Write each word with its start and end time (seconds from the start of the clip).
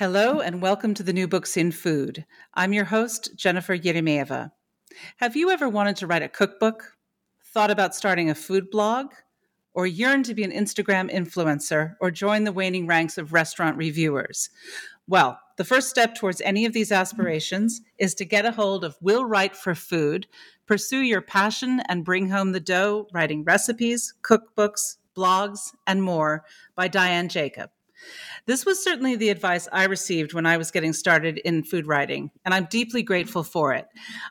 Hello, 0.00 0.40
and 0.40 0.62
welcome 0.62 0.94
to 0.94 1.02
the 1.02 1.12
New 1.12 1.28
Books 1.28 1.58
in 1.58 1.72
Food. 1.72 2.24
I'm 2.54 2.72
your 2.72 2.86
host, 2.86 3.36
Jennifer 3.36 3.76
Eremeeva. 3.76 4.50
Have 5.18 5.36
you 5.36 5.50
ever 5.50 5.68
wanted 5.68 5.96
to 5.96 6.06
write 6.06 6.22
a 6.22 6.28
cookbook, 6.30 6.96
thought 7.52 7.70
about 7.70 7.94
starting 7.94 8.30
a 8.30 8.34
food 8.34 8.70
blog, 8.70 9.12
or 9.74 9.86
yearned 9.86 10.24
to 10.24 10.34
be 10.34 10.42
an 10.42 10.52
Instagram 10.52 11.12
influencer 11.12 11.96
or 12.00 12.10
join 12.10 12.44
the 12.44 12.52
waning 12.52 12.86
ranks 12.86 13.18
of 13.18 13.34
restaurant 13.34 13.76
reviewers? 13.76 14.48
Well, 15.06 15.38
the 15.58 15.64
first 15.64 15.90
step 15.90 16.14
towards 16.14 16.40
any 16.40 16.64
of 16.64 16.72
these 16.72 16.92
aspirations 16.92 17.82
is 17.98 18.14
to 18.14 18.24
get 18.24 18.46
a 18.46 18.52
hold 18.52 18.84
of 18.84 18.96
Will 19.02 19.26
Write 19.26 19.54
for 19.54 19.74
Food, 19.74 20.26
pursue 20.64 21.00
your 21.00 21.20
passion, 21.20 21.82
and 21.90 22.06
bring 22.06 22.30
home 22.30 22.52
the 22.52 22.58
dough 22.58 23.06
writing 23.12 23.44
recipes, 23.44 24.14
cookbooks, 24.22 24.96
blogs, 25.14 25.74
and 25.86 26.02
more 26.02 26.46
by 26.74 26.88
Diane 26.88 27.28
Jacob. 27.28 27.68
This 28.50 28.66
was 28.66 28.82
certainly 28.82 29.14
the 29.14 29.28
advice 29.28 29.68
I 29.70 29.84
received 29.84 30.34
when 30.34 30.44
I 30.44 30.56
was 30.56 30.72
getting 30.72 30.92
started 30.92 31.38
in 31.38 31.62
food 31.62 31.86
writing, 31.86 32.32
and 32.44 32.52
I'm 32.52 32.64
deeply 32.64 33.00
grateful 33.00 33.44
for 33.44 33.72
it. 33.72 33.86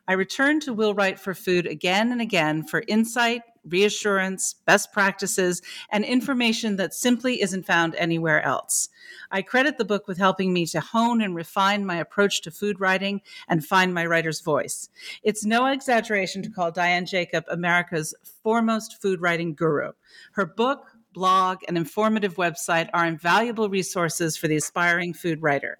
I 0.10 0.12
returned 0.12 0.62
to 0.64 0.74
Will 0.74 0.94
Write 0.94 1.18
for 1.18 1.34
Food 1.34 1.66
again 1.66 2.12
and 2.12 2.20
again 2.20 2.64
for 2.64 2.84
insight, 2.90 3.44
reassurance, 3.64 4.56
best 4.66 4.92
practices, 4.92 5.62
and 5.90 6.04
information 6.04 6.76
that 6.76 6.94
simply 6.94 7.42
isn't 7.42 7.66
found 7.66 7.96
anywhere 7.96 8.42
else. 8.44 8.90
I 9.32 9.42
credit 9.42 9.78
the 9.78 9.86
book 9.86 10.06
with 10.06 10.18
helping 10.18 10.52
me 10.52 10.66
to 10.66 10.82
hone 10.82 11.22
and 11.22 11.34
refine 11.34 11.86
my 11.86 11.96
approach 11.96 12.42
to 12.42 12.52
food 12.52 12.82
writing 12.82 13.22
and 13.48 13.66
find 13.66 13.94
my 13.94 14.06
writer's 14.06 14.42
voice. 14.42 14.90
It's 15.24 15.46
no 15.46 15.66
exaggeration 15.68 16.44
to 16.44 16.50
call 16.50 16.74
Diane 16.74 17.06
Jacob 17.06 17.46
America's 17.50 18.14
foremost 18.44 19.02
food 19.02 19.22
writing 19.22 19.54
guru. 19.56 19.94
Her 20.34 20.46
book, 20.46 20.88
blog, 21.14 21.60
and 21.68 21.78
informative 21.78 22.36
website 22.36 22.90
are 22.94 23.06
invaluable 23.06 23.70
resources 23.70 24.38
for 24.38 24.48
the 24.48 24.56
aspiring 24.56 25.14
food 25.14 25.42
writer. 25.42 25.80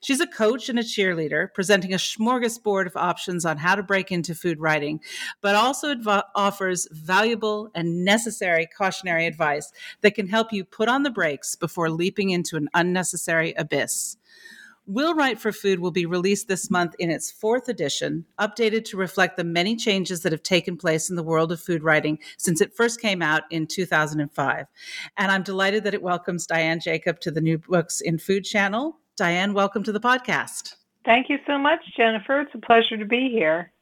She's 0.00 0.20
a 0.20 0.26
coach 0.26 0.68
and 0.68 0.78
a 0.78 0.82
cheerleader, 0.82 1.52
presenting 1.54 1.92
a 1.92 1.96
smorgasbord 1.96 2.86
of 2.86 2.96
options 2.96 3.44
on 3.44 3.58
how 3.58 3.74
to 3.74 3.82
break 3.82 4.10
into 4.10 4.34
food 4.34 4.58
writing, 4.60 5.00
but 5.40 5.54
also 5.54 5.92
adv- 5.92 6.24
offers 6.34 6.88
valuable 6.90 7.70
and 7.74 8.04
necessary 8.04 8.68
cautionary 8.76 9.26
advice 9.26 9.70
that 10.00 10.14
can 10.14 10.28
help 10.28 10.52
you 10.52 10.64
put 10.64 10.88
on 10.88 11.02
the 11.02 11.10
brakes 11.10 11.56
before 11.56 11.90
leaping 11.90 12.30
into 12.30 12.56
an 12.56 12.68
unnecessary 12.74 13.52
abyss. 13.54 14.16
Will 14.92 15.14
Write 15.14 15.38
for 15.38 15.52
Food 15.52 15.78
will 15.78 15.92
be 15.92 16.04
released 16.04 16.48
this 16.48 16.68
month 16.68 16.96
in 16.98 17.12
its 17.12 17.30
fourth 17.30 17.68
edition, 17.68 18.26
updated 18.40 18.84
to 18.86 18.96
reflect 18.96 19.36
the 19.36 19.44
many 19.44 19.76
changes 19.76 20.22
that 20.22 20.32
have 20.32 20.42
taken 20.42 20.76
place 20.76 21.08
in 21.08 21.14
the 21.14 21.22
world 21.22 21.52
of 21.52 21.60
food 21.60 21.84
writing 21.84 22.18
since 22.38 22.60
it 22.60 22.74
first 22.74 23.00
came 23.00 23.22
out 23.22 23.44
in 23.52 23.68
2005. 23.68 24.66
And 25.16 25.30
I'm 25.30 25.44
delighted 25.44 25.84
that 25.84 25.94
it 25.94 26.02
welcomes 26.02 26.44
Diane 26.44 26.80
Jacob 26.80 27.20
to 27.20 27.30
the 27.30 27.40
New 27.40 27.58
Books 27.58 28.00
in 28.00 28.18
Food 28.18 28.44
channel. 28.44 28.96
Diane, 29.16 29.54
welcome 29.54 29.84
to 29.84 29.92
the 29.92 30.00
podcast. 30.00 30.74
Thank 31.04 31.28
you 31.28 31.38
so 31.46 31.56
much, 31.56 31.78
Jennifer. 31.96 32.40
It's 32.40 32.54
a 32.56 32.58
pleasure 32.58 32.96
to 32.96 33.06
be 33.06 33.30
here. 33.30 33.72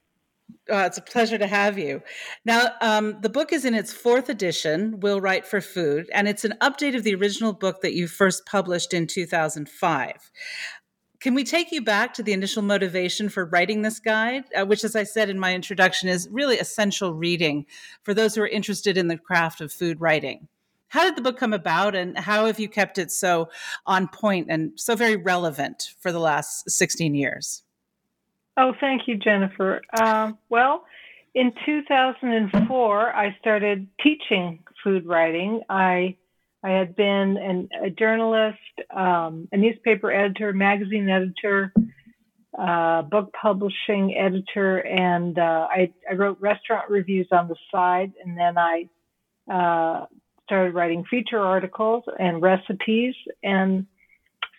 Uh, 0.70 0.84
it's 0.86 0.98
a 0.98 1.02
pleasure 1.02 1.38
to 1.38 1.46
have 1.46 1.78
you. 1.78 2.02
Now, 2.44 2.72
um, 2.82 3.18
the 3.22 3.30
book 3.30 3.54
is 3.54 3.64
in 3.64 3.74
its 3.74 3.92
fourth 3.92 4.28
edition, 4.28 5.00
Will 5.00 5.20
Write 5.20 5.46
for 5.46 5.62
Food, 5.62 6.10
and 6.12 6.28
it's 6.28 6.44
an 6.44 6.54
update 6.60 6.94
of 6.94 7.04
the 7.04 7.14
original 7.14 7.54
book 7.54 7.80
that 7.80 7.94
you 7.94 8.06
first 8.06 8.44
published 8.44 8.92
in 8.92 9.06
2005. 9.06 10.30
Can 11.20 11.34
we 11.34 11.42
take 11.42 11.72
you 11.72 11.82
back 11.82 12.14
to 12.14 12.22
the 12.22 12.32
initial 12.32 12.62
motivation 12.62 13.28
for 13.28 13.44
writing 13.44 13.82
this 13.82 13.98
guide, 13.98 14.44
uh, 14.54 14.64
which, 14.64 14.84
as 14.84 14.94
I 14.94 15.02
said 15.02 15.28
in 15.28 15.38
my 15.38 15.52
introduction, 15.52 16.08
is 16.08 16.28
really 16.30 16.58
essential 16.58 17.12
reading 17.12 17.66
for 18.02 18.14
those 18.14 18.36
who 18.36 18.42
are 18.42 18.48
interested 18.48 18.96
in 18.96 19.08
the 19.08 19.18
craft 19.18 19.60
of 19.60 19.72
food 19.72 20.00
writing? 20.00 20.46
How 20.88 21.02
did 21.02 21.16
the 21.16 21.22
book 21.22 21.36
come 21.36 21.52
about, 21.52 21.96
and 21.96 22.16
how 22.16 22.46
have 22.46 22.60
you 22.60 22.68
kept 22.68 22.98
it 22.98 23.10
so 23.10 23.50
on 23.84 24.06
point 24.06 24.46
and 24.48 24.72
so 24.76 24.94
very 24.94 25.16
relevant 25.16 25.94
for 25.98 26.12
the 26.12 26.20
last 26.20 26.70
16 26.70 27.16
years? 27.16 27.64
Oh, 28.56 28.72
thank 28.80 29.08
you, 29.08 29.16
Jennifer. 29.16 29.82
Uh, 29.92 30.32
well, 30.50 30.84
in 31.34 31.52
2004, 31.66 33.12
I 33.14 33.36
started 33.40 33.88
teaching 34.00 34.60
food 34.84 35.04
writing. 35.04 35.62
I 35.68 36.16
I 36.62 36.70
had 36.70 36.96
been 36.96 37.36
an, 37.36 37.68
a 37.84 37.90
journalist, 37.90 38.58
um, 38.94 39.48
a 39.52 39.56
newspaper 39.56 40.10
editor, 40.10 40.52
magazine 40.52 41.08
editor, 41.08 41.72
uh, 42.58 43.02
book 43.02 43.32
publishing 43.40 44.16
editor, 44.16 44.78
and 44.78 45.38
uh, 45.38 45.68
I, 45.70 45.92
I, 46.10 46.14
wrote 46.14 46.38
restaurant 46.40 46.90
reviews 46.90 47.28
on 47.30 47.46
the 47.46 47.54
side. 47.70 48.12
And 48.24 48.36
then 48.36 48.58
I 48.58 48.88
uh, 49.48 50.06
started 50.44 50.74
writing 50.74 51.04
feature 51.08 51.38
articles 51.38 52.02
and 52.18 52.42
recipes. 52.42 53.14
And 53.44 53.86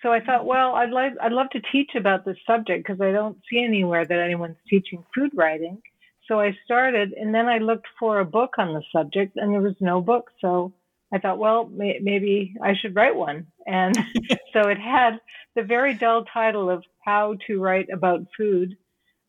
so 0.01 0.13
I 0.13 0.21
thought, 0.21 0.45
well, 0.45 0.75
I'd 0.75 0.91
like 0.91 1.13
I'd 1.21 1.33
love 1.33 1.49
to 1.51 1.61
teach 1.73 1.91
about 1.95 2.23
this 2.23 2.37
subject 2.47 2.87
because 2.87 3.01
I 3.01 3.11
don't 3.11 3.37
see 3.51 3.61
anywhere 3.63 4.05
that 4.05 4.19
anyone's 4.19 4.57
teaching 4.69 5.03
food 5.13 5.31
writing. 5.35 5.81
So 6.27 6.39
I 6.39 6.55
started, 6.63 7.13
and 7.13 7.33
then 7.33 7.47
I 7.47 7.57
looked 7.57 7.87
for 7.99 8.19
a 8.19 8.25
book 8.25 8.51
on 8.59 8.73
the 8.73 8.83
subject, 8.95 9.35
and 9.35 9.51
there 9.51 9.61
was 9.61 9.75
no 9.81 9.99
book. 9.99 10.29
So 10.39 10.71
I 11.11 11.17
thought, 11.17 11.39
well, 11.39 11.67
may, 11.67 11.99
maybe 12.01 12.55
I 12.61 12.73
should 12.75 12.95
write 12.95 13.15
one. 13.15 13.47
And 13.65 13.95
so 14.53 14.69
it 14.69 14.79
had 14.79 15.19
the 15.55 15.63
very 15.63 15.93
dull 15.93 16.25
title 16.25 16.69
of 16.69 16.83
How 17.03 17.35
to 17.47 17.59
Write 17.59 17.87
About 17.91 18.25
Food. 18.37 18.77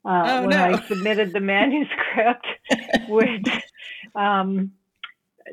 Uh, 0.04 0.22
oh, 0.26 0.40
when 0.42 0.50
no. 0.50 0.64
I 0.64 0.80
submitted 0.86 1.32
the 1.32 1.40
manuscript, 1.40 2.46
which 3.08 3.46
um, 4.14 4.72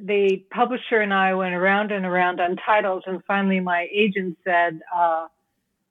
the 0.01 0.45
publisher 0.51 1.01
and 1.01 1.13
I 1.13 1.33
went 1.33 1.53
around 1.53 1.91
and 1.91 2.05
around 2.05 2.39
on 2.39 2.55
titles, 2.65 3.03
and 3.07 3.21
finally 3.25 3.59
my 3.59 3.89
agent 3.93 4.37
said, 4.45 4.79
uh, 4.95 5.27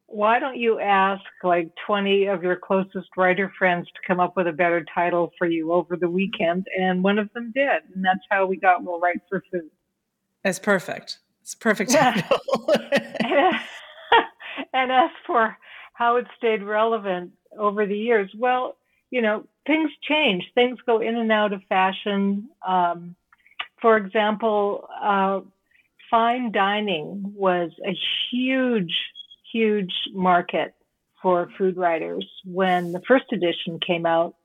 "Why 0.07 0.39
don't 0.39 0.57
you 0.57 0.81
ask 0.81 1.23
like 1.45 1.69
20 1.87 2.29
of 2.29 2.43
your 2.43 2.57
closest 2.57 3.09
writer 3.19 3.53
friends 3.59 3.89
to 3.89 4.01
come 4.07 4.21
up 4.21 4.39
with 4.39 4.47
a 4.47 4.53
better 4.53 4.87
title 4.95 5.33
for 5.37 5.47
you 5.47 5.73
over 5.73 5.95
the 5.95 6.09
weekend?" 6.09 6.67
And 6.79 7.05
one 7.05 7.19
of 7.19 7.31
them 7.35 7.53
did, 7.55 7.83
and 7.95 8.03
that's 8.03 8.25
how 8.31 8.47
we 8.47 8.57
got 8.57 8.83
Will 8.83 9.01
Write 9.01 9.21
for 9.29 9.43
Food." 9.53 9.71
It's 10.47 10.61
perfect. 10.61 11.19
It's 11.43 11.57
perfect 11.57 11.91
title. 11.91 12.39
and 14.73 14.93
as 14.93 15.11
for 15.27 15.57
how 15.93 16.17
it 16.17 16.27
stayed 16.39 16.63
relevant 16.63 17.33
over 17.59 17.85
the 17.85 17.99
years, 17.99 18.31
well, 18.39 18.77
you 19.11 19.23
know, 19.23 19.45
things 19.67 19.91
change. 20.09 20.45
Things 20.55 20.79
go 20.87 21.01
in 21.01 21.17
and 21.17 21.33
out 21.33 21.53
of 21.53 21.63
fashion. 21.69 22.49
Um, 22.67 23.17
for 23.83 23.97
example, 23.97 24.89
uh, 25.03 25.41
fine 26.09 26.53
dining 26.53 27.33
was 27.35 27.73
a 27.85 27.97
huge, 28.31 28.95
huge 29.53 29.93
market 30.13 30.75
for 31.23 31.51
food 31.59 31.77
writers 31.77 32.25
when 32.45 32.93
the 32.93 33.03
first 33.09 33.25
edition 33.33 33.81
came 33.85 34.07
out. 34.07 34.37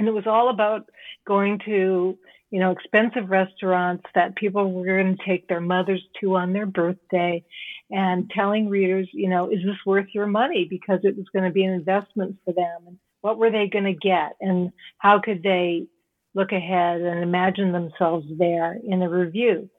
And 0.00 0.08
it 0.08 0.12
was 0.12 0.26
all 0.26 0.50
about 0.50 0.90
going 1.24 1.60
to 1.66 2.18
you 2.50 2.58
know, 2.58 2.72
expensive 2.72 3.30
restaurants 3.30 4.04
that 4.14 4.34
people 4.36 4.72
were 4.72 4.84
going 4.84 5.16
to 5.16 5.24
take 5.24 5.46
their 5.48 5.60
mothers 5.60 6.02
to 6.20 6.36
on 6.36 6.52
their 6.52 6.66
birthday 6.66 7.44
and 7.90 8.30
telling 8.30 8.68
readers, 8.68 9.08
you 9.12 9.28
know, 9.28 9.50
is 9.50 9.60
this 9.64 9.76
worth 9.86 10.08
your 10.12 10.26
money? 10.26 10.66
Because 10.68 11.00
it 11.04 11.16
was 11.16 11.26
going 11.32 11.44
to 11.44 11.52
be 11.52 11.64
an 11.64 11.72
investment 11.72 12.36
for 12.44 12.52
them. 12.52 12.82
And 12.86 12.98
what 13.20 13.38
were 13.38 13.50
they 13.50 13.68
going 13.68 13.84
to 13.84 13.92
get? 13.92 14.32
And 14.40 14.72
how 14.98 15.20
could 15.20 15.42
they 15.42 15.86
look 16.34 16.52
ahead 16.52 17.00
and 17.00 17.22
imagine 17.22 17.72
themselves 17.72 18.26
there 18.38 18.78
in 18.84 19.02
a 19.02 19.08
review? 19.08 19.70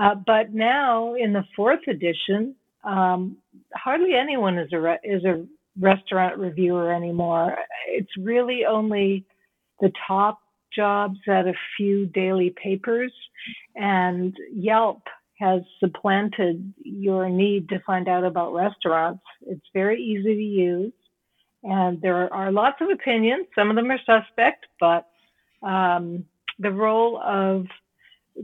Uh, 0.00 0.14
but 0.26 0.52
now 0.52 1.14
in 1.14 1.32
the 1.32 1.44
fourth 1.56 1.86
edition, 1.88 2.54
um, 2.84 3.36
hardly 3.74 4.14
anyone 4.14 4.58
is 4.58 4.72
a, 4.72 4.80
re- 4.80 4.98
is 5.04 5.24
a 5.24 5.44
restaurant 5.78 6.38
reviewer 6.38 6.92
anymore. 6.92 7.56
It's 7.88 8.10
really 8.18 8.64
only 8.64 9.24
the 9.80 9.92
top 10.06 10.40
jobs 10.74 11.18
at 11.28 11.46
a 11.46 11.54
few 11.76 12.06
daily 12.06 12.54
papers, 12.62 13.12
and 13.74 14.36
Yelp 14.52 15.02
has 15.38 15.62
supplanted 15.78 16.72
your 16.82 17.28
need 17.28 17.68
to 17.68 17.80
find 17.86 18.08
out 18.08 18.24
about 18.24 18.52
restaurants. 18.52 19.22
It's 19.46 19.66
very 19.72 20.02
easy 20.02 20.34
to 20.34 20.42
use, 20.42 20.92
and 21.62 22.00
there 22.02 22.32
are 22.32 22.50
lots 22.50 22.80
of 22.80 22.88
opinions. 22.90 23.46
Some 23.54 23.70
of 23.70 23.76
them 23.76 23.90
are 23.90 24.00
suspect, 24.04 24.66
but 24.80 25.06
um, 25.62 26.24
the 26.58 26.72
role 26.72 27.20
of 27.24 27.66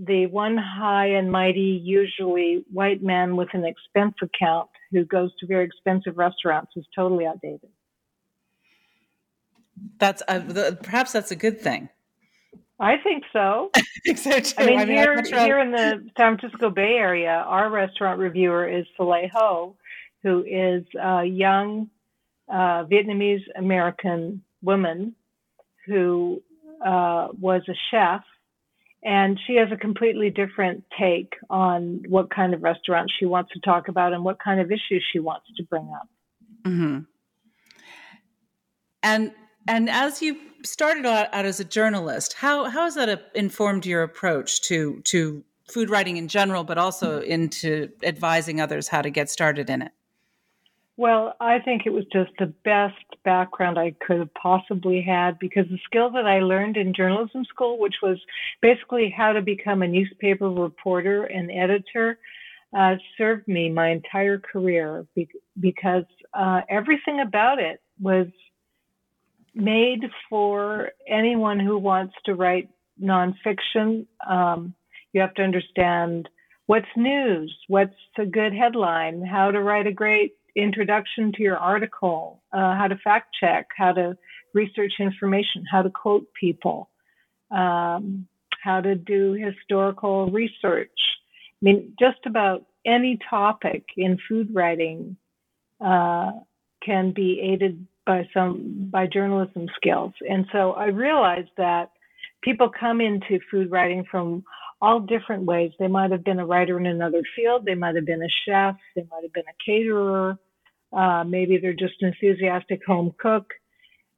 the 0.06 0.26
one 0.26 0.56
high 0.56 1.06
and 1.06 1.30
mighty, 1.30 1.80
usually 1.84 2.64
white 2.72 3.02
man 3.02 3.36
with 3.36 3.48
an 3.52 3.64
expense 3.64 4.14
account 4.22 4.68
who 4.90 5.04
goes 5.04 5.30
to 5.38 5.46
very 5.46 5.64
expensive 5.64 6.16
restaurants 6.16 6.72
is 6.76 6.84
totally 6.94 7.26
outdated. 7.26 7.70
That's 9.98 10.22
uh, 10.28 10.38
the, 10.38 10.78
perhaps 10.82 11.12
that's 11.12 11.30
a 11.30 11.36
good 11.36 11.60
thing. 11.60 11.88
I 12.84 12.98
think 12.98 13.24
so. 13.32 13.70
so 14.14 14.30
I 14.58 14.66
mean, 14.66 14.78
I 14.78 14.84
mean 14.84 14.88
here, 14.88 15.22
here 15.22 15.58
in 15.58 15.70
the 15.70 16.06
San 16.18 16.36
Francisco 16.36 16.68
Bay 16.68 16.96
Area, 16.98 17.42
our 17.46 17.70
restaurant 17.70 18.18
reviewer 18.18 18.68
is 18.68 18.84
Soleil 18.96 19.30
Ho, 19.32 19.76
who 20.22 20.44
is 20.46 20.84
a 21.02 21.24
young 21.24 21.88
uh, 22.48 22.84
Vietnamese 22.84 23.42
American 23.56 24.42
woman 24.62 25.14
who 25.86 26.42
uh, 26.84 27.28
was 27.40 27.62
a 27.68 27.74
chef, 27.90 28.22
and 29.02 29.40
she 29.46 29.54
has 29.56 29.68
a 29.72 29.78
completely 29.78 30.28
different 30.28 30.84
take 30.98 31.32
on 31.48 32.02
what 32.08 32.28
kind 32.28 32.52
of 32.52 32.62
restaurant 32.62 33.10
she 33.18 33.24
wants 33.24 33.50
to 33.52 33.60
talk 33.60 33.88
about 33.88 34.12
and 34.12 34.22
what 34.22 34.38
kind 34.38 34.60
of 34.60 34.70
issues 34.70 35.02
she 35.10 35.20
wants 35.20 35.46
to 35.56 35.62
bring 35.62 35.90
up. 35.94 36.08
Mm-hmm. 36.64 36.98
And 39.02 39.32
and 39.68 39.88
as 39.88 40.22
you 40.22 40.36
started 40.62 41.06
out, 41.06 41.32
out 41.32 41.44
as 41.44 41.60
a 41.60 41.64
journalist, 41.64 42.34
how 42.34 42.64
how 42.64 42.84
has 42.84 42.94
that 42.94 43.08
uh, 43.08 43.16
informed 43.34 43.86
your 43.86 44.02
approach 44.02 44.62
to 44.62 45.00
to 45.04 45.44
food 45.70 45.90
writing 45.90 46.16
in 46.16 46.28
general, 46.28 46.64
but 46.64 46.78
also 46.78 47.20
into 47.20 47.90
advising 48.02 48.60
others 48.60 48.88
how 48.88 49.02
to 49.02 49.10
get 49.10 49.30
started 49.30 49.70
in 49.70 49.82
it? 49.82 49.92
Well, 50.96 51.34
I 51.40 51.58
think 51.58 51.82
it 51.86 51.92
was 51.92 52.04
just 52.12 52.30
the 52.38 52.52
best 52.64 52.94
background 53.24 53.78
I 53.78 53.96
could 54.06 54.20
have 54.20 54.34
possibly 54.34 55.02
had 55.02 55.38
because 55.40 55.66
the 55.68 55.78
skill 55.84 56.08
that 56.10 56.26
I 56.26 56.38
learned 56.38 56.76
in 56.76 56.94
journalism 56.94 57.44
school, 57.46 57.80
which 57.80 57.96
was 58.00 58.18
basically 58.62 59.12
how 59.16 59.32
to 59.32 59.42
become 59.42 59.82
a 59.82 59.88
newspaper 59.88 60.48
reporter 60.48 61.24
and 61.24 61.50
editor, 61.50 62.18
uh, 62.76 62.94
served 63.18 63.48
me 63.48 63.70
my 63.70 63.90
entire 63.90 64.38
career 64.38 65.04
because 65.58 66.04
uh, 66.32 66.60
everything 66.68 67.20
about 67.20 67.58
it 67.58 67.80
was 68.00 68.28
made 69.54 70.04
for 70.28 70.90
anyone 71.08 71.60
who 71.60 71.78
wants 71.78 72.14
to 72.26 72.34
write 72.34 72.68
nonfiction. 73.02 74.06
Um, 74.28 74.74
you 75.12 75.20
have 75.20 75.34
to 75.34 75.42
understand 75.42 76.28
what's 76.66 76.86
news, 76.96 77.54
what's 77.68 77.94
a 78.18 78.26
good 78.26 78.52
headline, 78.52 79.22
how 79.22 79.50
to 79.50 79.62
write 79.62 79.86
a 79.86 79.92
great 79.92 80.34
introduction 80.56 81.32
to 81.32 81.42
your 81.42 81.56
article, 81.56 82.42
uh, 82.52 82.74
how 82.76 82.86
to 82.88 82.96
fact 82.96 83.34
check, 83.38 83.66
how 83.76 83.92
to 83.92 84.16
research 84.54 84.92
information, 85.00 85.64
how 85.70 85.82
to 85.82 85.90
quote 85.90 86.26
people, 86.38 86.90
um, 87.50 88.26
how 88.62 88.80
to 88.80 88.94
do 88.94 89.32
historical 89.32 90.30
research. 90.30 90.90
I 90.90 91.62
mean, 91.62 91.94
just 91.98 92.18
about 92.26 92.64
any 92.86 93.18
topic 93.28 93.84
in 93.96 94.18
food 94.28 94.48
writing 94.52 95.16
uh, 95.84 96.32
can 96.84 97.12
be 97.12 97.40
aided 97.40 97.86
by 98.06 98.28
some 98.34 98.88
by 98.90 99.06
journalism 99.06 99.68
skills. 99.76 100.12
And 100.28 100.46
so 100.52 100.72
I 100.72 100.86
realized 100.86 101.50
that 101.56 101.90
people 102.42 102.70
come 102.78 103.00
into 103.00 103.38
food 103.50 103.70
writing 103.70 104.04
from 104.10 104.44
all 104.80 105.00
different 105.00 105.44
ways. 105.44 105.72
They 105.78 105.88
might 105.88 106.10
have 106.10 106.24
been 106.24 106.38
a 106.38 106.46
writer 106.46 106.78
in 106.78 106.86
another 106.86 107.22
field, 107.34 107.64
they 107.64 107.74
might 107.74 107.94
have 107.94 108.06
been 108.06 108.22
a 108.22 108.28
chef, 108.46 108.76
they 108.94 109.06
might 109.10 109.22
have 109.22 109.32
been 109.32 109.44
a 109.48 109.64
caterer, 109.64 110.38
uh, 110.92 111.24
maybe 111.24 111.58
they're 111.58 111.72
just 111.72 111.94
an 112.02 112.08
enthusiastic 112.08 112.84
home 112.84 113.14
cook, 113.18 113.52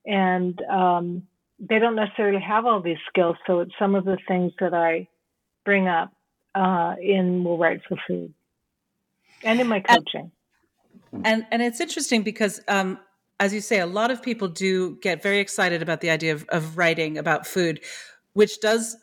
and 0.04 0.60
um, 0.70 1.22
they 1.58 1.78
don't 1.78 1.94
necessarily 1.94 2.40
have 2.40 2.66
all 2.66 2.82
these 2.82 2.98
skills. 3.08 3.36
So 3.46 3.60
it's 3.60 3.72
some 3.78 3.94
of 3.94 4.04
the 4.04 4.18
things 4.26 4.52
that 4.60 4.74
I 4.74 5.08
bring 5.64 5.86
up 5.86 6.12
uh, 6.54 6.94
in 7.00 7.44
Will 7.44 7.58
Write 7.58 7.80
for 7.88 7.96
Food 8.06 8.34
and 9.44 9.60
in 9.60 9.66
my 9.68 9.80
coaching. 9.80 10.32
And 11.12 11.24
and, 11.24 11.46
and 11.50 11.62
it's 11.62 11.80
interesting 11.80 12.22
because 12.22 12.60
um, 12.68 12.98
as 13.38 13.52
you 13.52 13.60
say, 13.60 13.80
a 13.80 13.86
lot 13.86 14.10
of 14.10 14.22
people 14.22 14.48
do 14.48 14.96
get 15.02 15.22
very 15.22 15.38
excited 15.38 15.82
about 15.82 16.00
the 16.00 16.10
idea 16.10 16.32
of, 16.32 16.44
of 16.48 16.78
writing 16.78 17.18
about 17.18 17.46
food, 17.46 17.80
which 18.32 18.60
does 18.60 18.96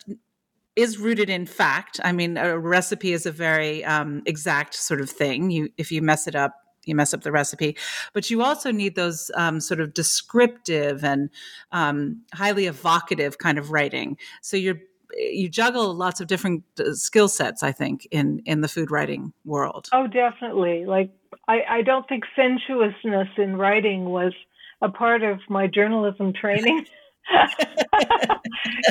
is 0.75 0.97
rooted 0.97 1.29
in 1.29 1.45
fact. 1.45 1.99
I 2.03 2.11
mean, 2.11 2.35
a 2.37 2.57
recipe 2.57 3.13
is 3.13 3.27
a 3.27 3.31
very 3.31 3.85
um, 3.85 4.23
exact 4.25 4.73
sort 4.73 5.01
of 5.01 5.09
thing. 5.09 5.51
You, 5.51 5.69
if 5.77 5.91
you 5.91 6.01
mess 6.01 6.27
it 6.27 6.35
up, 6.35 6.55
you 6.85 6.95
mess 6.95 7.13
up 7.13 7.21
the 7.21 7.31
recipe. 7.31 7.77
But 8.13 8.29
you 8.29 8.41
also 8.41 8.71
need 8.71 8.95
those 8.95 9.29
um, 9.35 9.59
sort 9.59 9.79
of 9.79 9.93
descriptive 9.93 11.03
and 11.03 11.29
um, 11.71 12.23
highly 12.33 12.65
evocative 12.65 13.37
kind 13.37 13.57
of 13.59 13.71
writing. 13.71 14.17
So 14.41 14.57
you're 14.57 14.79
you 15.17 15.49
juggle 15.49 15.93
lots 15.93 16.19
of 16.19 16.27
different 16.27 16.63
uh, 16.79 16.93
skill 16.93 17.27
sets. 17.27 17.63
I 17.63 17.71
think 17.71 18.07
in 18.11 18.41
in 18.45 18.61
the 18.61 18.67
food 18.67 18.91
writing 18.91 19.33
world. 19.45 19.89
Oh, 19.91 20.07
definitely. 20.07 20.85
Like 20.85 21.11
I, 21.47 21.61
I 21.69 21.81
don't 21.81 22.07
think 22.07 22.23
sensuousness 22.35 23.27
in 23.37 23.55
writing 23.55 24.05
was 24.05 24.33
a 24.81 24.89
part 24.89 25.23
of 25.23 25.39
my 25.49 25.67
journalism 25.67 26.33
training. 26.33 26.85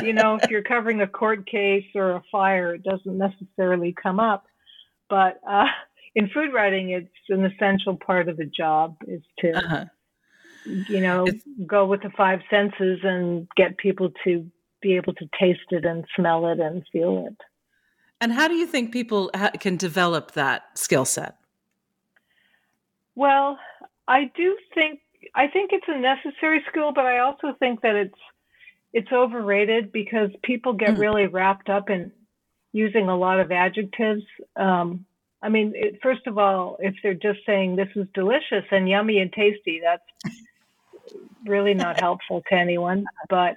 you 0.03 0.13
know, 0.13 0.39
if 0.41 0.49
you're 0.49 0.63
covering 0.63 1.01
a 1.01 1.07
court 1.07 1.45
case 1.45 1.85
or 1.95 2.11
a 2.11 2.23
fire, 2.31 2.75
it 2.75 2.83
doesn't 2.83 3.17
necessarily 3.17 3.93
come 4.01 4.19
up. 4.19 4.45
But 5.09 5.39
uh, 5.47 5.65
in 6.15 6.29
food 6.29 6.53
writing, 6.53 6.91
it's 6.91 7.09
an 7.29 7.45
essential 7.45 7.95
part 7.95 8.29
of 8.29 8.37
the 8.37 8.45
job 8.45 8.95
is 9.07 9.21
to, 9.39 9.51
uh-huh. 9.51 9.85
you 10.65 11.01
know, 11.01 11.25
it's, 11.25 11.43
go 11.67 11.85
with 11.85 12.01
the 12.01 12.09
five 12.17 12.39
senses 12.49 12.99
and 13.03 13.47
get 13.55 13.77
people 13.77 14.09
to 14.23 14.49
be 14.83 14.95
able 14.95 15.13
to 15.13 15.25
taste 15.39 15.71
it 15.71 15.85
and 15.85 16.05
smell 16.15 16.45
it 16.47 16.59
and 16.59 16.83
feel 16.91 17.25
it. 17.27 17.37
And 18.21 18.31
how 18.33 18.47
do 18.47 18.53
you 18.53 18.67
think 18.67 18.91
people 18.91 19.31
ha- 19.35 19.51
can 19.59 19.77
develop 19.77 20.33
that 20.33 20.77
skill 20.77 21.05
set? 21.05 21.37
Well, 23.15 23.57
I 24.07 24.31
do 24.35 24.57
think 24.73 24.99
I 25.35 25.47
think 25.47 25.71
it's 25.73 25.87
a 25.87 25.97
necessary 25.97 26.63
skill, 26.69 26.91
but 26.93 27.05
I 27.05 27.19
also 27.19 27.55
think 27.59 27.81
that 27.81 27.95
it's 27.95 28.19
it's 28.91 29.11
overrated 29.11 29.91
because 29.91 30.29
people 30.43 30.73
get 30.73 30.91
mm. 30.91 30.99
really 30.99 31.27
wrapped 31.27 31.69
up 31.69 31.89
in 31.89 32.11
using 32.73 33.09
a 33.09 33.17
lot 33.17 33.39
of 33.39 33.51
adjectives. 33.51 34.23
Um, 34.55 35.05
I 35.41 35.49
mean, 35.49 35.73
it, 35.75 35.99
first 36.01 36.27
of 36.27 36.37
all, 36.37 36.77
if 36.79 36.95
they're 37.01 37.13
just 37.13 37.39
saying 37.45 37.75
this 37.75 37.89
is 37.95 38.07
delicious 38.13 38.65
and 38.71 38.87
yummy 38.87 39.19
and 39.19 39.31
tasty, 39.33 39.81
that's 39.83 40.35
really 41.45 41.73
not 41.73 41.99
helpful 41.99 42.41
to 42.49 42.55
anyone. 42.55 43.05
But 43.29 43.55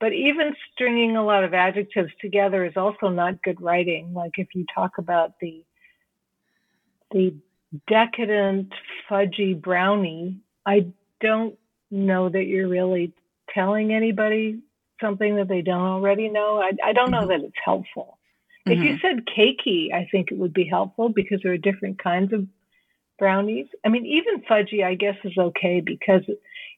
but 0.00 0.12
even 0.12 0.54
stringing 0.72 1.16
a 1.16 1.24
lot 1.24 1.44
of 1.44 1.54
adjectives 1.54 2.12
together 2.20 2.64
is 2.64 2.76
also 2.76 3.08
not 3.08 3.42
good 3.42 3.60
writing. 3.60 4.12
Like 4.12 4.32
if 4.38 4.48
you 4.54 4.64
talk 4.74 4.98
about 4.98 5.38
the 5.40 5.64
the 7.12 7.34
decadent 7.88 8.72
fudgy 9.08 9.60
brownie, 9.60 10.38
I 10.64 10.86
don't 11.20 11.56
know 11.90 12.28
that 12.28 12.44
you're 12.44 12.68
really 12.68 13.12
telling 13.54 13.92
anybody 13.92 14.60
something 15.00 15.36
that 15.36 15.48
they 15.48 15.62
don't 15.62 15.80
already 15.80 16.28
know. 16.28 16.60
I, 16.60 16.72
I 16.84 16.92
don't 16.92 17.10
know 17.10 17.20
mm-hmm. 17.20 17.28
that 17.28 17.44
it's 17.44 17.54
helpful. 17.64 18.18
Mm-hmm. 18.66 18.72
If 18.72 18.84
you 18.84 18.96
mm-hmm. 18.96 19.18
said 19.18 19.26
cakey, 19.26 19.92
I 19.92 20.08
think 20.10 20.30
it 20.30 20.38
would 20.38 20.52
be 20.52 20.66
helpful 20.66 21.08
because 21.08 21.40
there 21.42 21.52
are 21.52 21.58
different 21.58 22.02
kinds 22.02 22.32
of 22.32 22.46
brownies. 23.18 23.66
I 23.84 23.88
mean, 23.88 24.06
even 24.06 24.42
fudgy, 24.42 24.84
I 24.84 24.94
guess, 24.94 25.16
is 25.24 25.36
okay 25.38 25.80
because 25.80 26.22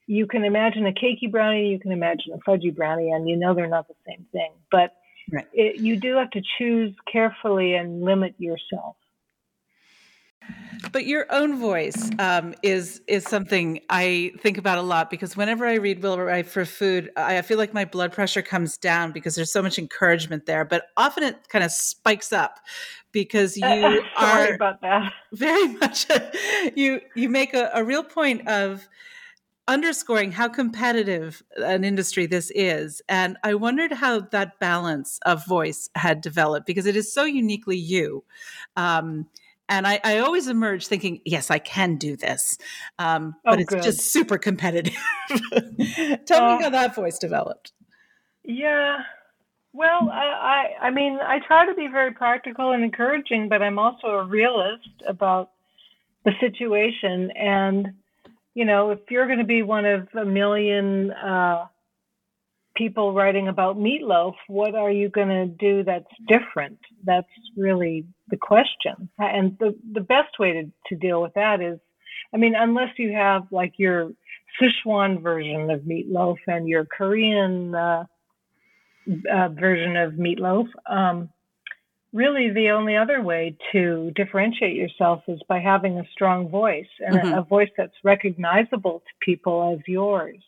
you 0.09 0.27
can 0.27 0.43
imagine 0.43 0.87
a 0.87 0.93
cakey 0.93 1.31
brownie, 1.31 1.69
you 1.69 1.79
can 1.79 1.93
imagine 1.93 2.33
a 2.33 2.39
fudgy 2.39 2.75
brownie, 2.75 3.13
and 3.13 3.29
you 3.29 3.37
know 3.37 3.55
they're 3.55 3.69
not 3.69 3.87
the 3.87 3.95
same 4.07 4.27
thing. 4.33 4.53
But 4.73 4.95
right. 5.31 5.47
it, 5.53 5.81
you 5.81 5.97
do 5.97 6.17
have 6.17 6.31
to 6.31 6.41
choose 6.57 6.95
carefully 7.13 7.75
and 7.75 8.03
limit 8.03 8.35
yourself. 8.39 8.97
But 10.93 11.05
your 11.05 11.27
own 11.31 11.59
voice 11.59 12.11
um, 12.19 12.55
is 12.63 13.03
is 13.07 13.25
something 13.25 13.81
I 13.91 14.33
think 14.39 14.57
about 14.57 14.79
a 14.79 14.83
lot 14.83 15.11
because 15.11 15.37
whenever 15.37 15.67
I 15.67 15.75
read 15.75 16.03
Will 16.03 16.19
Write 16.19 16.47
for 16.47 16.65
Food, 16.65 17.11
I 17.15 17.43
feel 17.43 17.59
like 17.59 17.75
my 17.75 17.85
blood 17.85 18.13
pressure 18.13 18.41
comes 18.41 18.79
down 18.79 19.13
because 19.13 19.35
there's 19.35 19.53
so 19.53 19.61
much 19.61 19.79
encouragement 19.79 20.47
there. 20.47 20.65
But 20.65 20.87
often 20.97 21.23
it 21.25 21.49
kind 21.51 21.65
of 21.65 21.71
spikes 21.71 22.33
up 22.33 22.61
because 23.13 23.57
you 23.59 23.67
uh, 23.67 24.01
are 24.17 24.59
very 25.33 25.67
much 25.75 26.07
you 26.75 27.03
you 27.15 27.29
make 27.29 27.53
a, 27.53 27.71
a 27.75 27.85
real 27.85 28.05
point 28.05 28.49
of 28.49 28.89
underscoring 29.69 30.33
how 30.33 30.49
competitive 30.49 31.43
an 31.59 31.85
industry 31.85 32.27
this 32.27 32.51
is. 32.55 33.03
And 33.09 33.37
I 33.45 33.55
wondered 33.55 33.93
how 33.93 34.21
that 34.21 34.59
balance 34.59 35.21
of 35.25 35.47
voice 35.47 35.89
had 35.95 36.21
developed 36.21 36.67
because 36.67 36.87
it 36.87 36.97
is 36.97 37.13
so 37.13 37.25
uniquely 37.25 37.77
you. 37.77 38.25
Um, 38.77 39.29
and 39.69 39.87
I, 39.87 40.01
I, 40.03 40.19
always 40.19 40.49
emerge 40.49 40.87
thinking, 40.87 41.21
yes, 41.27 41.51
I 41.51 41.59
can 41.59 41.97
do 41.97 42.17
this, 42.17 42.57
um, 42.99 43.35
oh, 43.45 43.51
but 43.51 43.61
it's 43.61 43.69
good. 43.69 43.83
just 43.83 44.01
super 44.01 44.39
competitive. 44.39 44.97
Tell 46.27 46.43
uh, 46.43 46.57
me 46.57 46.63
how 46.63 46.71
that 46.71 46.95
voice 46.95 47.19
developed. 47.19 47.73
Yeah, 48.45 49.01
well, 49.75 50.11
I, 50.11 50.73
I, 50.81 50.87
I 50.87 50.91
mean, 50.91 51.19
I 51.23 51.39
try 51.47 51.67
to 51.67 51.75
be 51.75 51.87
very 51.87 52.13
practical 52.13 52.73
and 52.73 52.83
encouraging, 52.83 53.49
but 53.49 53.63
I'm 53.63 53.79
also 53.79 54.09
a 54.09 54.25
realist 54.25 54.89
about 55.07 55.51
the 56.25 56.33
situation. 56.41 57.31
And 57.37 57.89
you 58.59 58.65
know, 58.65 58.91
if 58.91 58.99
you're 59.09 59.27
going 59.27 59.39
to 59.39 59.45
be 59.45 59.63
one 59.63 59.85
of 59.85 60.09
a 60.21 60.25
million 60.25 61.13
uh, 61.13 61.67
people 62.75 63.15
writing 63.15 63.47
about 63.47 63.79
meatloaf, 63.79 64.35
what 64.49 64.75
are 64.75 64.91
you 64.91 65.09
going 65.09 65.29
to 65.29 65.47
do 65.47 65.85
that's 65.85 66.11
different? 66.27 66.77
That's 67.05 67.29
really 67.57 68.05
the 68.31 68.37
question. 68.37 69.09
And 69.17 69.57
the, 69.61 69.77
the 69.93 70.01
best 70.01 70.41
way 70.41 70.55
to, 70.55 70.65
to 70.89 70.97
deal 70.97 71.23
with 71.23 71.35
that 71.35 71.61
is, 71.61 71.79
I 72.35 72.37
mean, 72.37 72.57
unless 72.57 72.89
you 72.97 73.13
have 73.13 73.43
like 73.53 73.75
your 73.77 74.11
Sichuan 74.61 75.23
version 75.23 75.71
of 75.71 75.83
meatloaf 75.83 76.39
and 76.49 76.67
your 76.67 76.85
Korean 76.85 77.77
uh, 77.77 78.07
uh, 79.33 79.49
version 79.51 79.97
of 79.97 80.15
meatloaf, 80.15 80.67
um, 80.91 81.29
really 82.13 82.51
the 82.51 82.71
only 82.71 82.97
other 82.97 83.23
way 83.23 83.57
to 83.73 84.11
differentiate 84.15 84.77
yourself 84.77 85.23
is 85.29 85.41
by 85.49 85.59
having 85.59 85.99
a 85.99 86.05
strong 86.13 86.49
voice 86.49 86.87
and 87.01 87.17
mm-hmm. 87.17 87.35
a, 87.35 87.41
a 87.41 87.45
voice 87.45 87.71
that's 87.77 87.95
recognizable 88.03 89.01
to 89.01 89.25
people 89.25 89.75
as 89.75 89.87
yours. 89.87 90.43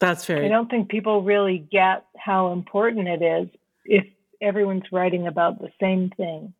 That's 0.00 0.26
very. 0.26 0.46
I 0.46 0.48
don't 0.48 0.68
think 0.68 0.88
people 0.88 1.22
really 1.22 1.66
get 1.70 2.04
how 2.16 2.52
important 2.52 3.08
it 3.08 3.22
is 3.22 3.48
if 3.84 4.04
everyone's 4.40 4.90
writing 4.92 5.26
about 5.26 5.60
the 5.60 5.70
same 5.80 6.10
thing. 6.16 6.52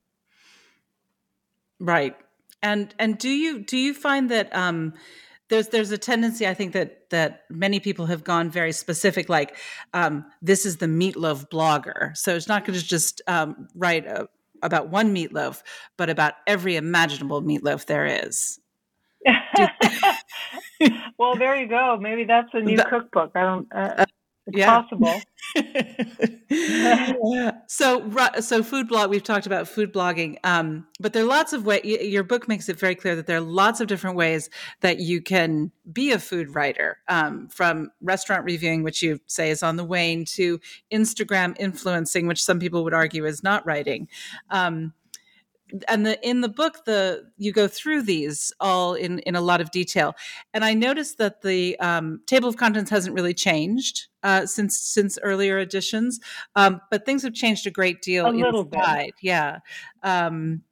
Right. 1.80 2.16
And 2.62 2.94
and 2.98 3.18
do 3.18 3.28
you 3.28 3.60
do 3.60 3.76
you 3.76 3.92
find 3.92 4.30
that 4.30 4.54
um 4.54 4.94
there's 5.50 5.68
there's 5.68 5.90
a 5.90 5.98
tendency 5.98 6.46
I 6.46 6.54
think 6.54 6.72
that 6.72 7.10
that 7.10 7.42
many 7.50 7.80
people 7.80 8.06
have 8.06 8.24
gone 8.24 8.50
very 8.50 8.72
specific 8.72 9.28
like 9.28 9.56
um 9.92 10.24
this 10.40 10.64
is 10.64 10.78
the 10.78 10.86
meatloaf 10.86 11.50
blogger. 11.50 12.16
So 12.16 12.34
it's 12.34 12.48
not 12.48 12.64
going 12.64 12.78
to 12.78 12.84
just 12.84 13.20
um 13.26 13.68
write 13.74 14.06
a, 14.06 14.28
about 14.64 14.88
one 14.88 15.14
meatloaf, 15.14 15.62
but 15.96 16.10
about 16.10 16.34
every 16.46 16.76
imaginable 16.76 17.42
meatloaf 17.42 17.86
there 17.86 18.06
is. 18.06 18.58
well, 21.18 21.36
there 21.36 21.60
you 21.60 21.68
go. 21.68 21.96
Maybe 22.00 22.24
that's 22.24 22.48
a 22.52 22.60
new 22.60 22.76
cookbook. 22.76 23.32
I 23.34 23.42
don't. 23.42 23.72
Uh, 23.72 24.03
it's 24.46 24.58
yeah. 24.58 24.82
possible. 24.82 25.20
so, 27.68 28.10
so 28.40 28.62
food 28.62 28.88
blog. 28.88 29.10
We've 29.10 29.22
talked 29.22 29.46
about 29.46 29.68
food 29.68 29.92
blogging, 29.92 30.36
um, 30.44 30.86
but 31.00 31.12
there 31.12 31.22
are 31.22 31.26
lots 31.26 31.52
of 31.52 31.64
ways. 31.64 31.84
Your 31.84 32.24
book 32.24 32.46
makes 32.46 32.68
it 32.68 32.78
very 32.78 32.94
clear 32.94 33.16
that 33.16 33.26
there 33.26 33.38
are 33.38 33.42
lots 33.42 33.80
of 33.80 33.86
different 33.86 34.16
ways 34.16 34.50
that 34.80 34.98
you 34.98 35.22
can 35.22 35.72
be 35.90 36.12
a 36.12 36.18
food 36.18 36.54
writer, 36.54 36.98
um, 37.08 37.48
from 37.48 37.90
restaurant 38.02 38.44
reviewing, 38.44 38.82
which 38.82 39.02
you 39.02 39.20
say 39.26 39.50
is 39.50 39.62
on 39.62 39.76
the 39.76 39.84
wane, 39.84 40.24
to 40.26 40.60
Instagram 40.92 41.56
influencing, 41.58 42.26
which 42.26 42.42
some 42.42 42.60
people 42.60 42.84
would 42.84 42.94
argue 42.94 43.24
is 43.24 43.42
not 43.42 43.64
writing. 43.64 44.08
Um, 44.50 44.92
and 45.88 46.04
the 46.04 46.28
in 46.28 46.40
the 46.40 46.48
book 46.48 46.84
the 46.84 47.24
you 47.36 47.52
go 47.52 47.66
through 47.66 48.02
these 48.02 48.52
all 48.60 48.94
in 48.94 49.18
in 49.20 49.34
a 49.34 49.40
lot 49.40 49.60
of 49.60 49.70
detail 49.70 50.14
and 50.52 50.64
i 50.64 50.74
noticed 50.74 51.18
that 51.18 51.42
the 51.42 51.78
um, 51.80 52.20
table 52.26 52.48
of 52.48 52.56
contents 52.56 52.90
hasn't 52.90 53.14
really 53.14 53.34
changed 53.34 54.08
uh, 54.22 54.46
since 54.46 54.78
since 54.78 55.18
earlier 55.22 55.58
editions 55.58 56.20
um, 56.56 56.80
but 56.90 57.04
things 57.06 57.22
have 57.22 57.34
changed 57.34 57.66
a 57.66 57.70
great 57.70 58.02
deal 58.02 58.26
a 58.26 58.30
little 58.30 58.62
inside. 58.62 59.06
bit 59.06 59.14
yeah 59.22 59.58
um, 60.02 60.62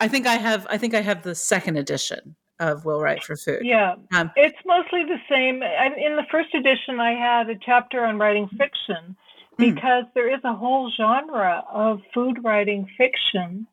i 0.00 0.08
think 0.08 0.26
i 0.26 0.36
have 0.36 0.66
i 0.70 0.78
think 0.78 0.94
i 0.94 1.00
have 1.00 1.22
the 1.22 1.34
second 1.34 1.76
edition 1.76 2.36
of 2.58 2.86
Will 2.86 3.02
Write 3.02 3.22
for 3.22 3.36
Food. 3.36 3.60
Yeah, 3.64 3.96
um, 4.14 4.30
it's 4.34 4.56
mostly 4.64 5.04
the 5.04 5.18
same. 5.28 5.62
In 5.62 6.16
the 6.16 6.24
first 6.30 6.54
edition, 6.54 7.00
I 7.00 7.12
had 7.12 7.50
a 7.50 7.54
chapter 7.54 8.02
on 8.02 8.18
writing 8.18 8.48
fiction 8.56 9.14
hmm. 9.58 9.62
because 9.62 10.04
mm. 10.04 10.14
there 10.14 10.34
is 10.34 10.40
a 10.42 10.54
whole 10.54 10.90
genre 10.90 11.62
of 11.70 12.00
food 12.14 12.42
writing 12.42 12.88
fiction 12.96 13.66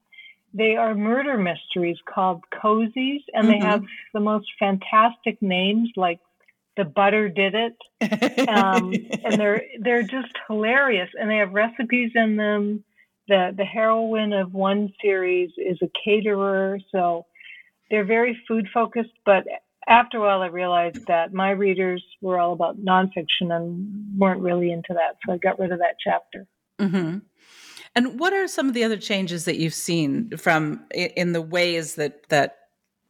they 0.53 0.75
are 0.75 0.93
murder 0.93 1.37
mysteries 1.37 1.97
called 2.05 2.43
cozies, 2.53 3.23
and 3.33 3.47
mm-hmm. 3.47 3.51
they 3.51 3.59
have 3.59 3.83
the 4.13 4.19
most 4.19 4.47
fantastic 4.59 5.41
names 5.41 5.89
like 5.95 6.19
the 6.77 6.85
butter 6.85 7.29
did 7.29 7.53
it, 7.55 8.47
um, 8.47 8.93
and 9.23 9.39
they're 9.39 9.63
they're 9.79 10.03
just 10.03 10.33
hilarious, 10.47 11.09
and 11.19 11.29
they 11.29 11.37
have 11.37 11.53
recipes 11.53 12.11
in 12.15 12.35
them. 12.35 12.83
The 13.27 13.53
the 13.55 13.65
heroine 13.65 14.33
of 14.33 14.53
one 14.53 14.93
series 15.01 15.51
is 15.57 15.77
a 15.81 15.89
caterer, 16.03 16.79
so 16.91 17.25
they're 17.89 18.05
very 18.05 18.37
food 18.47 18.67
focused. 18.73 19.13
But 19.25 19.45
after 19.87 20.17
a 20.17 20.21
while, 20.21 20.41
I 20.41 20.47
realized 20.47 21.07
that 21.07 21.33
my 21.33 21.51
readers 21.51 22.03
were 22.21 22.39
all 22.39 22.53
about 22.53 22.83
nonfiction 22.83 23.51
and 23.51 24.17
weren't 24.17 24.41
really 24.41 24.71
into 24.71 24.93
that, 24.93 25.17
so 25.25 25.33
I 25.33 25.37
got 25.37 25.59
rid 25.59 25.71
of 25.71 25.79
that 25.79 25.95
chapter. 26.03 26.47
Mm-hmm. 26.79 27.19
And 27.95 28.19
what 28.19 28.33
are 28.33 28.47
some 28.47 28.67
of 28.67 28.73
the 28.73 28.83
other 28.83 28.97
changes 28.97 29.45
that 29.45 29.57
you've 29.57 29.73
seen 29.73 30.35
from 30.37 30.83
in 30.93 31.33
the 31.33 31.41
ways 31.41 31.95
that 31.95 32.27
that 32.29 32.57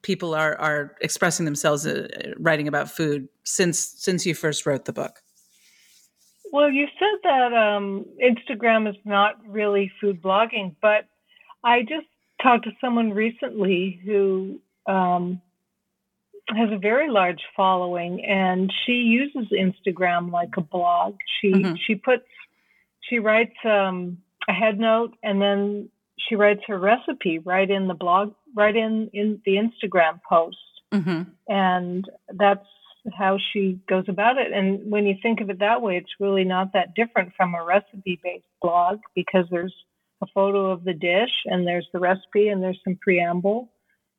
people 0.01 0.35
are 0.35 0.55
are 0.59 0.95
expressing 1.01 1.45
themselves 1.45 1.87
uh, 1.87 2.33
writing 2.37 2.67
about 2.67 2.91
food 2.91 3.29
since 3.43 3.79
since 3.79 4.25
you 4.25 4.35
first 4.35 4.65
wrote 4.65 4.85
the 4.85 4.93
book? 4.93 5.21
Well, 6.51 6.69
you 6.69 6.87
said 6.99 7.19
that 7.23 7.53
um, 7.53 8.05
Instagram 8.23 8.87
is 8.87 8.95
not 9.05 9.39
really 9.47 9.91
food 9.99 10.21
blogging, 10.21 10.75
but 10.81 11.07
I 11.63 11.81
just 11.81 12.05
talked 12.43 12.65
to 12.65 12.71
someone 12.79 13.11
recently 13.11 13.99
who 14.05 14.59
um, 14.85 15.41
has 16.49 16.69
a 16.71 16.77
very 16.77 17.09
large 17.09 17.41
following, 17.55 18.23
and 18.23 18.71
she 18.85 18.91
uses 18.91 19.47
Instagram 19.51 20.31
like 20.31 20.51
a 20.57 20.61
blog. 20.61 21.15
She 21.41 21.51
mm-hmm. 21.51 21.75
she 21.87 21.95
puts 21.95 22.25
she 23.09 23.19
writes 23.19 23.55
um, 23.65 24.17
a 24.47 24.53
head 24.53 24.79
note, 24.79 25.15
and 25.23 25.41
then 25.41 25.89
she 26.27 26.35
writes 26.35 26.61
her 26.67 26.79
recipe 26.79 27.39
right 27.39 27.69
in 27.69 27.87
the 27.87 27.93
blog, 27.93 28.33
right 28.55 28.75
in 28.75 29.09
in 29.13 29.41
the 29.45 29.53
Instagram 29.53 30.19
post, 30.27 30.57
mm-hmm. 30.93 31.23
and 31.47 32.09
that's 32.33 32.65
how 33.17 33.37
she 33.51 33.79
goes 33.89 34.05
about 34.07 34.37
it. 34.37 34.53
And 34.53 34.89
when 34.89 35.05
you 35.05 35.15
think 35.21 35.41
of 35.41 35.49
it 35.49 35.59
that 35.59 35.81
way, 35.81 35.97
it's 35.97 36.19
really 36.19 36.45
not 36.45 36.71
that 36.73 36.95
different 36.95 37.33
from 37.35 37.53
a 37.53 37.63
recipe-based 37.63 38.45
blog 38.61 38.99
because 39.13 39.45
there's 39.51 39.73
a 40.21 40.25
photo 40.33 40.71
of 40.71 40.85
the 40.85 40.93
dish 40.93 41.31
and 41.45 41.67
there's 41.67 41.87
the 41.91 41.99
recipe 41.99 42.47
and 42.47 42.63
there's 42.63 42.79
some 42.83 42.97
preamble, 43.01 43.69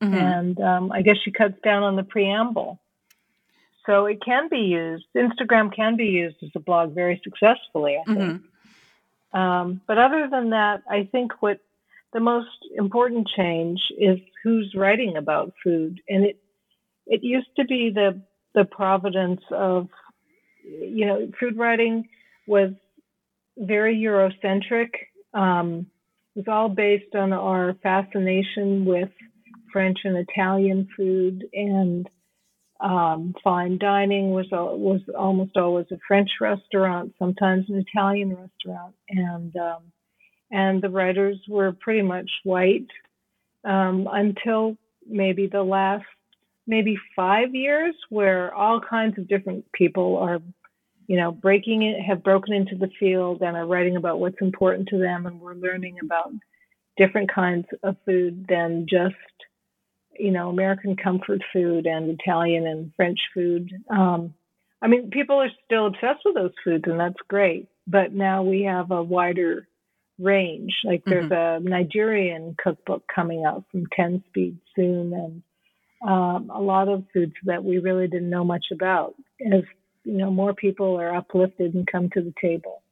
mm-hmm. 0.02 0.14
and 0.14 0.60
um, 0.60 0.92
I 0.92 1.02
guess 1.02 1.16
she 1.24 1.30
cuts 1.30 1.54
down 1.64 1.82
on 1.82 1.96
the 1.96 2.02
preamble. 2.02 2.80
So 3.86 4.06
it 4.06 4.18
can 4.24 4.48
be 4.48 4.58
used. 4.58 5.04
Instagram 5.16 5.74
can 5.74 5.96
be 5.96 6.06
used 6.06 6.36
as 6.42 6.50
a 6.56 6.60
blog 6.60 6.94
very 6.94 7.20
successfully, 7.22 7.98
I 8.00 8.04
think. 8.04 8.18
Mm-hmm. 8.18 8.46
Um, 9.34 9.80
but 9.86 9.98
other 9.98 10.28
than 10.30 10.50
that, 10.50 10.82
I 10.88 11.08
think 11.10 11.42
what 11.42 11.58
the 12.12 12.20
most 12.20 12.48
important 12.76 13.28
change 13.36 13.80
is 13.98 14.18
who's 14.42 14.72
writing 14.76 15.16
about 15.16 15.52
food, 15.62 16.00
and 16.08 16.24
it 16.24 16.38
it 17.06 17.22
used 17.22 17.48
to 17.56 17.64
be 17.64 17.90
the 17.92 18.22
the 18.54 18.64
providence 18.64 19.40
of 19.50 19.88
you 20.64 21.04
know 21.06 21.28
food 21.38 21.58
writing 21.58 22.08
was 22.46 22.70
very 23.58 23.96
Eurocentric. 23.96 24.90
Um, 25.34 25.86
it 26.36 26.46
was 26.46 26.48
all 26.48 26.68
based 26.68 27.14
on 27.14 27.32
our 27.32 27.74
fascination 27.82 28.84
with 28.84 29.10
French 29.72 29.98
and 30.04 30.16
Italian 30.16 30.88
food 30.96 31.44
and 31.52 32.08
um, 32.80 33.34
fine 33.42 33.78
dining 33.78 34.30
was 34.30 34.46
was 34.50 35.00
almost 35.16 35.56
always 35.56 35.86
a 35.92 35.98
French 36.06 36.30
restaurant, 36.40 37.14
sometimes 37.18 37.68
an 37.68 37.84
Italian 37.88 38.30
restaurant, 38.30 38.94
and 39.08 39.56
um, 39.56 39.82
and 40.50 40.82
the 40.82 40.90
writers 40.90 41.38
were 41.48 41.72
pretty 41.72 42.02
much 42.02 42.30
white 42.42 42.86
um, 43.64 44.08
until 44.10 44.76
maybe 45.06 45.46
the 45.46 45.62
last 45.62 46.04
maybe 46.66 46.98
five 47.14 47.54
years, 47.54 47.94
where 48.08 48.52
all 48.54 48.80
kinds 48.80 49.18
of 49.18 49.28
different 49.28 49.70
people 49.72 50.16
are, 50.16 50.40
you 51.06 51.16
know, 51.16 51.30
breaking 51.30 51.82
it, 51.82 52.00
have 52.02 52.24
broken 52.24 52.54
into 52.54 52.74
the 52.74 52.90
field 52.98 53.42
and 53.42 53.56
are 53.56 53.66
writing 53.66 53.96
about 53.96 54.18
what's 54.18 54.40
important 54.40 54.88
to 54.88 54.98
them, 54.98 55.26
and 55.26 55.40
we're 55.40 55.54
learning 55.54 55.98
about 56.02 56.32
different 56.96 57.32
kinds 57.32 57.66
of 57.82 57.96
food 58.04 58.46
than 58.48 58.86
just 58.88 59.14
you 60.18 60.30
know, 60.30 60.48
American 60.48 60.96
comfort 60.96 61.40
food 61.52 61.86
and 61.86 62.10
Italian 62.10 62.66
and 62.66 62.92
French 62.96 63.18
food. 63.32 63.70
Um, 63.90 64.34
I 64.82 64.88
mean, 64.88 65.10
people 65.10 65.40
are 65.40 65.50
still 65.64 65.86
obsessed 65.86 66.20
with 66.24 66.34
those 66.34 66.52
foods, 66.62 66.84
and 66.86 67.00
that's 67.00 67.20
great. 67.28 67.68
But 67.86 68.12
now 68.12 68.42
we 68.42 68.62
have 68.62 68.90
a 68.90 69.02
wider 69.02 69.66
range. 70.18 70.74
Like 70.84 71.02
there's 71.06 71.30
mm-hmm. 71.30 71.66
a 71.66 71.70
Nigerian 71.70 72.56
cookbook 72.62 73.04
coming 73.14 73.44
out 73.44 73.64
from 73.70 73.86
10 73.94 74.24
Speed 74.28 74.58
soon, 74.76 75.12
and 75.12 75.42
um, 76.06 76.50
a 76.50 76.60
lot 76.60 76.88
of 76.88 77.04
foods 77.12 77.34
that 77.44 77.64
we 77.64 77.78
really 77.78 78.08
didn't 78.08 78.30
know 78.30 78.44
much 78.44 78.66
about. 78.72 79.14
As 79.52 79.62
you 80.04 80.18
know, 80.18 80.30
more 80.30 80.54
people 80.54 81.00
are 81.00 81.14
uplifted 81.14 81.74
and 81.74 81.86
come 81.86 82.10
to 82.10 82.20
the 82.20 82.34
table 82.40 82.82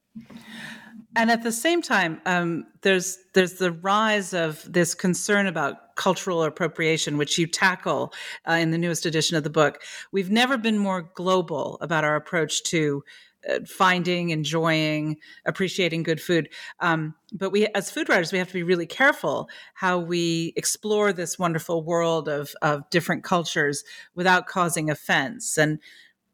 and 1.15 1.29
at 1.29 1.43
the 1.43 1.51
same 1.51 1.81
time, 1.81 2.21
um, 2.25 2.65
there's 2.81 3.17
there's 3.33 3.53
the 3.53 3.71
rise 3.71 4.33
of 4.33 4.71
this 4.71 4.93
concern 4.95 5.47
about 5.47 5.82
cultural 5.95 6.43
appropriation, 6.43 7.17
which 7.17 7.37
you 7.37 7.47
tackle 7.47 8.13
uh, 8.47 8.53
in 8.53 8.71
the 8.71 8.77
newest 8.77 9.05
edition 9.05 9.37
of 9.37 9.43
the 9.43 9.49
book. 9.49 9.81
We've 10.11 10.31
never 10.31 10.57
been 10.57 10.77
more 10.77 11.09
global 11.13 11.77
about 11.81 12.03
our 12.03 12.15
approach 12.15 12.63
to 12.63 13.03
uh, 13.49 13.59
finding, 13.65 14.29
enjoying, 14.29 15.17
appreciating 15.45 16.03
good 16.03 16.21
food. 16.21 16.47
Um, 16.79 17.13
but 17.33 17.51
we, 17.51 17.67
as 17.75 17.91
food 17.91 18.07
writers, 18.07 18.31
we 18.31 18.37
have 18.37 18.47
to 18.47 18.53
be 18.53 18.63
really 18.63 18.85
careful 18.85 19.49
how 19.73 19.99
we 19.99 20.53
explore 20.55 21.11
this 21.11 21.37
wonderful 21.37 21.83
world 21.83 22.29
of 22.29 22.53
of 22.61 22.89
different 22.89 23.23
cultures 23.23 23.83
without 24.15 24.47
causing 24.47 24.89
offense. 24.89 25.57
And 25.57 25.79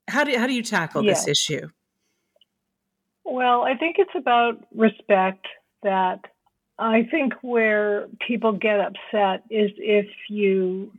how 0.07 0.23
do 0.23 0.37
how 0.37 0.45
do 0.45 0.53
you 0.53 0.61
tackle 0.61 1.01
this 1.01 1.27
issue? 1.27 1.69
Well, 3.23 3.61
I 3.61 3.75
think 3.75 3.97
it's 3.99 4.15
about 4.15 4.65
respect 4.75 5.47
that 5.83 6.19
I 6.79 7.07
think 7.11 7.33
where 7.41 8.07
people 8.25 8.53
get 8.53 8.79
upset 8.79 9.43
is 9.49 9.71
if 9.77 10.07
you 10.29 10.91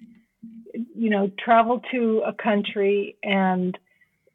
you 0.72 1.10
know 1.10 1.30
travel 1.42 1.80
to 1.90 2.22
a 2.26 2.32
country 2.32 3.16
and 3.22 3.76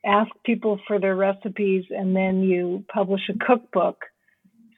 ask 0.06 0.30
people 0.46 0.80
for 0.88 1.00
their 1.00 1.16
recipes 1.16 1.86
and 1.90 2.16
then 2.16 2.42
you 2.44 2.84
publish 2.94 3.22
a 3.30 3.46
cookbook. 3.46 4.04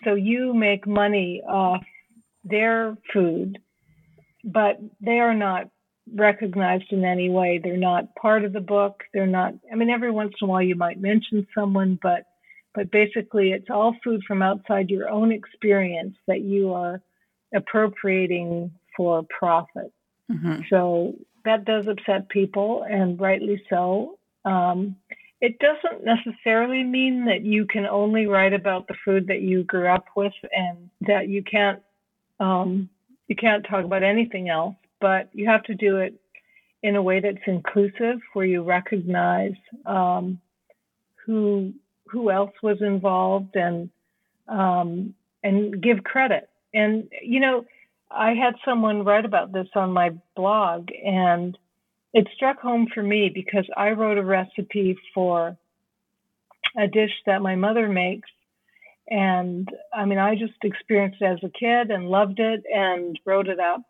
So 0.04 0.14
you 0.14 0.54
make 0.54 0.88
money 0.88 1.42
off 1.48 1.84
their 2.44 2.98
food 3.14 3.58
but 4.44 4.80
they 5.02 5.20
are 5.20 5.34
not 5.34 5.70
recognized 6.16 6.86
in 6.92 7.04
any 7.04 7.30
way. 7.30 7.60
They're 7.62 7.76
not 7.76 8.16
part 8.16 8.46
of 8.46 8.54
the 8.54 8.62
book. 8.62 9.04
They're 9.14 9.28
not 9.28 9.54
i 9.72 9.76
mean 9.76 9.90
every 9.90 10.12
once 10.12 10.34
in 10.42 10.48
a 10.48 10.52
while 10.52 10.62
you 10.62 10.76
might 10.76 11.00
mention 11.00 11.48
someone 11.56 12.00
but 12.02 12.24
but 12.78 12.92
basically 12.92 13.54
it's 13.54 13.72
all 13.72 13.96
food 14.04 14.22
from 14.28 14.44
outside 14.44 14.92
your 14.92 15.10
own 15.10 15.32
experience 15.32 16.16
that 16.28 16.42
you 16.42 16.72
are 16.72 17.02
appropriating 17.56 18.72
for 18.96 19.26
profit. 19.36 19.92
Mm-hmm. 20.32 20.62
So 20.70 21.16
that 21.44 21.66
does 21.66 21.88
upset 21.88 22.30
people, 22.30 22.86
and 22.88 23.20
rightly 23.20 23.60
so. 23.68 24.20
Um, 24.46 24.96
it 25.42 25.58
doesn't 25.58 26.06
necessarily 26.06 26.84
mean 26.84 27.26
that 27.26 27.42
you 27.42 27.66
can 27.66 27.88
only 27.88 28.28
write 28.28 28.54
about 28.54 28.88
the 28.88 28.96
food 29.04 29.26
that 29.26 29.42
you 29.42 29.64
grew 29.64 29.88
up 29.88 30.06
with, 30.16 30.34
and 30.56 30.92
that 31.02 31.30
you 31.30 31.44
can't 31.44 31.82
um, 32.40 32.90
you 33.28 33.36
can't 33.36 33.66
talk 33.68 33.86
about 33.86 34.04
anything 34.04 34.50
else. 34.50 34.76
But 35.02 35.30
you 35.34 35.48
have 35.48 35.64
to 35.64 35.74
do 35.74 35.98
it 35.98 36.14
in 36.84 36.96
a 36.96 37.02
way 37.02 37.22
that's 37.22 37.38
inclusive, 37.48 38.20
where 38.34 38.46
you 38.46 38.62
recognize 38.62 39.56
um, 39.88 40.40
who 41.26 41.74
who 42.12 42.32
else 42.32 42.52
was 42.62 42.78
involved 42.82 43.56
and 43.56 43.90
um, 44.48 45.14
and 45.44 45.82
give 45.82 46.04
credit. 46.04 46.50
And 46.74 47.10
you 47.22 47.40
know, 47.40 47.66
I 48.10 48.34
had 48.34 48.56
someone 48.66 49.04
write 49.04 49.26
about 49.26 49.52
this 49.52 49.68
on 49.76 49.92
my 49.92 50.12
blog, 50.36 50.90
and 51.06 51.58
it 52.14 52.28
struck 52.36 52.60
home 52.60 52.88
for 52.94 53.04
me 53.04 53.30
because 53.34 53.66
I 53.76 53.90
wrote 53.92 54.18
a 54.18 54.24
recipe 54.24 54.98
for 55.14 55.58
a 56.78 56.88
dish 56.88 57.12
that 57.26 57.42
my 57.42 57.56
mother 57.56 57.88
makes. 57.88 58.30
And 59.10 59.70
I 59.94 60.06
mean, 60.06 60.20
I 60.20 60.36
just 60.36 60.54
experienced 60.64 61.22
it 61.22 61.26
as 61.26 61.40
a 61.44 61.50
kid 61.50 61.92
and 61.92 62.10
loved 62.10 62.40
it 62.40 62.64
and 62.74 63.18
wrote 63.26 63.48
it 63.48 63.60
up. 63.60 63.82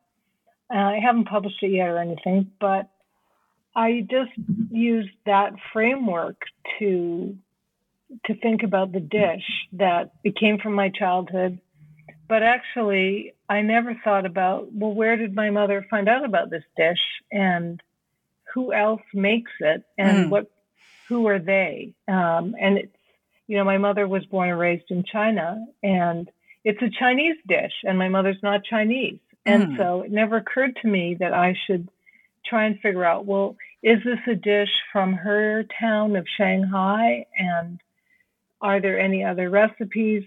Uh, 0.73 0.77
I 0.77 0.99
haven't 1.03 1.27
published 1.27 1.63
it 1.63 1.71
yet 1.71 1.89
or 1.89 1.97
anything, 1.97 2.51
but 2.59 2.89
I 3.75 4.05
just 4.09 4.31
used 4.71 5.09
that 5.25 5.53
framework 5.71 6.41
to 6.79 7.35
to 8.25 8.35
think 8.35 8.63
about 8.63 8.91
the 8.91 8.99
dish 8.99 9.43
that 9.73 10.11
it 10.23 10.35
came 10.35 10.57
from 10.59 10.73
my 10.73 10.89
childhood. 10.89 11.59
But 12.27 12.43
actually, 12.43 13.33
I 13.49 13.61
never 13.61 13.95
thought 14.03 14.25
about, 14.25 14.73
well, 14.73 14.93
where 14.93 15.15
did 15.15 15.33
my 15.33 15.49
mother 15.49 15.85
find 15.89 16.09
out 16.09 16.25
about 16.25 16.49
this 16.49 16.63
dish 16.75 16.99
and 17.31 17.81
who 18.53 18.73
else 18.73 19.01
makes 19.13 19.51
it 19.59 19.83
and 19.97 20.25
mm. 20.25 20.29
what, 20.29 20.51
who 21.07 21.27
are 21.27 21.39
they? 21.39 21.93
Um, 22.07 22.55
and 22.59 22.77
it's, 22.79 22.95
you 23.47 23.57
know, 23.57 23.63
my 23.63 23.77
mother 23.77 24.07
was 24.07 24.25
born 24.25 24.49
and 24.49 24.59
raised 24.59 24.89
in 24.89 25.03
China 25.03 25.65
and 25.81 26.29
it's 26.65 26.81
a 26.81 26.89
Chinese 26.99 27.37
dish 27.47 27.71
and 27.83 27.97
my 27.97 28.09
mother's 28.09 28.43
not 28.43 28.65
Chinese. 28.65 29.19
And 29.45 29.69
mm. 29.69 29.77
so 29.77 30.01
it 30.01 30.11
never 30.11 30.35
occurred 30.35 30.77
to 30.81 30.87
me 30.87 31.15
that 31.19 31.33
I 31.33 31.55
should 31.65 31.87
try 32.45 32.65
and 32.65 32.79
figure 32.79 33.05
out, 33.05 33.25
well, 33.25 33.55
is 33.83 33.99
this 34.03 34.19
a 34.27 34.35
dish 34.35 34.71
from 34.91 35.13
her 35.13 35.63
town 35.79 36.17
of 36.17 36.25
Shanghai? 36.37 37.25
And 37.37 37.79
are 38.61 38.81
there 38.81 38.99
any 38.99 39.23
other 39.23 39.49
recipes 39.49 40.23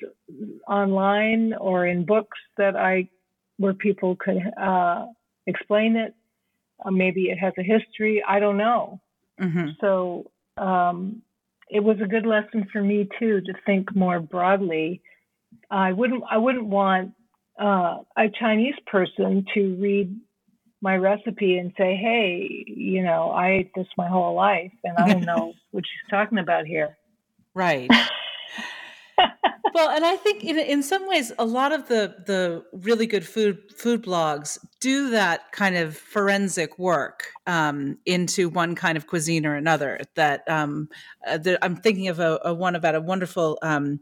online 0.68 1.52
or 1.54 1.86
in 1.86 2.04
books 2.04 2.38
that 2.56 2.76
I 2.76 3.08
where 3.56 3.74
people 3.74 4.16
could 4.16 4.38
uh, 4.60 5.06
explain 5.46 5.96
it? 5.96 6.14
Uh, 6.84 6.90
maybe 6.90 7.24
it 7.24 7.38
has 7.38 7.52
a 7.58 7.62
history. 7.62 8.22
I 8.26 8.40
don't 8.40 8.56
know. 8.56 9.00
Mm-hmm. 9.40 9.70
So 9.80 10.30
um, 10.56 11.22
it 11.68 11.80
was 11.80 11.96
a 12.02 12.06
good 12.06 12.26
lesson 12.26 12.66
for 12.72 12.82
me 12.82 13.08
too 13.18 13.40
to 13.40 13.52
think 13.66 13.94
more 13.94 14.20
broadly. 14.20 15.02
I 15.70 15.92
wouldn't 15.92 16.22
I 16.30 16.36
wouldn't 16.36 16.66
want 16.66 17.12
uh, 17.60 17.98
a 18.16 18.28
Chinese 18.38 18.74
person 18.86 19.44
to 19.54 19.76
read 19.76 20.18
my 20.80 20.96
recipe 20.96 21.58
and 21.58 21.72
say, 21.76 21.96
"Hey, 21.96 22.64
you 22.66 23.02
know, 23.02 23.30
I 23.30 23.50
ate 23.50 23.72
this 23.74 23.86
my 23.98 24.08
whole 24.08 24.34
life, 24.34 24.72
and 24.84 24.96
I 24.96 25.12
don't 25.12 25.24
know 25.32 25.52
what 25.72 25.84
she's 25.84 26.10
talking 26.10 26.38
about 26.38 26.66
here." 26.66 26.96
Right. 27.54 27.90
well, 29.74 29.90
and 29.90 30.04
I 30.04 30.16
think 30.16 30.44
in 30.44 30.58
in 30.58 30.82
some 30.82 31.08
ways, 31.08 31.32
a 31.38 31.44
lot 31.44 31.72
of 31.72 31.88
the 31.88 32.14
the 32.26 32.64
really 32.72 33.06
good 33.06 33.26
food 33.26 33.58
food 33.76 34.02
blogs 34.02 34.58
do 34.80 35.10
that 35.10 35.52
kind 35.52 35.76
of 35.76 35.96
forensic 35.96 36.78
work 36.78 37.28
um, 37.46 37.98
into 38.06 38.48
one 38.48 38.74
kind 38.74 38.96
of 38.96 39.06
cuisine 39.06 39.46
or 39.46 39.54
another. 39.54 40.00
That 40.14 40.48
um, 40.48 40.88
uh, 41.26 41.38
I'm 41.62 41.76
thinking 41.76 42.08
of 42.08 42.18
a, 42.18 42.40
a, 42.44 42.54
one 42.54 42.74
about 42.74 42.94
a 42.94 43.00
wonderful 43.00 43.58
um, 43.62 44.00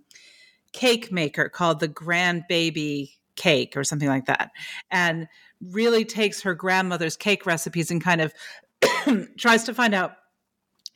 cake 0.73 1.13
maker 1.13 1.49
called 1.49 1.81
the 1.81 1.89
Grand 1.89 2.45
Baby 2.49 3.19
Cake 3.37 3.77
or 3.77 3.85
something 3.85 4.09
like 4.09 4.27
that, 4.27 4.51
and 4.91 5.29
really 5.61 6.05
takes 6.05 6.43
her 6.43 6.55
grandmother's 6.55 7.17
cake 7.17 7.45
recipes 7.45 7.91
and 7.91 8.03
kind 8.03 8.21
of 8.21 8.33
tries 9.39 9.65
to 9.65 9.75
find 9.75 9.95
out 9.95 10.13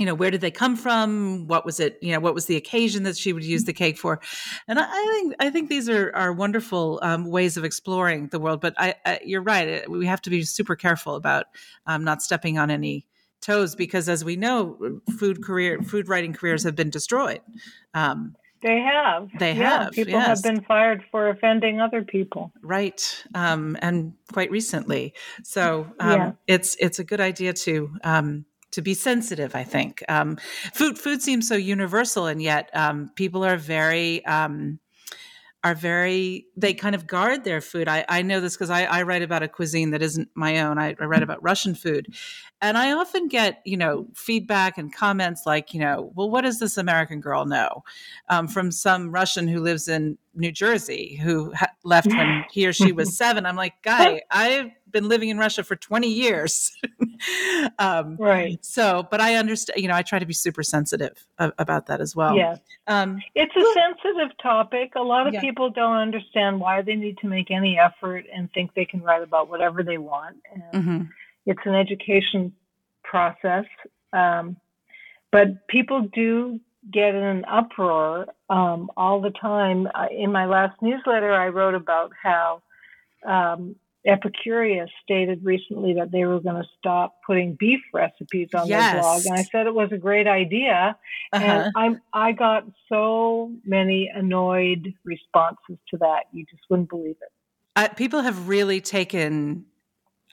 you 0.02 0.06
know 0.06 0.16
where 0.16 0.32
did 0.32 0.40
they 0.40 0.50
come 0.50 0.74
from 0.74 1.46
what 1.46 1.64
was 1.64 1.78
it 1.78 1.96
you 2.02 2.10
know 2.10 2.18
what 2.18 2.34
was 2.34 2.46
the 2.46 2.56
occasion 2.56 3.04
that 3.04 3.16
she 3.16 3.32
would 3.32 3.44
use 3.44 3.62
the 3.62 3.72
cake 3.72 3.96
for 3.96 4.20
and 4.66 4.80
i, 4.80 4.82
I 4.82 5.08
think 5.12 5.34
i 5.38 5.48
think 5.48 5.68
these 5.68 5.88
are 5.88 6.10
are 6.12 6.32
wonderful 6.32 6.98
um, 7.02 7.30
ways 7.30 7.56
of 7.56 7.62
exploring 7.64 8.26
the 8.32 8.40
world 8.40 8.60
but 8.60 8.74
I, 8.76 8.96
I, 9.06 9.20
you're 9.24 9.42
right 9.42 9.88
we 9.88 10.06
have 10.06 10.20
to 10.22 10.30
be 10.30 10.42
super 10.42 10.74
careful 10.74 11.14
about 11.14 11.46
um, 11.86 12.02
not 12.02 12.20
stepping 12.20 12.58
on 12.58 12.68
any 12.68 13.06
toes 13.40 13.76
because 13.76 14.08
as 14.08 14.24
we 14.24 14.34
know 14.34 15.00
food 15.20 15.40
career 15.44 15.80
food 15.82 16.08
writing 16.08 16.32
careers 16.32 16.64
have 16.64 16.74
been 16.74 16.90
destroyed 16.90 17.40
um, 17.94 18.34
they 18.60 18.78
have. 18.78 19.28
They 19.40 19.54
yeah, 19.54 19.84
have. 19.84 19.92
People 19.92 20.12
yes. 20.12 20.26
have 20.28 20.42
been 20.42 20.62
fired 20.64 21.02
for 21.10 21.28
offending 21.28 21.80
other 21.80 22.04
people. 22.04 22.52
Right, 22.62 23.24
um, 23.34 23.76
and 23.82 24.12
quite 24.32 24.52
recently. 24.52 25.14
So 25.42 25.88
um, 25.98 26.10
yeah. 26.12 26.32
it's 26.46 26.76
it's 26.78 27.00
a 27.00 27.04
good 27.04 27.20
idea 27.20 27.54
to 27.54 27.90
um, 28.04 28.44
to 28.72 28.82
be 28.82 28.94
sensitive. 28.94 29.54
I 29.54 29.64
think 29.64 30.02
um, 30.08 30.36
food 30.74 30.98
food 30.98 31.22
seems 31.22 31.48
so 31.48 31.54
universal, 31.54 32.26
and 32.26 32.42
yet 32.42 32.70
um, 32.74 33.10
people 33.14 33.44
are 33.44 33.56
very 33.56 34.24
um, 34.26 34.80
are 35.64 35.74
very 35.74 36.46
they 36.56 36.74
kind 36.74 36.94
of 36.94 37.06
guard 37.06 37.44
their 37.44 37.60
food. 37.60 37.86
I, 37.86 38.04
I 38.08 38.22
know 38.22 38.40
this 38.40 38.56
because 38.56 38.70
I, 38.70 38.84
I 38.84 39.02
write 39.02 39.22
about 39.22 39.44
a 39.44 39.48
cuisine 39.48 39.90
that 39.90 40.02
isn't 40.02 40.28
my 40.34 40.60
own. 40.60 40.78
I, 40.78 40.96
I 40.98 41.04
write 41.04 41.22
about 41.22 41.42
Russian 41.42 41.74
food, 41.74 42.12
and 42.60 42.76
I 42.76 42.92
often 42.92 43.28
get 43.28 43.62
you 43.64 43.76
know 43.76 44.08
feedback 44.14 44.76
and 44.76 44.92
comments 44.92 45.42
like 45.46 45.72
you 45.72 45.80
know, 45.80 46.10
well, 46.14 46.30
what 46.30 46.42
does 46.42 46.58
this 46.58 46.76
American 46.76 47.20
girl 47.20 47.44
know 47.44 47.84
um, 48.28 48.48
from 48.48 48.72
some 48.72 49.12
Russian 49.12 49.46
who 49.46 49.60
lives 49.60 49.86
in 49.86 50.18
New 50.34 50.50
Jersey 50.50 51.20
who 51.22 51.52
ha- 51.52 51.72
left 51.84 52.08
when 52.08 52.44
he 52.50 52.66
or 52.66 52.72
she 52.72 52.90
was 52.90 53.16
seven? 53.16 53.46
I'm 53.46 53.56
like, 53.56 53.74
guy, 53.82 54.22
I've 54.30 54.72
been 54.92 55.08
living 55.08 55.28
in 55.28 55.38
Russia 55.38 55.64
for 55.64 55.76
20 55.76 56.08
years. 56.08 56.76
um, 57.78 58.16
right. 58.16 58.64
So, 58.64 59.06
but 59.10 59.20
I 59.20 59.36
understand, 59.36 59.80
you 59.80 59.88
know, 59.88 59.94
I 59.94 60.02
try 60.02 60.18
to 60.18 60.26
be 60.26 60.32
super 60.32 60.62
sensitive 60.62 61.26
about 61.38 61.86
that 61.86 62.00
as 62.00 62.14
well. 62.14 62.36
Yes. 62.36 62.60
Um, 62.86 63.20
it's 63.34 63.52
a 63.56 63.60
well, 63.60 63.74
sensitive 63.74 64.36
topic. 64.42 64.92
A 64.96 65.02
lot 65.02 65.26
of 65.26 65.34
yeah. 65.34 65.40
people 65.40 65.70
don't 65.70 65.96
understand 65.96 66.60
why 66.60 66.82
they 66.82 66.94
need 66.94 67.18
to 67.18 67.26
make 67.26 67.50
any 67.50 67.78
effort 67.78 68.26
and 68.34 68.52
think 68.52 68.74
they 68.74 68.84
can 68.84 69.02
write 69.02 69.22
about 69.22 69.48
whatever 69.48 69.82
they 69.82 69.98
want. 69.98 70.36
And 70.52 70.84
mm-hmm. 70.84 71.02
It's 71.44 71.60
an 71.64 71.74
education 71.74 72.52
process. 73.02 73.64
Um, 74.12 74.56
but 75.30 75.66
people 75.68 76.08
do 76.14 76.60
get 76.90 77.14
in 77.14 77.22
an 77.22 77.44
uproar 77.46 78.26
um, 78.50 78.90
all 78.96 79.20
the 79.20 79.30
time. 79.30 79.88
in 80.10 80.32
my 80.32 80.46
last 80.46 80.80
newsletter, 80.82 81.32
I 81.32 81.48
wrote 81.48 81.74
about 81.74 82.12
how 82.20 82.62
um, 83.26 83.76
Epicurious 84.06 84.88
stated 85.02 85.44
recently 85.44 85.94
that 85.94 86.10
they 86.10 86.24
were 86.24 86.40
going 86.40 86.60
to 86.60 86.68
stop 86.78 87.16
putting 87.24 87.54
beef 87.54 87.80
recipes 87.94 88.48
on 88.54 88.66
yes. 88.66 88.92
their 88.92 89.00
blog, 89.00 89.22
and 89.26 89.38
I 89.38 89.42
said 89.44 89.66
it 89.66 89.74
was 89.74 89.92
a 89.92 89.98
great 89.98 90.26
idea. 90.26 90.96
Uh-huh. 91.32 91.44
And 91.44 91.72
I'm 91.76 92.00
I 92.12 92.32
got 92.32 92.64
so 92.88 93.52
many 93.64 94.10
annoyed 94.12 94.92
responses 95.04 95.78
to 95.90 95.98
that, 95.98 96.24
you 96.32 96.44
just 96.50 96.62
wouldn't 96.68 96.88
believe 96.88 97.16
it. 97.20 97.32
Uh, 97.76 97.88
people 97.94 98.20
have 98.20 98.48
really 98.48 98.80
taken 98.80 99.66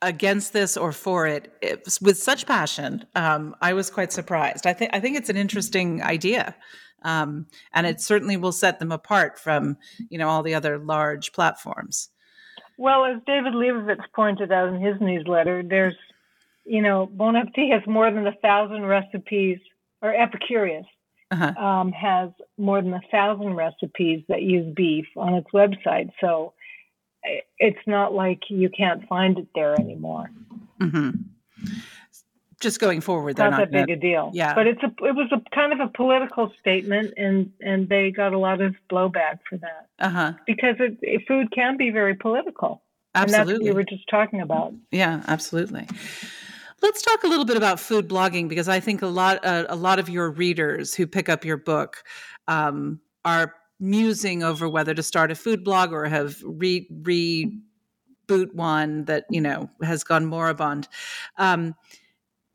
against 0.01 0.53
this 0.53 0.77
or 0.77 0.91
for 0.91 1.27
it, 1.27 1.53
it 1.61 1.97
with 2.01 2.17
such 2.17 2.45
passion. 2.45 3.05
Um, 3.15 3.55
I 3.61 3.73
was 3.73 3.89
quite 3.89 4.11
surprised. 4.11 4.65
I 4.65 4.73
think 4.73 4.91
I 4.93 4.99
think 4.99 5.17
it's 5.17 5.29
an 5.29 5.37
interesting 5.37 6.01
idea. 6.01 6.55
Um, 7.03 7.47
and 7.73 7.87
it 7.87 8.01
certainly 8.01 8.35
will 8.35 8.51
set 8.51 8.79
them 8.79 8.91
apart 8.91 9.39
from 9.39 9.77
you 10.09 10.17
know 10.17 10.27
all 10.27 10.43
the 10.43 10.55
other 10.55 10.77
large 10.79 11.33
platforms. 11.33 12.09
Well, 12.79 13.03
as 13.03 13.17
David 13.27 13.51
Lebovitz 13.51 14.05
pointed 14.15 14.53
out 14.53 14.69
in 14.69 14.79
his 14.79 14.95
newsletter, 15.01 15.63
there's, 15.67 15.97
you 16.63 16.81
know, 16.81 17.07
Bon 17.07 17.35
Appetit 17.35 17.73
has 17.73 17.81
more 17.85 18.09
than 18.09 18.25
a 18.25 18.31
thousand 18.41 18.85
recipes, 18.85 19.59
or 20.01 20.13
Epicurious 20.13 20.85
uh-huh. 21.29 21.61
um, 21.61 21.91
has 21.91 22.29
more 22.57 22.81
than 22.81 22.93
a 22.93 23.01
thousand 23.11 23.55
recipes 23.55 24.23
that 24.29 24.43
use 24.43 24.73
beef 24.73 25.05
on 25.17 25.33
its 25.33 25.49
website. 25.53 26.09
So 26.21 26.53
it's 27.57 27.85
not 27.85 28.13
like 28.13 28.43
you 28.47 28.69
can't 28.69 29.05
find 29.09 29.37
it 29.37 29.47
there 29.53 29.73
anymore. 29.77 30.31
Mm-hmm. 30.79 31.09
Just 32.59 32.81
going 32.81 32.99
forward, 32.99 33.37
they're 33.37 33.49
not, 33.49 33.59
not 33.59 33.71
that 33.71 33.87
big 33.87 33.97
a 33.97 33.99
deal. 33.99 34.31
Yeah, 34.33 34.53
but 34.53 34.67
it's 34.67 34.81
a 34.83 34.87
it 35.05 35.15
was 35.15 35.31
a 35.31 35.41
kind 35.55 35.71
of 35.71 35.79
a 35.79 35.87
political 35.87 36.51
statement, 36.59 37.13
and 37.15 37.51
and 37.61 37.87
they 37.87 38.11
got 38.11 38.33
a 38.33 38.37
lot 38.37 38.59
of 38.59 38.75
blowback 38.91 39.39
for 39.49 39.57
that. 39.59 39.87
Uh 39.99 40.09
huh. 40.09 40.33
Because 40.45 40.75
it, 40.79 40.97
it, 41.01 41.21
food 41.25 41.51
can 41.53 41.77
be 41.77 41.89
very 41.89 42.15
political. 42.15 42.81
Absolutely, 43.15 43.69
we 43.69 43.75
were 43.75 43.83
just 43.83 44.03
talking 44.09 44.41
about. 44.41 44.73
Yeah, 44.91 45.23
absolutely. 45.27 45.87
Let's 46.81 47.01
talk 47.01 47.23
a 47.23 47.27
little 47.27 47.45
bit 47.45 47.57
about 47.57 47.79
food 47.79 48.07
blogging 48.07 48.47
because 48.47 48.69
I 48.69 48.79
think 48.79 49.01
a 49.01 49.07
lot 49.07 49.43
uh, 49.43 49.65
a 49.69 49.75
lot 49.75 49.99
of 49.99 50.09
your 50.09 50.29
readers 50.29 50.93
who 50.93 51.07
pick 51.07 51.29
up 51.29 51.45
your 51.45 51.57
book 51.57 52.03
um, 52.47 52.99
are 53.25 53.55
musing 53.79 54.43
over 54.43 54.67
whether 54.67 54.93
to 54.93 55.03
start 55.03 55.31
a 55.31 55.35
food 55.35 55.63
blog 55.63 55.93
or 55.93 56.05
have 56.05 56.37
re 56.43 56.87
reboot 57.01 58.53
one 58.53 59.05
that 59.05 59.25
you 59.29 59.41
know 59.41 59.69
has 59.81 60.03
gone 60.03 60.25
moribund. 60.25 60.87
Um, 61.37 61.75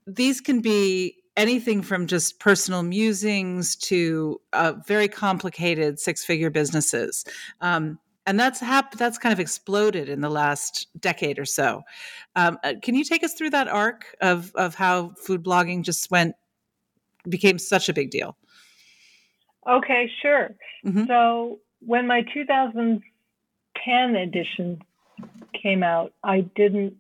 these 0.07 0.41
can 0.41 0.61
be 0.61 1.17
anything 1.37 1.83
from 1.83 2.07
just 2.07 2.39
personal 2.39 2.83
musings 2.83 3.75
to 3.77 4.41
uh, 4.53 4.75
very 4.87 5.09
complicated 5.09 5.99
six 5.99 6.25
figure 6.25 6.51
businesses. 6.51 7.25
Um, 7.61 7.99
and 8.27 8.41
that's 8.41 8.61
hap- 8.61 8.97
that's 8.97 9.19
kind 9.19 9.33
of 9.33 9.41
exploded 9.41 10.09
in 10.09 10.21
the 10.21 10.31
last 10.31 10.87
decade 10.99 11.39
or 11.39 11.45
so. 11.45 11.83
Um, 12.37 12.59
uh, 12.65 12.75
can 12.81 12.95
you 12.95 13.05
take 13.05 13.23
us 13.23 13.35
through 13.35 13.51
that 13.51 13.69
arc 13.69 14.17
of 14.21 14.53
of 14.55 14.75
how 14.75 15.11
food 15.19 15.45
blogging 15.45 15.83
just 15.83 16.11
went 16.11 16.35
became 17.29 17.59
such 17.59 17.89
a 17.89 17.93
big 17.93 18.11
deal? 18.11 18.37
Okay, 19.69 20.11
sure. 20.23 20.55
Mm-hmm. 20.87 21.07
So 21.07 21.59
when 21.81 22.07
my 22.07 22.23
2010 22.35 24.17
edition 24.17 24.83
came 25.61 25.83
out, 25.83 26.13
I 26.23 26.43
didn't. 26.55 26.97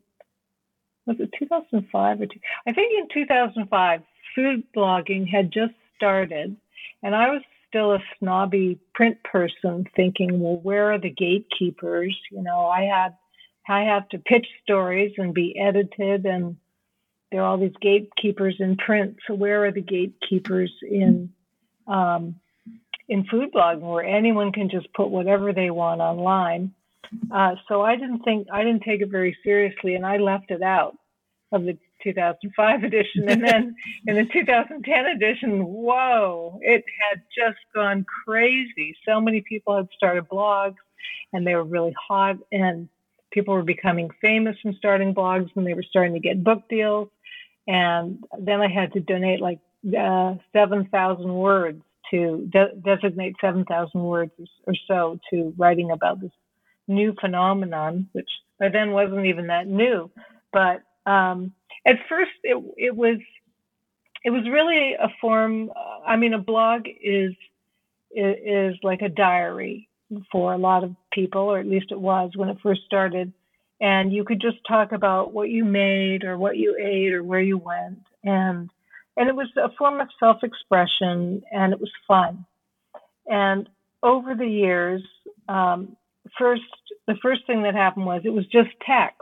Was 1.07 1.17
it 1.21 1.31
2005 1.39 2.21
or 2.21 2.27
two? 2.27 2.41
I 2.67 2.73
think 2.73 2.93
in 2.99 3.09
2005, 3.13 4.03
food 4.35 4.65
blogging 4.75 5.29
had 5.29 5.53
just 5.53 5.75
started, 5.97 6.57
and 7.03 7.15
I 7.15 7.31
was 7.31 7.43
still 7.69 7.93
a 7.93 7.99
snobby 8.19 8.79
print 8.95 9.19
person 9.25 9.87
thinking, 9.97 10.41
well, 10.41 10.61
where 10.63 10.93
are 10.93 10.99
the 10.99 11.11
gatekeepers? 11.11 12.17
You 12.31 12.43
know, 12.43 12.67
I 12.67 12.83
had 12.83 13.17
I 13.67 13.83
have 13.83 14.09
to 14.11 14.19
pitch 14.19 14.47
stories 14.63 15.15
and 15.17 15.35
be 15.35 15.59
edited 15.59 16.27
and 16.27 16.57
there 17.35 17.43
are 17.43 17.47
all 17.47 17.59
these 17.59 17.73
gatekeepers 17.81 18.55
in 18.61 18.77
print. 18.77 19.17
So 19.27 19.35
where 19.35 19.65
are 19.65 19.73
the 19.73 19.81
gatekeepers 19.81 20.73
in 20.83 21.33
um, 21.89 22.37
in 23.09 23.25
food 23.25 23.53
blogging 23.53 23.81
where 23.81 24.05
anyone 24.05 24.53
can 24.53 24.71
just 24.71 24.93
put 24.95 25.11
whatever 25.11 25.53
they 25.53 25.71
want 25.71 26.01
online? 26.01 26.75
Uh, 27.33 27.55
so 27.69 27.83
I 27.83 27.97
didn't 27.97 28.21
think 28.21 28.49
I 28.53 28.63
didn't 28.65 28.83
take 28.83 29.01
it 29.01 29.11
very 29.11 29.37
seriously 29.43 29.95
and 29.95 30.07
I 30.07 30.19
left 30.19 30.51
it 30.51 30.63
out 30.63 30.97
of 31.53 31.65
the 31.65 31.79
2005 32.03 32.85
edition. 32.85 33.29
And 33.29 33.43
then 33.43 33.77
in 34.07 34.17
the 34.17 34.27
2010 34.33 35.07
edition, 35.07 35.65
whoa, 35.65 36.59
it 36.63 36.85
had 37.11 37.23
just 37.37 37.59
gone 37.75 38.05
crazy. 38.25 38.97
So 39.07 39.21
many 39.21 39.41
people 39.41 39.77
had 39.77 39.89
started 39.97 40.29
blogs 40.29 40.77
and 41.33 41.47
they 41.47 41.55
were 41.55 41.65
really 41.65 41.95
hot 42.09 42.37
and 42.53 42.89
people 43.33 43.55
were 43.55 43.63
becoming 43.63 44.11
famous 44.21 44.57
from 44.61 44.75
starting 44.75 45.15
blogs 45.15 45.51
and 45.57 45.67
they 45.67 45.75
were 45.75 45.83
starting 45.83 46.15
to 46.15 46.21
get 46.21 46.45
book 46.45 46.63
deals. 46.69 47.09
And 47.67 48.23
then 48.39 48.61
I 48.61 48.69
had 48.69 48.93
to 48.93 49.01
donate 49.01 49.41
like 49.41 49.59
uh, 49.99 50.35
7,000 50.53 51.35
words 51.35 51.83
to 52.11 52.49
de- 52.53 52.75
designate 52.85 53.35
7,000 53.41 54.01
words 54.01 54.33
or 54.67 54.75
so 54.87 55.19
to 55.31 55.55
writing 55.57 55.91
about 55.91 56.21
this 56.21 56.31
new 56.87 57.15
phenomenon, 57.21 58.09
which 58.13 58.29
by 58.59 58.69
then 58.69 58.93
wasn't 58.93 59.27
even 59.27 59.49
that 59.49 59.67
new. 59.67 60.11
But 60.53 60.83
um, 61.11 61.53
at 61.87 61.97
first 62.09 62.33
it, 62.43 62.63
it 62.77 62.97
was 62.97 63.19
it 64.25 64.31
was 64.31 64.45
really 64.51 64.95
a 64.95 65.09
form 65.21 65.71
i 66.07 66.17
mean 66.17 66.33
a 66.33 66.39
blog 66.39 66.87
is 66.87 67.35
is 68.15 68.75
like 68.83 69.03
a 69.03 69.09
diary 69.09 69.89
for 70.31 70.53
a 70.53 70.59
lot 70.59 70.85
of 70.85 70.95
people 71.13 71.43
or 71.43 71.59
at 71.59 71.67
least 71.67 71.91
it 71.91 72.01
was 72.01 72.31
when 72.37 72.49
it 72.49 72.59
first 72.63 72.83
started. 72.87 73.33
And 73.81 74.13
you 74.13 74.25
could 74.25 74.41
just 74.41 74.59
talk 74.69 74.93
about 74.93 75.33
what 75.33 75.51
you 75.51 75.65
made 75.65 76.23
or 76.23 76.39
what 76.39 76.57
you 76.57 76.77
ate 76.81 77.13
or 77.13 77.25
where 77.25 77.41
you 77.41 77.59
went. 77.59 77.99
And 78.23 78.71
and 79.17 79.29
it 79.29 79.35
was 79.35 79.49
a 79.57 79.69
form 79.77 80.01
of 80.01 80.09
self-expression 80.19 81.43
and 81.51 81.73
it 81.73 81.81
was 81.81 81.91
fun. 82.07 82.45
And 83.27 83.69
over 84.03 84.35
the 84.35 84.47
years 84.47 85.03
um, 85.49 85.97
first 86.39 86.63
the 87.07 87.17
first 87.23 87.47
thing 87.47 87.63
that 87.63 87.75
happened 87.75 88.07
was 88.07 88.23
it 88.25 88.33
was 88.33 88.47
just 88.47 88.71
text. 88.87 89.21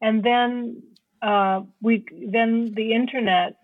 And 0.00 0.22
then 0.22 0.82
uh, 1.22 1.62
we 1.80 2.04
then 2.30 2.72
the 2.74 2.92
internet 2.92 3.56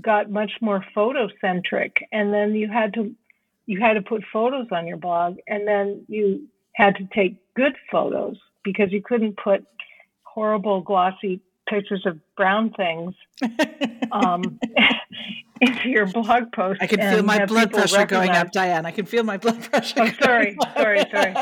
got 0.00 0.30
much 0.30 0.52
more 0.60 0.84
photocentric, 0.96 1.92
and 2.12 2.32
then 2.32 2.54
you 2.54 2.68
had 2.68 2.94
to 2.94 3.14
you 3.66 3.80
had 3.80 3.94
to 3.94 4.02
put 4.02 4.22
photos 4.32 4.66
on 4.70 4.86
your 4.86 4.96
blog, 4.96 5.36
and 5.48 5.66
then 5.66 6.04
you 6.08 6.46
had 6.74 6.96
to 6.96 7.08
take 7.14 7.38
good 7.54 7.74
photos 7.90 8.36
because 8.62 8.92
you 8.92 9.02
couldn't 9.02 9.36
put 9.36 9.64
horrible 10.22 10.80
glossy 10.80 11.40
pictures 11.68 12.04
of 12.06 12.18
brown 12.36 12.72
things 12.72 13.14
um, 14.12 14.58
into 15.60 15.88
your 15.88 16.06
blog 16.06 16.52
post. 16.52 16.80
I 16.82 16.86
can 16.86 17.00
feel 17.00 17.22
my 17.22 17.44
blood 17.46 17.70
pressure 17.70 18.06
going 18.06 18.30
up, 18.30 18.52
Diane. 18.52 18.86
I 18.86 18.90
can 18.90 19.06
feel 19.06 19.24
my 19.24 19.36
blood 19.36 19.62
pressure. 19.70 20.02
Oh, 20.02 20.10
sorry, 20.22 20.56
sorry, 20.74 21.02
sorry. 21.10 21.34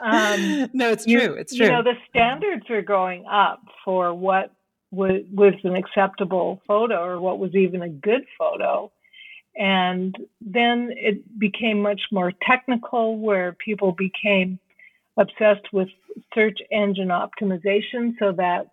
Um, 0.00 0.70
no, 0.72 0.90
it's 0.90 1.04
true. 1.04 1.34
It's 1.34 1.54
true. 1.54 1.66
You 1.66 1.72
know, 1.72 1.82
the 1.82 1.94
standards 2.08 2.68
are 2.70 2.82
going 2.82 3.24
up 3.26 3.62
for 3.84 4.14
what 4.14 4.52
was, 4.90 5.22
was 5.32 5.54
an 5.64 5.76
acceptable 5.76 6.60
photo 6.66 7.02
or 7.02 7.20
what 7.20 7.38
was 7.38 7.54
even 7.54 7.82
a 7.82 7.88
good 7.88 8.24
photo. 8.38 8.90
And 9.54 10.16
then 10.40 10.90
it 10.92 11.38
became 11.38 11.82
much 11.82 12.00
more 12.10 12.32
technical, 12.48 13.18
where 13.18 13.52
people 13.52 13.92
became 13.92 14.58
obsessed 15.18 15.72
with 15.72 15.88
search 16.34 16.58
engine 16.70 17.08
optimization, 17.08 18.14
so 18.18 18.32
that 18.32 18.71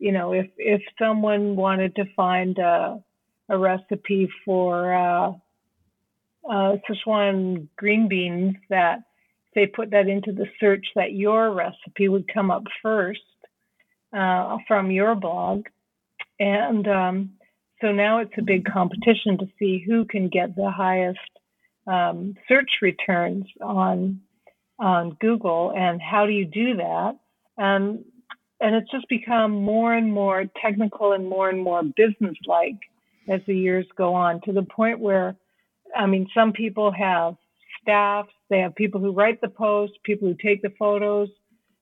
you 0.00 0.12
know 0.12 0.32
if 0.32 0.48
if 0.56 0.82
someone 0.98 1.54
wanted 1.54 1.94
to 1.96 2.04
find 2.16 2.58
a, 2.58 3.02
a 3.48 3.56
recipe 3.56 4.28
for 4.44 4.92
uh, 4.92 5.32
uh, 6.48 6.76
Szechuan 6.88 7.68
green 7.76 8.08
beans, 8.08 8.56
that 8.70 9.00
they 9.54 9.66
put 9.66 9.90
that 9.90 10.08
into 10.08 10.32
the 10.32 10.46
search, 10.58 10.86
that 10.96 11.12
your 11.12 11.52
recipe 11.52 12.08
would 12.08 12.32
come 12.32 12.50
up 12.50 12.64
first 12.82 13.20
uh, 14.16 14.56
from 14.66 14.90
your 14.90 15.14
blog. 15.14 15.66
And 16.38 16.88
um, 16.88 17.30
so 17.80 17.92
now 17.92 18.18
it's 18.20 18.32
a 18.38 18.42
big 18.42 18.64
competition 18.64 19.38
to 19.38 19.46
see 19.58 19.84
who 19.86 20.04
can 20.04 20.28
get 20.28 20.56
the 20.56 20.70
highest 20.70 21.18
um, 21.86 22.34
search 22.48 22.70
returns 22.82 23.44
on 23.60 24.20
on 24.78 25.14
Google 25.20 25.74
and 25.76 26.00
how 26.00 26.24
do 26.24 26.32
you 26.32 26.46
do 26.46 26.76
that? 26.76 27.12
And 27.58 28.02
and 28.60 28.74
it's 28.74 28.90
just 28.90 29.08
become 29.08 29.52
more 29.52 29.94
and 29.94 30.12
more 30.12 30.44
technical 30.60 31.12
and 31.12 31.28
more 31.28 31.48
and 31.48 31.62
more 31.62 31.82
business 31.82 32.36
like 32.46 32.76
as 33.28 33.40
the 33.46 33.56
years 33.56 33.86
go 33.96 34.14
on 34.14 34.40
to 34.42 34.52
the 34.52 34.62
point 34.62 34.98
where 34.98 35.36
I 35.96 36.06
mean 36.06 36.28
some 36.34 36.52
people 36.52 36.92
have 36.92 37.36
staffs, 37.82 38.32
they 38.48 38.58
have 38.58 38.74
people 38.74 39.00
who 39.00 39.12
write 39.12 39.40
the 39.40 39.48
posts, 39.48 39.96
people 40.04 40.28
who 40.28 40.34
take 40.34 40.62
the 40.62 40.72
photos, 40.78 41.28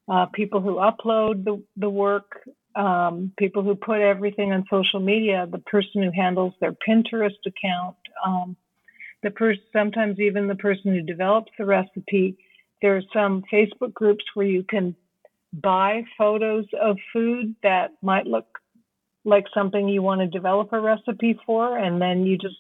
uh, 0.09 0.27
people 0.27 0.61
who 0.61 0.77
upload 0.77 1.45
the, 1.45 1.63
the 1.77 1.91
work, 1.91 2.41
um, 2.77 3.33
people 3.39 3.63
who 3.63 3.75
put 3.75 4.01
everything 4.01 4.53
on 4.53 4.65
social 4.71 5.01
media, 5.01 5.47
the 5.51 5.59
person 5.59 6.03
who 6.03 6.11
handles 6.11 6.55
their 6.61 6.75
Pinterest 6.87 7.37
account, 7.47 7.97
um, 8.25 8.57
the 9.23 9.31
person, 9.31 9.63
sometimes 9.73 10.21
even 10.21 10.47
the 10.47 10.55
person 10.55 10.95
who 10.95 11.03
develops 11.03 11.51
the 11.59 11.65
recipe. 11.65 12.37
There 12.81 12.97
are 12.97 13.03
some 13.13 13.43
Facebook 13.53 13.93
groups 13.93 14.25
where 14.35 14.47
you 14.47 14.63
can 14.63 14.95
buy 15.53 16.05
photos 16.17 16.67
of 16.81 16.97
food 17.13 17.55
that 17.63 17.93
might 18.03 18.27
look 18.27 18.47
like 19.25 19.47
something 19.53 19.89
you 19.89 20.03
want 20.03 20.21
to 20.21 20.27
develop 20.27 20.73
a 20.73 20.81
recipe 20.81 21.39
for, 21.45 21.77
and 21.77 22.01
then 22.01 22.25
you 22.25 22.39
just, 22.39 22.57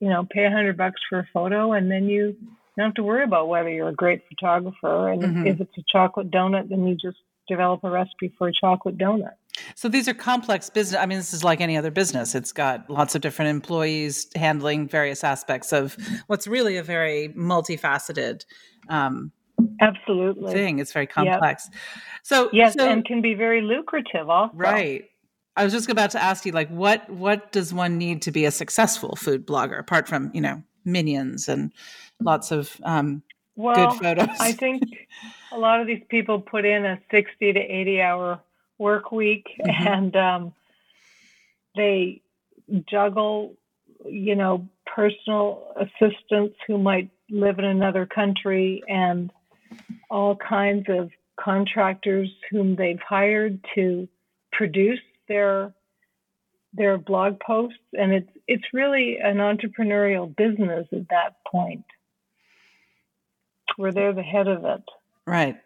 you 0.00 0.08
know, 0.08 0.26
pay 0.30 0.44
a 0.44 0.50
hundred 0.50 0.76
bucks 0.76 1.00
for 1.08 1.20
a 1.20 1.28
photo, 1.32 1.72
and 1.72 1.90
then 1.90 2.08
you 2.08 2.36
don't 2.76 2.86
have 2.86 2.94
to 2.94 3.02
worry 3.02 3.24
about 3.24 3.48
whether 3.48 3.68
you're 3.68 3.88
a 3.88 3.94
great 3.94 4.22
photographer. 4.28 5.08
And 5.08 5.22
mm-hmm. 5.22 5.46
if 5.46 5.60
it's 5.60 5.76
a 5.78 5.82
chocolate 5.88 6.30
donut, 6.30 6.68
then 6.68 6.86
you 6.86 6.94
just 6.94 7.18
develop 7.48 7.84
a 7.84 7.90
recipe 7.90 8.32
for 8.38 8.48
a 8.48 8.52
chocolate 8.52 8.98
donut. 8.98 9.34
So 9.74 9.88
these 9.88 10.08
are 10.08 10.14
complex 10.14 10.70
business. 10.70 11.00
I 11.00 11.06
mean, 11.06 11.18
this 11.18 11.34
is 11.34 11.44
like 11.44 11.60
any 11.60 11.76
other 11.76 11.90
business. 11.90 12.34
It's 12.34 12.52
got 12.52 12.88
lots 12.88 13.14
of 13.14 13.20
different 13.20 13.50
employees 13.50 14.28
handling 14.34 14.88
various 14.88 15.22
aspects 15.22 15.72
of 15.72 15.96
what's 16.26 16.46
really 16.46 16.76
a 16.78 16.82
very 16.82 17.28
multifaceted 17.36 18.44
um, 18.88 19.32
absolutely 19.80 20.52
thing. 20.52 20.78
It's 20.78 20.92
very 20.92 21.06
complex. 21.06 21.68
Yep. 21.70 21.80
So 22.22 22.50
yes, 22.52 22.74
so, 22.74 22.88
and 22.88 23.04
can 23.04 23.20
be 23.20 23.34
very 23.34 23.60
lucrative 23.60 24.28
also. 24.28 24.54
Right. 24.56 25.04
I 25.54 25.64
was 25.64 25.72
just 25.72 25.90
about 25.90 26.10
to 26.12 26.22
ask 26.22 26.46
you, 26.46 26.52
like, 26.52 26.68
what 26.70 27.08
what 27.10 27.52
does 27.52 27.74
one 27.74 27.98
need 27.98 28.22
to 28.22 28.32
be 28.32 28.44
a 28.44 28.50
successful 28.50 29.16
food 29.16 29.46
blogger, 29.46 29.78
apart 29.78 30.08
from 30.08 30.30
you 30.32 30.40
know 30.40 30.62
minions 30.84 31.48
and 31.48 31.72
lots 32.20 32.50
of 32.50 32.80
um, 32.84 33.22
well, 33.56 33.90
good 33.90 34.02
photos. 34.02 34.36
I 34.40 34.52
think 34.52 34.82
a 35.52 35.58
lot 35.58 35.80
of 35.80 35.86
these 35.86 36.02
people 36.08 36.40
put 36.40 36.64
in 36.64 36.84
a 36.84 36.98
60 37.10 37.52
to 37.52 37.60
80 37.60 38.00
hour 38.00 38.40
work 38.78 39.12
week 39.12 39.46
mm-hmm. 39.60 39.88
and 39.88 40.16
um, 40.16 40.54
they 41.76 42.22
juggle, 42.90 43.54
you 44.06 44.34
know, 44.34 44.66
personal 44.86 45.74
assistants 45.76 46.56
who 46.66 46.78
might 46.78 47.10
live 47.30 47.58
in 47.58 47.64
another 47.64 48.06
country 48.06 48.82
and 48.88 49.30
all 50.10 50.36
kinds 50.36 50.86
of 50.88 51.10
contractors 51.38 52.28
whom 52.50 52.76
they've 52.76 53.00
hired 53.00 53.58
to 53.74 54.08
produce 54.52 55.00
their 55.28 55.72
their 56.74 56.96
blog 56.96 57.38
posts. 57.40 57.78
And 57.92 58.12
it's 58.12 58.30
it's 58.46 58.64
really 58.72 59.18
an 59.18 59.36
entrepreneurial 59.36 60.34
business 60.34 60.86
at 60.92 61.08
that 61.10 61.36
point. 61.46 61.84
Where 63.76 63.92
they're 63.92 64.12
the 64.12 64.22
head 64.22 64.48
of 64.48 64.64
it. 64.64 64.82
Right 65.26 65.56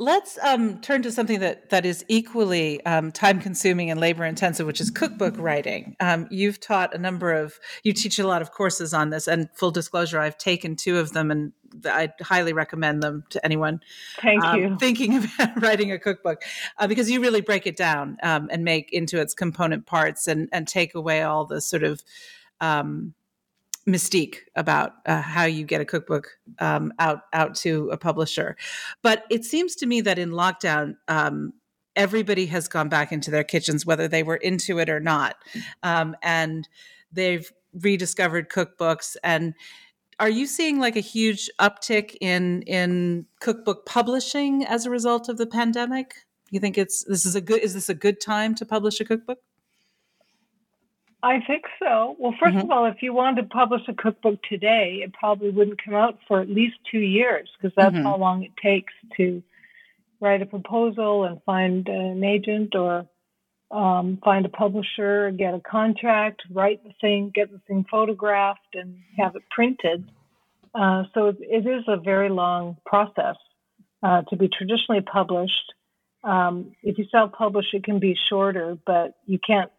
Let's 0.00 0.38
um, 0.44 0.80
turn 0.80 1.02
to 1.02 1.10
something 1.10 1.40
that 1.40 1.70
that 1.70 1.84
is 1.84 2.04
equally 2.06 2.84
um, 2.84 3.10
time 3.10 3.40
consuming 3.40 3.90
and 3.90 3.98
labor 3.98 4.24
intensive, 4.24 4.64
which 4.64 4.80
is 4.80 4.90
cookbook 4.90 5.34
writing. 5.38 5.96
Um, 5.98 6.28
you've 6.30 6.60
taught 6.60 6.94
a 6.94 6.98
number 6.98 7.32
of, 7.32 7.58
you 7.82 7.92
teach 7.92 8.20
a 8.20 8.26
lot 8.26 8.40
of 8.40 8.52
courses 8.52 8.94
on 8.94 9.10
this, 9.10 9.26
and 9.26 9.48
full 9.54 9.72
disclosure, 9.72 10.20
I've 10.20 10.38
taken 10.38 10.76
two 10.76 10.98
of 10.98 11.14
them, 11.14 11.32
and 11.32 11.52
I 11.84 12.12
highly 12.22 12.52
recommend 12.52 13.02
them 13.02 13.24
to 13.30 13.44
anyone. 13.44 13.80
Thank 14.22 14.44
um, 14.44 14.60
you. 14.60 14.76
Thinking 14.78 15.16
about 15.38 15.60
writing 15.60 15.90
a 15.90 15.98
cookbook, 15.98 16.42
uh, 16.78 16.86
because 16.86 17.10
you 17.10 17.20
really 17.20 17.40
break 17.40 17.66
it 17.66 17.76
down 17.76 18.18
um, 18.22 18.48
and 18.52 18.62
make 18.62 18.92
into 18.92 19.20
its 19.20 19.34
component 19.34 19.86
parts, 19.86 20.28
and 20.28 20.48
and 20.52 20.68
take 20.68 20.94
away 20.94 21.22
all 21.22 21.44
the 21.44 21.60
sort 21.60 21.82
of 21.82 22.04
um, 22.60 23.14
mystique 23.88 24.40
about 24.54 24.92
uh, 25.06 25.22
how 25.22 25.44
you 25.44 25.64
get 25.64 25.80
a 25.80 25.84
cookbook 25.84 26.38
um, 26.58 26.92
out 26.98 27.22
out 27.32 27.54
to 27.56 27.88
a 27.90 27.96
publisher. 27.96 28.56
But 29.02 29.24
it 29.30 29.44
seems 29.44 29.74
to 29.76 29.86
me 29.86 30.02
that 30.02 30.18
in 30.18 30.30
lockdown, 30.30 30.96
um, 31.08 31.54
everybody 31.96 32.46
has 32.46 32.68
gone 32.68 32.88
back 32.88 33.10
into 33.10 33.30
their 33.30 33.44
kitchens, 33.44 33.86
whether 33.86 34.06
they 34.06 34.22
were 34.22 34.36
into 34.36 34.78
it 34.78 34.90
or 34.90 35.00
not, 35.00 35.36
um, 35.82 36.14
and 36.22 36.68
they've 37.10 37.50
rediscovered 37.72 38.50
cookbooks. 38.50 39.16
And 39.24 39.54
are 40.20 40.28
you 40.28 40.46
seeing 40.46 40.78
like 40.78 40.96
a 40.96 41.00
huge 41.00 41.48
uptick 41.58 42.16
in 42.20 42.62
in 42.62 43.26
cookbook 43.40 43.86
publishing 43.86 44.64
as 44.64 44.84
a 44.84 44.90
result 44.90 45.28
of 45.28 45.38
the 45.38 45.46
pandemic? 45.46 46.26
You 46.50 46.60
think 46.60 46.76
it's 46.76 47.04
this 47.04 47.24
is 47.24 47.34
a 47.34 47.40
good 47.40 47.60
is 47.60 47.74
this 47.74 47.88
a 47.88 47.94
good 47.94 48.20
time 48.20 48.54
to 48.56 48.66
publish 48.66 49.00
a 49.00 49.04
cookbook? 49.04 49.38
I 51.22 51.40
think 51.46 51.64
so. 51.80 52.14
Well, 52.18 52.32
1st 52.32 52.48
mm-hmm. 52.48 52.58
of 52.58 52.70
all, 52.70 52.86
if 52.86 53.02
you 53.02 53.12
wanted 53.12 53.42
to 53.42 53.48
publish 53.48 53.82
a 53.88 53.94
cookbook 53.94 54.40
today, 54.48 55.00
it 55.02 55.12
probably 55.12 55.50
wouldn't 55.50 55.82
come 55.84 55.94
out 55.94 56.18
for 56.28 56.40
at 56.40 56.48
least 56.48 56.76
two 56.90 57.00
years 57.00 57.50
because 57.56 57.74
that's 57.76 57.94
mm-hmm. 57.94 58.04
how 58.04 58.16
long 58.16 58.44
it 58.44 58.52
takes 58.62 58.92
to 59.16 59.42
write 60.20 60.42
a 60.42 60.46
proposal 60.46 61.24
and 61.24 61.42
find 61.42 61.88
an 61.88 62.22
agent 62.22 62.74
or 62.76 63.06
um, 63.70 64.18
find 64.24 64.46
a 64.46 64.48
publisher, 64.48 65.30
get 65.32 65.54
a 65.54 65.60
contract, 65.60 66.42
write 66.50 66.82
the 66.84 66.92
thing, 67.00 67.30
get 67.34 67.50
the 67.50 67.60
thing 67.66 67.84
photographed, 67.90 68.74
and 68.74 68.98
have 69.18 69.34
it 69.36 69.42
printed. 69.50 70.08
Uh, 70.74 71.04
so 71.14 71.26
it, 71.26 71.36
it 71.40 71.66
is 71.66 71.84
a 71.88 71.96
very 71.96 72.28
long 72.28 72.76
process 72.86 73.36
uh, 74.02 74.22
to 74.22 74.36
be 74.36 74.48
traditionally 74.48 75.00
published. 75.00 75.74
Um, 76.24 76.72
if 76.82 76.98
you 76.98 77.06
self 77.10 77.32
publish, 77.32 77.66
it 77.72 77.84
can 77.84 77.98
be 77.98 78.16
shorter, 78.28 78.78
but 78.86 79.16
you 79.26 79.38
can't 79.38 79.70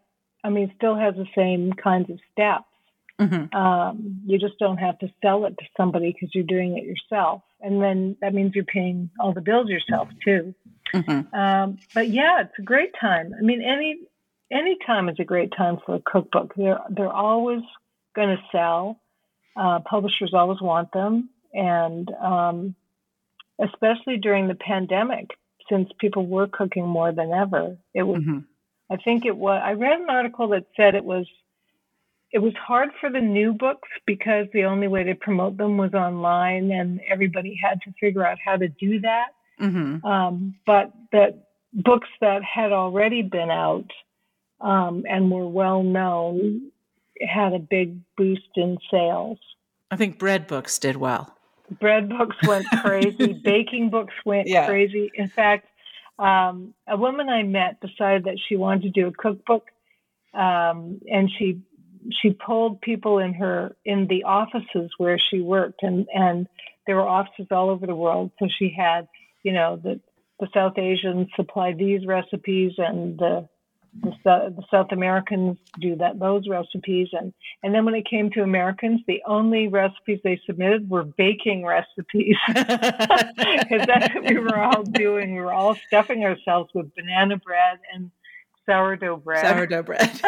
I 0.42 0.50
mean, 0.50 0.72
still 0.76 0.96
has 0.96 1.14
the 1.14 1.26
same 1.36 1.72
kinds 1.72 2.10
of 2.10 2.18
steps. 2.32 2.64
Mm-hmm. 3.20 3.54
Um, 3.54 4.20
you 4.24 4.38
just 4.38 4.58
don't 4.58 4.78
have 4.78 4.98
to 5.00 5.08
sell 5.20 5.44
it 5.44 5.54
to 5.58 5.64
somebody 5.76 6.12
because 6.12 6.34
you're 6.34 6.44
doing 6.44 6.78
it 6.78 6.84
yourself, 6.84 7.42
and 7.60 7.82
then 7.82 8.16
that 8.22 8.32
means 8.32 8.54
you're 8.54 8.64
paying 8.64 9.10
all 9.20 9.34
the 9.34 9.42
bills 9.42 9.68
yourself 9.68 10.08
too. 10.24 10.54
Mm-hmm. 10.94 11.34
Um, 11.34 11.78
but 11.94 12.08
yeah, 12.08 12.40
it's 12.40 12.58
a 12.58 12.62
great 12.62 12.92
time. 12.98 13.34
I 13.38 13.42
mean, 13.42 13.62
any 13.62 13.98
any 14.50 14.78
time 14.86 15.08
is 15.10 15.16
a 15.18 15.24
great 15.24 15.52
time 15.56 15.78
for 15.84 15.96
a 15.96 16.00
cookbook. 16.00 16.54
They're 16.56 16.80
they're 16.88 17.12
always 17.12 17.60
going 18.16 18.36
to 18.36 18.42
sell. 18.50 18.98
Uh, 19.54 19.80
publishers 19.80 20.32
always 20.32 20.60
want 20.62 20.90
them, 20.92 21.28
and 21.52 22.10
um, 22.22 22.74
especially 23.62 24.16
during 24.16 24.48
the 24.48 24.54
pandemic, 24.54 25.28
since 25.68 25.90
people 26.00 26.26
were 26.26 26.46
cooking 26.46 26.86
more 26.86 27.12
than 27.12 27.32
ever, 27.32 27.76
it 27.94 28.02
was 28.02 28.22
mm-hmm. 28.22 28.38
I 28.90 28.96
think 28.96 29.24
it 29.24 29.36
was, 29.36 29.60
I 29.64 29.72
read 29.72 30.00
an 30.00 30.10
article 30.10 30.48
that 30.48 30.66
said 30.76 30.94
it 30.94 31.04
was, 31.04 31.26
it 32.32 32.38
was 32.38 32.54
hard 32.54 32.90
for 33.00 33.10
the 33.10 33.20
new 33.20 33.52
books 33.52 33.88
because 34.06 34.46
the 34.52 34.64
only 34.64 34.88
way 34.88 35.04
to 35.04 35.14
promote 35.14 35.56
them 35.56 35.76
was 35.76 35.94
online 35.94 36.70
and 36.70 37.00
everybody 37.08 37.58
had 37.62 37.80
to 37.82 37.92
figure 38.00 38.26
out 38.26 38.38
how 38.44 38.56
to 38.56 38.68
do 38.68 39.00
that. 39.00 39.28
Mm-hmm. 39.60 40.04
Um, 40.04 40.54
but 40.66 40.92
that 41.12 41.46
books 41.72 42.08
that 42.20 42.42
had 42.42 42.72
already 42.72 43.22
been 43.22 43.50
out 43.50 43.90
um, 44.60 45.04
and 45.08 45.30
were 45.30 45.48
well 45.48 45.82
known 45.82 46.70
had 47.20 47.52
a 47.52 47.58
big 47.58 47.98
boost 48.16 48.48
in 48.56 48.78
sales. 48.90 49.38
I 49.90 49.96
think 49.96 50.18
bread 50.18 50.46
books 50.46 50.78
did 50.78 50.96
well. 50.96 51.36
Bread 51.78 52.08
books 52.08 52.36
went 52.46 52.66
crazy. 52.82 53.32
Baking 53.44 53.90
books 53.90 54.14
went 54.24 54.48
yeah. 54.48 54.66
crazy. 54.66 55.10
In 55.14 55.28
fact, 55.28 55.66
um, 56.20 56.74
a 56.86 56.96
woman 56.96 57.28
I 57.28 57.42
met 57.42 57.80
decided 57.80 58.24
that 58.24 58.38
she 58.46 58.56
wanted 58.56 58.82
to 58.82 58.90
do 58.90 59.06
a 59.08 59.12
cookbook, 59.12 59.66
um, 60.34 61.00
and 61.10 61.30
she 61.38 61.62
she 62.20 62.30
pulled 62.30 62.80
people 62.80 63.18
in 63.18 63.34
her 63.34 63.74
in 63.84 64.06
the 64.06 64.24
offices 64.24 64.90
where 64.98 65.18
she 65.18 65.40
worked, 65.40 65.82
and 65.82 66.06
and 66.12 66.46
there 66.86 66.96
were 66.96 67.08
offices 67.08 67.46
all 67.50 67.70
over 67.70 67.86
the 67.86 67.94
world. 67.94 68.32
So 68.38 68.48
she 68.58 68.68
had, 68.76 69.08
you 69.42 69.52
know, 69.52 69.80
the 69.82 69.98
the 70.40 70.48
South 70.52 70.78
Asians 70.78 71.28
supply 71.36 71.72
these 71.72 72.06
recipes, 72.06 72.72
and 72.76 73.18
the 73.18 73.48
the, 74.02 74.54
the 74.56 74.62
South 74.70 74.92
Americans 74.92 75.58
do 75.80 75.96
that 75.96 76.18
those 76.18 76.48
recipes, 76.48 77.08
and 77.12 77.32
and 77.62 77.74
then 77.74 77.84
when 77.84 77.94
it 77.94 78.08
came 78.08 78.30
to 78.30 78.42
Americans, 78.42 79.00
the 79.06 79.22
only 79.26 79.68
recipes 79.68 80.20
they 80.22 80.40
submitted 80.46 80.88
were 80.88 81.04
baking 81.04 81.64
recipes 81.64 82.36
because 82.48 83.86
that's 83.86 84.14
what 84.14 84.24
we 84.24 84.38
were 84.38 84.58
all 84.58 84.82
doing. 84.82 85.34
We 85.34 85.40
were 85.40 85.52
all 85.52 85.76
stuffing 85.86 86.24
ourselves 86.24 86.70
with 86.74 86.94
banana 86.94 87.36
bread 87.36 87.78
and 87.92 88.10
sourdough 88.70 89.16
bread. 89.18 89.46
Sourdough 89.46 89.82
bread. 89.82 90.20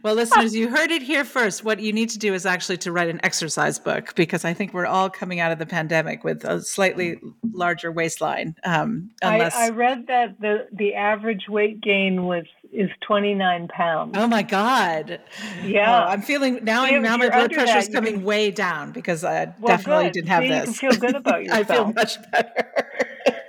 well, 0.02 0.14
listeners, 0.14 0.54
you 0.54 0.68
heard 0.68 0.90
it 0.90 1.02
here 1.02 1.24
first. 1.24 1.64
What 1.64 1.80
you 1.80 1.92
need 1.92 2.10
to 2.10 2.18
do 2.18 2.34
is 2.34 2.44
actually 2.44 2.76
to 2.78 2.92
write 2.92 3.08
an 3.08 3.20
exercise 3.22 3.78
book 3.78 4.14
because 4.14 4.44
I 4.44 4.52
think 4.52 4.74
we're 4.74 4.86
all 4.86 5.08
coming 5.08 5.40
out 5.40 5.52
of 5.52 5.58
the 5.58 5.66
pandemic 5.66 6.24
with 6.24 6.44
a 6.44 6.60
slightly 6.60 7.18
larger 7.52 7.90
waistline. 7.90 8.54
Um, 8.64 9.10
unless... 9.22 9.54
I, 9.54 9.66
I 9.66 9.70
read 9.70 10.06
that 10.08 10.40
the 10.40 10.66
the 10.72 10.94
average 10.94 11.48
weight 11.48 11.80
gain 11.80 12.24
was 12.24 12.44
is 12.72 12.90
29 13.06 13.68
pounds. 13.68 14.14
Oh 14.16 14.26
my 14.26 14.42
God. 14.42 15.20
Yeah. 15.64 16.04
Oh, 16.04 16.10
I'm 16.10 16.22
feeling 16.22 16.60
now, 16.64 16.84
now 16.86 17.16
my 17.16 17.28
blood 17.28 17.52
pressure 17.52 17.78
is 17.78 17.88
coming 17.88 18.14
can... 18.14 18.24
way 18.24 18.50
down 18.50 18.92
because 18.92 19.24
I 19.24 19.54
well, 19.58 19.76
definitely 19.76 20.04
good. 20.04 20.12
didn't 20.12 20.28
have 20.28 20.44
so 20.44 20.48
this. 20.48 20.82
You 20.82 20.88
can 20.88 20.90
feel 20.90 21.00
good 21.00 21.16
about 21.16 21.44
yourself. 21.44 21.70
I 21.70 21.74
feel 21.74 21.92
much 21.92 22.18
better. 22.30 22.88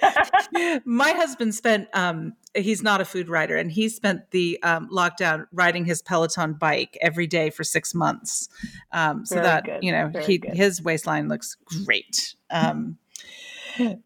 my 0.86 1.12
husband 1.12 1.54
spent 1.54 1.88
um, 1.94 2.34
he's 2.56 2.82
not 2.82 3.02
a 3.02 3.06
food 3.06 3.30
writer 3.30 3.56
and 3.56 3.72
he 3.72 3.90
spent 3.90 4.32
the 4.32 4.60
um, 4.64 4.90
lockdown 4.92 5.46
riding 5.52 5.86
his 5.86 6.02
peloton 6.02 6.54
bike 6.54 6.98
every 7.02 7.28
day 7.28 7.50
for 7.50 7.64
six 7.64 7.94
months 7.94 8.50
um, 8.92 9.26
so 9.26 9.36
Very 9.36 9.46
that 9.46 9.66
good. 9.66 9.84
you 9.84 9.92
know 9.92 10.12
he 10.26 10.42
his 10.54 10.82
waistline 10.82 11.28
looks 11.28 11.58
great 11.86 12.36
um, 12.50 12.98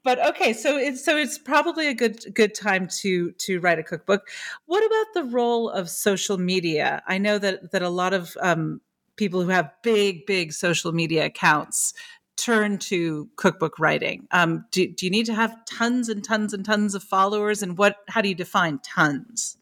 but 0.04 0.20
okay 0.26 0.54
so 0.54 0.78
it's 0.78 1.04
so 1.04 1.18
it's 1.18 1.38
probably 1.38 1.88
a 1.88 1.94
good 1.94 2.24
good 2.34 2.54
time 2.54 2.88
to 2.88 3.32
to 3.34 3.60
write 3.60 3.80
a 3.80 3.84
cookbook 3.84 4.28
what 4.66 4.86
about 4.86 5.14
the 5.14 5.24
role 5.32 5.70
of 5.70 5.90
social 5.90 6.38
media 6.38 7.02
i 7.08 7.18
know 7.18 7.38
that 7.38 7.72
that 7.72 7.82
a 7.82 7.90
lot 7.90 8.14
of 8.14 8.36
um, 8.42 8.82
people 9.16 9.42
who 9.42 9.50
have 9.50 9.72
big 9.84 10.26
big 10.26 10.54
social 10.54 10.92
media 10.92 11.26
accounts 11.26 11.94
turn 12.36 12.78
to 12.78 13.30
cookbook 13.36 13.80
writing? 13.80 14.28
Um, 14.32 14.66
do, 14.72 14.88
do 14.88 15.06
you 15.06 15.12
need 15.12 15.26
to 15.28 15.34
have 15.34 15.56
tons 15.66 16.10
and 16.10 16.24
tons 16.24 16.54
and 16.54 16.66
tons 16.66 16.96
of 16.96 17.04
followers? 17.04 17.62
And 17.62 17.78
what? 17.78 17.98
How 18.08 18.22
do 18.22 18.30
you 18.30 18.36
define 18.36 18.80
tons? 18.80 19.58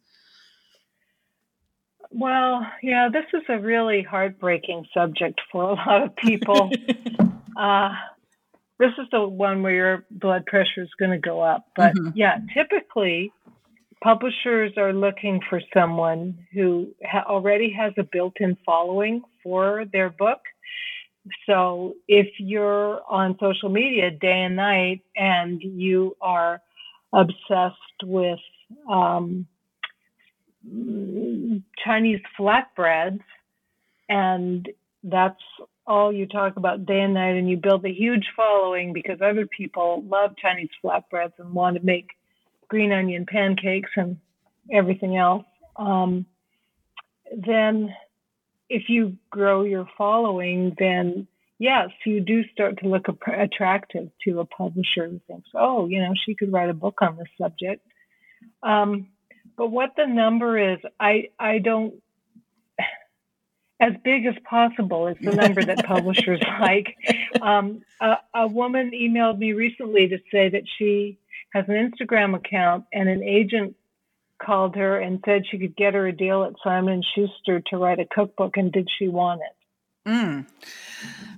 Well, 2.12 2.66
yeah, 2.84 3.10
this 3.12 3.26
is 3.34 3.44
a 3.48 3.58
really 3.60 4.04
heartbreaking 4.04 4.86
subject 4.94 5.40
for 5.52 5.64
a 5.64 5.74
lot 5.74 6.04
of 6.04 6.16
people. 6.16 6.70
uh, 7.58 7.90
this 8.82 8.92
is 8.98 9.08
the 9.12 9.22
one 9.28 9.64
where 9.64 9.74
your 9.74 10.06
blood 10.12 10.46
pressure 10.46 10.82
is 10.82 10.90
going 11.00 11.12
to 11.12 11.18
go 11.18 11.40
up. 11.40 11.68
But 11.76 11.96
mm-hmm. 11.96 12.10
yeah, 12.16 12.40
typically 12.54 13.32
publishers 14.04 14.74
are 14.78 14.92
looking 14.92 15.40
for 15.50 15.62
someone 15.74 16.38
who 16.54 16.90
ha- 17.06 17.26
already 17.28 17.72
has 17.72 17.94
a 17.98 18.04
built 18.04 18.34
in 18.40 18.58
following 18.66 19.22
for 19.44 19.86
their 19.94 20.10
book 20.10 20.40
so 21.46 21.96
if 22.08 22.28
you're 22.40 23.02
on 23.10 23.38
social 23.40 23.70
media 23.70 24.10
day 24.10 24.44
and 24.46 24.56
night 24.56 25.02
and 25.16 25.62
you 25.62 26.16
are 26.22 26.62
obsessed 27.14 27.76
with 28.04 28.40
um, 28.90 29.46
Chinese 31.86 32.22
flatbreads, 32.40 33.22
and 34.10 34.68
that's 35.04 35.42
all 35.88 36.14
you 36.14 36.28
talk 36.28 36.58
about 36.58 36.86
day 36.86 37.02
and 37.02 37.14
night, 37.14 37.36
and 37.36 37.50
you 37.50 37.58
build 37.58 37.86
a 37.86 37.94
huge 37.94 38.26
following 38.36 38.94
because 38.94 39.20
other 39.22 39.46
people 39.46 40.04
love 40.08 40.32
Chinese 40.42 40.70
flatbreads 40.84 41.34
and 41.40 41.54
want 41.54 41.78
to 41.78 41.86
make 41.86 42.10
green 42.68 42.92
onion 42.92 43.26
pancakes 43.28 43.92
and 43.96 44.18
everything 44.72 45.18
else. 45.18 45.46
Um, 45.76 46.26
then, 47.36 47.94
if 48.70 48.84
you 48.88 49.18
grow 49.30 49.64
your 49.64 49.88
following, 49.98 50.76
then 50.78 51.28
yes, 51.62 51.90
you 52.06 52.22
do 52.22 52.44
start 52.52 52.80
to 52.80 52.88
look 52.88 53.06
attractive 53.28 54.10
to 54.26 54.40
a 54.40 54.46
publisher 54.46 55.08
who 55.08 55.22
thinks, 55.28 55.50
oh, 55.54 55.88
you 55.88 56.02
know, 56.02 56.14
she 56.26 56.34
could 56.34 56.52
write 56.52 56.70
a 56.70 56.74
book 56.74 56.98
on 57.02 57.18
this 57.18 57.28
subject. 57.40 57.86
Um, 58.64 59.10
but 59.58 59.70
what 59.70 59.92
the 59.96 60.08
number 60.08 60.74
is, 60.74 60.80
I 61.00 61.30
I 61.40 61.60
don't 61.60 61.94
as 63.82 63.94
big 64.04 64.28
as 64.28 64.36
possible 64.48 65.08
is 65.08 65.18
the 65.22 65.36
number 65.36 65.64
that 65.64 65.86
publishers 65.86 66.42
like. 66.62 66.96
Um, 67.42 67.82
a, 68.00 68.18
a, 68.34 68.48
woman 68.48 68.92
emailed 68.94 69.40
me 69.40 69.54
recently 69.54 70.08
to 70.08 70.20
say 70.32 70.50
that 70.50 70.64
she 70.78 71.18
has 71.54 71.66
an 71.68 71.92
Instagram 71.92 72.36
account 72.36 72.86
and 72.94 73.10
an 73.10 73.24
agent 73.24 73.76
called 74.40 74.76
her 74.76 75.00
and 75.00 75.20
said 75.26 75.44
she 75.50 75.58
could 75.58 75.76
get 75.76 75.96
her 75.96 76.08
a 76.08 76.16
deal 76.16 76.44
at 76.44 76.54
Simon 76.64 77.04
Schuster 77.16 77.62
to 77.68 77.78
write 77.78 78.00
a 78.00 78.06
cookbook, 78.06 78.56
and 78.56 78.72
did 78.72 78.88
she 78.98 79.08
want 79.08 79.42
it? 79.42 80.10
Mm. 80.10 80.48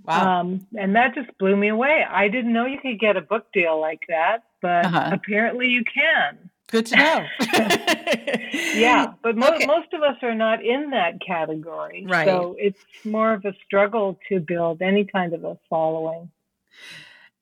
Wow. 0.06 0.42
Um, 0.42 0.68
and 0.78 0.96
that 0.96 1.16
just 1.16 1.38
blew 1.38 1.56
me 1.56 1.70
away. 1.70 2.06
I 2.10 2.28
didn't 2.28 2.54
know 2.54 2.66
you 2.66 2.80
could 2.80 3.00
get 3.00 3.18
a 3.18 3.22
book 3.22 3.48
deal 3.54 3.80
like 3.80 4.02
that, 4.10 4.44
but 4.62 4.86
uh-huh. 4.86 5.10
apparently 5.14 5.70
you 5.70 5.84
can. 5.84 6.50
Good 6.74 6.88
to 6.88 6.96
know. 6.96 7.26
yeah, 8.74 9.14
but 9.22 9.38
mo- 9.38 9.54
okay. 9.54 9.68
most 9.68 9.94
of 9.94 10.02
us 10.02 10.16
are 10.24 10.34
not 10.34 10.66
in 10.66 10.90
that 10.90 11.22
category. 11.24 12.04
Right. 12.10 12.28
So 12.28 12.56
it's 12.58 12.80
more 13.06 13.32
of 13.32 13.46
a 13.46 13.54
struggle 13.64 14.18
to 14.30 14.40
build 14.40 14.82
any 14.82 15.06
kind 15.06 15.36
of 15.36 15.44
a 15.44 15.56
following. 15.70 16.32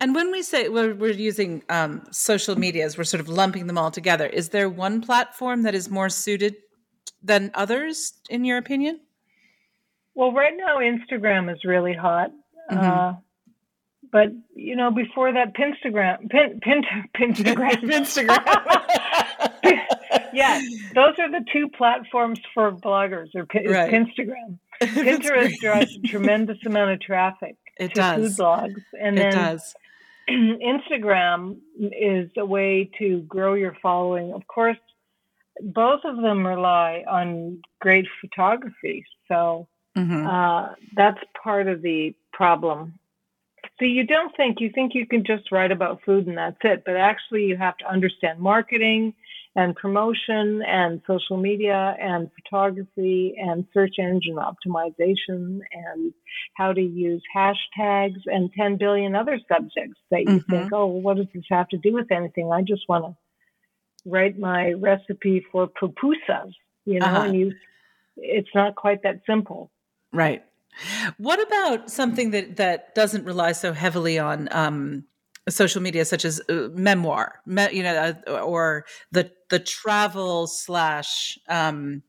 And 0.01 0.13
when 0.13 0.31
we 0.33 0.41
say 0.41 0.67
we're, 0.67 0.93
we're 0.93 1.13
using 1.13 1.63
um, 1.69 2.03
social 2.11 2.57
medias, 2.57 2.97
we're 2.97 3.05
sort 3.05 3.21
of 3.21 3.29
lumping 3.29 3.67
them 3.67 3.77
all 3.77 3.89
together. 3.89 4.27
Is 4.27 4.49
there 4.49 4.69
one 4.69 4.99
platform 4.99 5.61
that 5.61 5.75
is 5.75 5.89
more 5.89 6.09
suited 6.09 6.57
than 7.23 7.51
others, 7.53 8.11
in 8.29 8.43
your 8.43 8.57
opinion? 8.57 8.99
Well, 10.13 10.33
right 10.33 10.57
now, 10.57 10.79
Instagram 10.79 11.49
is 11.49 11.63
really 11.63 11.93
hot. 11.93 12.31
Mm-hmm. 12.69 12.77
Uh, 12.77 13.13
but 14.11 14.27
you 14.55 14.75
know, 14.75 14.91
before 14.91 15.31
that, 15.33 15.55
Pinstagram, 15.55 16.29
pin, 16.29 16.59
pin, 16.61 16.83
Pinstagram, 17.15 17.81
Pinstagram. 17.83 18.43
yeah, 20.33 20.61
those 20.93 21.13
are 21.17 21.31
the 21.31 21.45
two 21.51 21.69
platforms 21.69 22.39
for 22.53 22.71
bloggers, 22.71 23.33
or 23.35 23.45
pin, 23.45 23.65
right. 23.67 23.91
Pinstagram. 23.91 24.59
Pinterest 24.81 25.55
drives 25.59 25.95
a 25.95 26.07
tremendous 26.07 26.57
amount 26.65 26.91
of 26.91 26.99
traffic 27.01 27.55
it 27.79 27.89
to 27.89 27.93
does. 27.93 28.35
food 28.35 28.43
blogs, 28.43 28.83
and 28.99 29.17
it 29.17 29.21
then 29.21 29.33
does. 29.33 29.75
Instagram 30.29 31.57
is 31.79 32.29
a 32.37 32.45
way 32.45 32.89
to 32.99 33.21
grow 33.21 33.53
your 33.53 33.75
following. 33.81 34.33
Of 34.33 34.45
course, 34.47 34.77
both 35.61 36.01
of 36.03 36.17
them 36.17 36.45
rely 36.45 37.03
on 37.07 37.61
great 37.79 38.07
photography, 38.19 39.05
so 39.27 39.67
mm-hmm. 39.97 40.27
uh, 40.27 40.69
that's 40.95 41.19
part 41.43 41.67
of 41.67 41.81
the 41.81 42.15
problem 42.33 42.99
so 43.81 43.85
you 43.85 44.05
don't 44.05 44.35
think 44.37 44.57
you 44.59 44.69
think 44.69 44.93
you 44.93 45.07
can 45.07 45.23
just 45.25 45.51
write 45.51 45.71
about 45.71 46.01
food 46.05 46.27
and 46.27 46.37
that's 46.37 46.57
it, 46.63 46.83
but 46.85 46.95
actually 46.95 47.45
you 47.45 47.57
have 47.57 47.75
to 47.77 47.89
understand 47.89 48.39
marketing 48.39 49.15
and 49.55 49.75
promotion 49.75 50.61
and 50.67 51.01
social 51.07 51.35
media 51.35 51.95
and 51.99 52.29
photography 52.35 53.33
and 53.39 53.65
search 53.73 53.95
engine 53.97 54.35
optimization 54.35 55.61
and 55.73 56.13
how 56.53 56.71
to 56.71 56.79
use 56.79 57.23
hashtags 57.35 58.21
and 58.27 58.53
10 58.53 58.77
billion 58.77 59.15
other 59.15 59.39
subjects 59.51 59.99
that 60.11 60.21
you 60.21 60.27
mm-hmm. 60.27 60.51
think, 60.51 60.73
oh, 60.73 60.85
well, 60.85 61.01
what 61.01 61.17
does 61.17 61.25
this 61.33 61.43
have 61.49 61.67
to 61.69 61.77
do 61.77 61.91
with 61.91 62.11
anything? 62.11 62.51
I 62.51 62.61
just 62.61 62.83
want 62.87 63.05
to 63.05 63.15
write 64.09 64.37
my 64.37 64.73
recipe 64.73 65.43
for 65.51 65.67
pupusas, 65.67 66.53
you 66.85 66.99
know, 66.99 67.07
uh-huh. 67.07 67.23
and 67.23 67.35
you, 67.35 67.53
it's 68.15 68.53
not 68.53 68.75
quite 68.75 69.01
that 69.01 69.21
simple. 69.25 69.71
Right. 70.13 70.43
What 71.17 71.41
about 71.41 71.89
something 71.89 72.31
that 72.31 72.57
that 72.57 72.95
doesn't 72.95 73.25
rely 73.25 73.51
so 73.51 73.73
heavily 73.73 74.17
on 74.17 74.47
um, 74.51 75.05
social 75.49 75.81
media, 75.81 76.05
such 76.05 76.25
as 76.25 76.41
uh, 76.49 76.69
memoir, 76.73 77.41
me, 77.45 77.67
you 77.71 77.83
know, 77.83 78.15
uh, 78.27 78.31
or 78.39 78.85
the 79.11 79.31
the 79.49 79.59
travel 79.59 80.47
slash 80.47 81.37
um, 81.49 82.03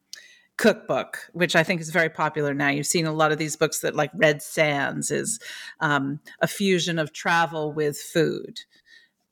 cookbook, 0.56 1.28
which 1.32 1.56
I 1.56 1.62
think 1.62 1.80
is 1.80 1.90
very 1.90 2.08
popular 2.08 2.54
now. 2.54 2.68
You've 2.68 2.86
seen 2.86 3.06
a 3.06 3.12
lot 3.12 3.32
of 3.32 3.38
these 3.38 3.56
books 3.56 3.80
that, 3.80 3.94
like 3.94 4.10
Red 4.14 4.42
Sands, 4.42 5.10
is 5.10 5.40
um, 5.80 6.20
a 6.40 6.46
fusion 6.46 6.98
of 6.98 7.12
travel 7.12 7.72
with 7.72 7.98
food. 7.98 8.60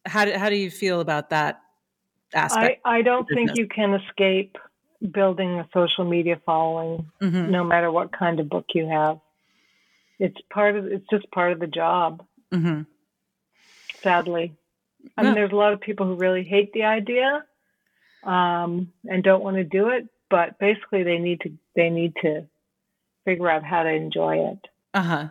How 0.07 0.25
do, 0.25 0.33
how 0.33 0.49
do 0.49 0.57
you 0.57 0.71
feel 0.71 1.01
about 1.01 1.31
that 1.31 1.61
aspect? 2.35 2.81
I, 2.85 2.99
I 2.99 3.03
don't 3.03 3.29
think 3.29 3.57
you 3.57 3.69
can 3.69 3.95
escape 3.95 4.57
building 5.00 5.58
a 5.58 5.68
social 5.72 6.04
media 6.04 6.40
following, 6.44 7.10
mm-hmm. 7.20 7.50
no 7.50 7.64
matter 7.64 7.90
what 7.90 8.12
kind 8.12 8.40
of 8.40 8.48
book 8.48 8.66
you 8.74 8.86
have. 8.86 9.18
It's 10.18 10.36
part 10.52 10.76
of 10.76 10.86
it's 10.86 11.06
just 11.10 11.30
part 11.30 11.52
of 11.52 11.60
the 11.60 11.66
job. 11.66 12.24
Mm-hmm. 12.52 12.82
Sadly, 14.02 14.54
I 15.16 15.22
mean, 15.22 15.34
there's 15.34 15.52
a 15.52 15.56
lot 15.56 15.72
of 15.72 15.80
people 15.80 16.06
who 16.06 16.14
really 16.14 16.44
hate 16.44 16.72
the 16.72 16.84
idea 16.84 17.44
um, 18.24 18.92
and 19.08 19.22
don't 19.22 19.42
want 19.42 19.56
to 19.56 19.64
do 19.64 19.88
it, 19.88 20.08
but 20.28 20.58
basically 20.58 21.02
they 21.02 21.18
need 21.18 21.40
to 21.42 21.52
they 21.74 21.90
need 21.90 22.14
to 22.22 22.46
figure 23.24 23.50
out 23.50 23.64
how 23.64 23.82
to 23.82 23.90
enjoy 23.90 24.50
it. 24.50 24.68
Uh 24.92 25.02
huh 25.02 25.28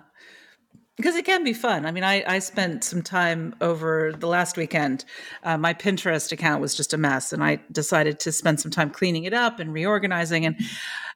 because 1.00 1.16
it 1.16 1.24
can 1.24 1.46
be 1.46 1.54
fun. 1.54 1.86
I 1.86 1.92
mean, 1.94 2.04
I, 2.04 2.26
I 2.28 2.40
spent 2.40 2.84
some 2.84 3.02
time 3.02 3.56
over 3.62 4.12
the 4.12 4.28
last 4.28 4.58
weekend. 4.58 5.06
Uh, 5.44 5.58
my 5.58 5.74
Pinterest 5.74 6.30
account 6.34 6.62
was 6.62 6.76
just 6.76 6.94
a 6.94 6.98
mess, 6.98 7.32
and 7.32 7.42
I 7.42 7.62
decided 7.72 8.20
to 8.20 8.34
spend 8.34 8.60
some 8.60 8.70
time 8.70 8.90
cleaning 8.90 9.24
it 9.24 9.34
up 9.34 9.62
and 9.62 9.72
reorganizing. 9.72 10.46
And 10.46 10.58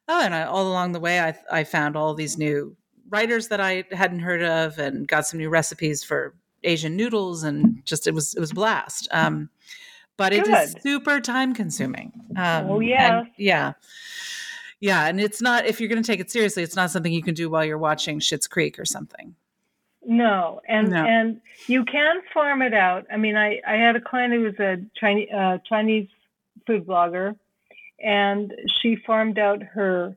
oh, 0.07 0.21
and 0.21 0.33
I, 0.33 0.43
all 0.43 0.69
along 0.69 0.93
the 0.93 1.01
way, 1.01 1.19
I, 1.19 1.35
I 1.51 1.65
found 1.65 1.97
all 1.97 2.13
these 2.13 2.37
new 2.37 2.77
writers 3.09 3.49
that 3.49 3.59
I 3.59 3.83
hadn't 3.91 4.21
heard 4.21 4.41
of, 4.41 4.79
and 4.79 5.05
got 5.05 5.27
some 5.27 5.37
new 5.37 5.49
recipes 5.49 6.01
for 6.01 6.33
Asian 6.63 6.95
noodles, 6.95 7.43
and 7.43 7.81
just 7.83 8.07
it 8.07 8.13
was 8.13 8.33
it 8.35 8.39
was 8.39 8.53
blast. 8.53 9.09
Um, 9.11 9.49
but 10.15 10.31
Good. 10.31 10.47
it 10.47 10.49
is 10.49 10.75
super 10.81 11.19
time 11.19 11.53
consuming. 11.53 12.13
Um, 12.37 12.69
oh 12.69 12.79
yeah, 12.79 13.23
yeah. 13.35 13.73
Yeah, 14.79 15.07
and 15.07 15.19
it's 15.19 15.41
not 15.41 15.65
if 15.65 15.81
you're 15.81 15.89
going 15.89 16.01
to 16.01 16.07
take 16.07 16.21
it 16.21 16.31
seriously, 16.31 16.63
it's 16.63 16.75
not 16.75 16.89
something 16.89 17.11
you 17.11 17.23
can 17.23 17.33
do 17.33 17.49
while 17.49 17.65
you're 17.65 17.77
watching 17.77 18.19
Schitt's 18.19 18.47
Creek 18.47 18.79
or 18.79 18.85
something. 18.85 19.35
No, 20.05 20.61
and 20.67 20.89
no. 20.89 21.03
and 21.05 21.41
you 21.67 21.85
can 21.85 22.21
farm 22.33 22.61
it 22.61 22.73
out. 22.73 23.05
I 23.11 23.17
mean, 23.17 23.35
I 23.35 23.61
I 23.65 23.75
had 23.75 23.95
a 23.95 24.01
client 24.01 24.33
who 24.33 24.41
was 24.41 24.59
a 24.59 24.77
Chinese 24.99 25.29
uh, 25.33 25.57
Chinese 25.67 26.07
food 26.67 26.85
blogger, 26.85 27.35
and 28.03 28.53
she 28.81 28.97
farmed 29.07 29.39
out 29.39 29.61
her 29.63 30.15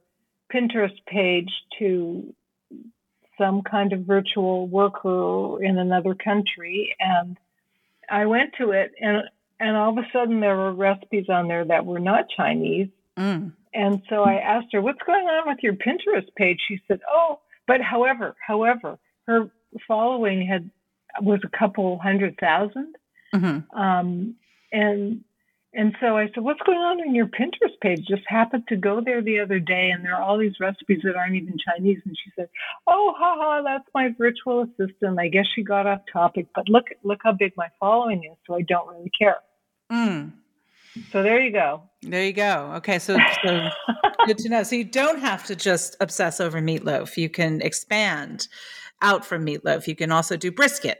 Pinterest 0.52 0.96
page 1.06 1.50
to 1.78 2.34
some 3.38 3.62
kind 3.62 3.92
of 3.92 4.00
virtual 4.00 4.66
worker 4.66 5.62
in 5.62 5.78
another 5.78 6.14
country, 6.14 6.94
and 6.98 7.36
I 8.10 8.26
went 8.26 8.54
to 8.58 8.70
it, 8.70 8.92
and 9.00 9.22
and 9.60 9.76
all 9.76 9.90
of 9.90 9.98
a 9.98 10.06
sudden 10.12 10.40
there 10.40 10.56
were 10.56 10.72
recipes 10.72 11.26
on 11.28 11.48
there 11.48 11.64
that 11.64 11.86
were 11.86 12.00
not 12.00 12.26
Chinese. 12.36 12.88
Mm. 13.16 13.52
And 13.72 14.02
so 14.08 14.22
I 14.22 14.34
asked 14.34 14.68
her, 14.72 14.80
"What's 14.80 15.02
going 15.02 15.26
on 15.26 15.48
with 15.48 15.58
your 15.62 15.74
Pinterest 15.74 16.34
page?" 16.36 16.58
She 16.66 16.80
said, 16.88 17.00
"Oh, 17.08 17.40
but 17.66 17.80
however, 17.80 18.34
however, 18.46 18.98
her 19.26 19.50
following 19.86 20.46
had 20.46 20.70
was 21.20 21.40
a 21.44 21.58
couple 21.58 21.98
hundred 21.98 22.36
000 22.40 22.70
mm-hmm. 23.34 23.78
um, 23.78 24.34
and 24.72 25.24
and 25.76 25.94
so 26.00 26.16
I 26.16 26.30
said, 26.34 26.42
"What's 26.42 26.62
going 26.62 26.78
on 26.78 27.00
in 27.06 27.14
your 27.14 27.26
Pinterest 27.26 27.78
page?" 27.82 28.00
Just 28.08 28.22
happened 28.26 28.64
to 28.68 28.76
go 28.76 29.02
there 29.04 29.20
the 29.20 29.38
other 29.38 29.58
day, 29.58 29.90
and 29.90 30.02
there 30.02 30.14
are 30.14 30.22
all 30.22 30.38
these 30.38 30.58
recipes 30.58 31.00
that 31.04 31.16
aren't 31.16 31.34
even 31.34 31.54
Chinese. 31.58 31.98
And 32.06 32.16
she 32.16 32.30
said, 32.34 32.48
"Oh, 32.86 33.14
haha, 33.16 33.62
that's 33.62 33.86
my 33.94 34.08
virtual 34.16 34.62
assistant. 34.62 35.18
I 35.18 35.28
guess 35.28 35.44
she 35.54 35.62
got 35.62 35.86
off 35.86 36.00
topic, 36.10 36.46
but 36.54 36.66
look, 36.70 36.86
look 37.02 37.20
how 37.22 37.32
big 37.32 37.52
my 37.58 37.68
following 37.78 38.24
is, 38.24 38.38
so 38.46 38.54
I 38.54 38.62
don't 38.62 38.88
really 38.88 39.10
care." 39.18 39.36
Mm. 39.92 40.32
So 41.12 41.22
there 41.22 41.40
you 41.40 41.52
go. 41.52 41.82
There 42.00 42.24
you 42.24 42.32
go. 42.32 42.72
Okay, 42.76 42.98
so, 42.98 43.18
so 43.44 43.68
good 44.26 44.38
to 44.38 44.48
know. 44.48 44.62
So 44.62 44.76
you 44.76 44.84
don't 44.84 45.20
have 45.20 45.44
to 45.44 45.54
just 45.54 45.94
obsess 46.00 46.40
over 46.40 46.60
meatloaf. 46.62 47.18
You 47.18 47.28
can 47.28 47.60
expand 47.60 48.48
out 49.02 49.24
from 49.24 49.44
meatloaf. 49.44 49.86
You 49.86 49.96
can 49.96 50.10
also 50.10 50.36
do 50.36 50.50
brisket. 50.50 50.98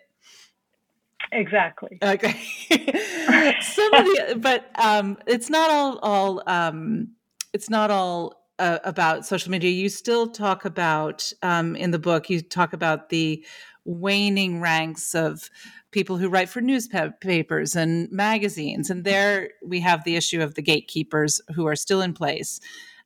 Exactly. 1.33 1.99
Okay. 2.03 2.35
Some 3.61 3.95
of 3.95 4.05
the, 4.05 4.39
but 4.41 4.71
um, 4.79 5.19
it's 5.27 5.51
not 5.51 5.71
all 5.71 5.99
all 5.99 6.43
um, 6.47 7.09
it's 7.53 7.69
not 7.71 7.91
all 7.91 8.43
uh, 8.59 8.79
about 8.85 9.27
social 9.27 9.51
media. 9.51 9.71
You 9.71 9.89
still 9.89 10.29
talk 10.29 10.65
about 10.65 11.33
um, 11.43 11.77
in 11.77 11.91
the 11.91 11.99
book. 11.99 12.31
You 12.31 12.41
talk 12.41 12.73
about 12.73 13.09
the 13.09 13.45
waning 13.85 14.61
ranks 14.61 15.15
of 15.15 15.51
people 15.91 16.17
who 16.17 16.29
write 16.29 16.49
for 16.49 16.61
newspapers 16.61 17.77
and 17.77 18.11
magazines, 18.13 18.91
and 18.91 19.05
there 19.05 19.51
we 19.65 19.81
have 19.81 20.05
the 20.05 20.17
issue 20.17 20.43
of 20.43 20.55
the 20.55 20.63
gatekeepers 20.63 21.41
who 21.55 21.67
are 21.67 21.77
still 21.77 22.03
in 22.03 22.13
place. 22.13 22.61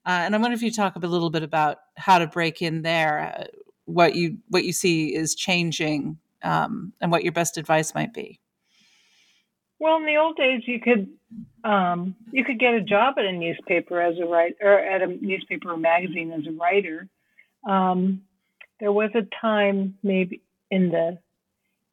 Uh, 0.07 0.23
and 0.25 0.35
I 0.35 0.39
wonder 0.39 0.55
if 0.55 0.63
you 0.63 0.73
talk 0.73 0.97
a 0.97 0.99
little 1.01 1.31
bit 1.31 1.43
about 1.43 1.79
how 1.97 2.19
to 2.19 2.27
break 2.27 2.63
in 2.63 2.83
there. 2.83 3.47
What 3.91 4.15
you 4.15 4.39
what 4.49 4.65
you 4.65 4.73
see 4.73 5.15
is 5.15 5.35
changing 5.35 6.19
um, 6.43 6.93
and 7.01 7.11
what 7.11 7.23
your 7.23 7.33
best 7.33 7.57
advice 7.57 7.95
might 7.95 8.15
be. 8.15 8.41
Well, 9.79 9.97
in 9.97 10.05
the 10.05 10.17
old 10.17 10.37
days, 10.37 10.63
you 10.67 10.79
could 10.81 11.09
um, 11.65 12.15
you 12.33 12.45
could 12.45 12.59
get 12.59 12.75
a 12.75 12.81
job 12.81 13.15
at 13.19 13.25
a 13.25 13.33
newspaper 13.33 14.01
as 14.01 14.19
a 14.19 14.27
writer, 14.27 14.57
or 14.61 14.79
at 14.79 15.03
a 15.03 15.07
newspaper 15.07 15.73
or 15.73 15.77
magazine 15.77 16.33
as 16.33 16.47
a 16.47 16.53
writer. 16.53 17.09
Um, 17.69 18.23
there 18.79 18.93
was 18.93 19.11
a 19.15 19.27
time, 19.41 19.99
maybe 20.03 20.41
in 20.71 20.91
the 20.91 21.19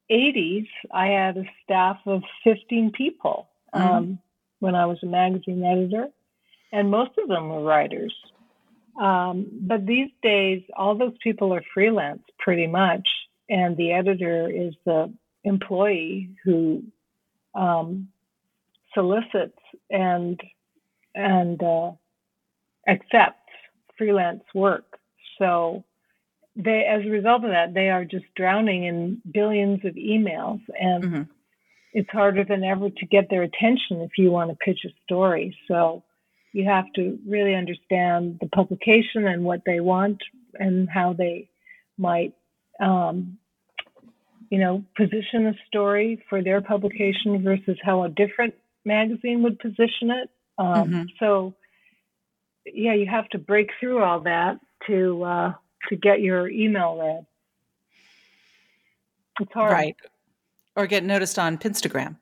80s, 0.10 0.68
I 0.92 1.08
had 1.08 1.38
a 1.38 1.44
staff 1.64 2.00
of 2.06 2.24
15 2.44 2.92
people 2.92 3.50
mm-hmm. 3.74 3.88
um, 3.88 4.04
mm-hmm. 4.04 4.14
when 4.60 4.76
I 4.76 4.86
was 4.86 5.00
a 5.04 5.06
magazine 5.06 5.64
editor, 5.64 6.08
and 6.72 6.90
most 6.90 7.12
of 7.18 7.28
them 7.28 7.50
were 7.50 7.64
writers. 7.64 8.14
Um, 8.98 9.48
but 9.62 9.86
these 9.86 10.10
days, 10.24 10.64
all 10.76 10.96
those 10.96 11.16
people 11.22 11.54
are 11.54 11.64
freelance 11.74 12.24
pretty 12.40 12.68
much, 12.68 13.08
and 13.50 13.78
the 13.78 13.92
editor 13.92 14.50
is 14.50 14.74
the 14.86 15.14
employee 15.44 16.32
who 16.44 16.84
um, 17.54 18.10
solicits 18.94 19.58
and 19.90 20.40
and 21.14 21.62
uh, 21.62 21.92
accepts 22.88 23.50
freelance 23.98 24.44
work. 24.54 25.00
So 25.40 25.84
they, 26.56 26.86
as 26.90 27.06
a 27.06 27.10
result 27.10 27.44
of 27.44 27.52
that, 27.52 27.74
they 27.74 27.90
are 27.90 28.06
just 28.06 28.26
drowning 28.36 28.86
in 28.86 29.22
billions 29.32 29.86
of 29.86 29.94
emails, 29.94 30.62
and 30.80 31.04
mm-hmm. 31.04 31.22
it's 31.94 32.10
harder 32.10 32.44
than 32.44 32.64
ever 32.64 32.90
to 32.90 33.06
get 33.06 33.30
their 33.30 33.44
attention 33.44 34.02
if 34.02 34.12
you 34.18 34.32
want 34.32 34.50
to 34.50 34.56
pitch 34.56 34.80
a 34.86 34.90
story. 35.06 35.56
So 35.68 36.04
you 36.54 36.66
have 36.66 36.86
to 36.96 37.20
really 37.28 37.56
understand 37.56 38.38
the 38.42 38.48
publication 38.48 39.28
and 39.28 39.44
what 39.44 39.62
they 39.66 39.80
want 39.80 40.22
and 40.56 40.90
how 40.90 41.14
they 41.14 41.50
might 41.98 42.34
um, 42.80 43.38
you 44.50 44.60
know, 44.60 44.84
position 44.96 45.48
a 45.48 45.54
story 45.68 46.24
for 46.30 46.42
their 46.42 46.62
publication 46.62 47.42
versus 47.44 47.78
how 47.84 48.04
a 48.04 48.10
different 48.10 48.54
magazine 48.86 49.44
would 49.44 49.60
position 49.60 50.12
it. 50.12 50.30
Um, 50.58 50.68
mm-hmm. 50.68 51.04
So, 51.20 51.54
yeah, 52.66 52.94
you 52.94 53.06
have 53.08 53.28
to 53.30 53.38
break 53.38 53.70
through 53.80 54.02
all 54.02 54.22
that 54.22 54.60
to 54.88 55.24
uh, 55.24 55.54
to 55.90 55.96
get 55.96 56.22
your 56.22 56.50
email 56.50 56.98
read. 56.98 57.26
It's 59.42 59.54
hard, 59.54 59.72
right? 59.72 59.96
Or 60.76 60.88
get 60.88 61.04
noticed 61.04 61.38
on 61.38 61.58
Instagram. 61.58 62.18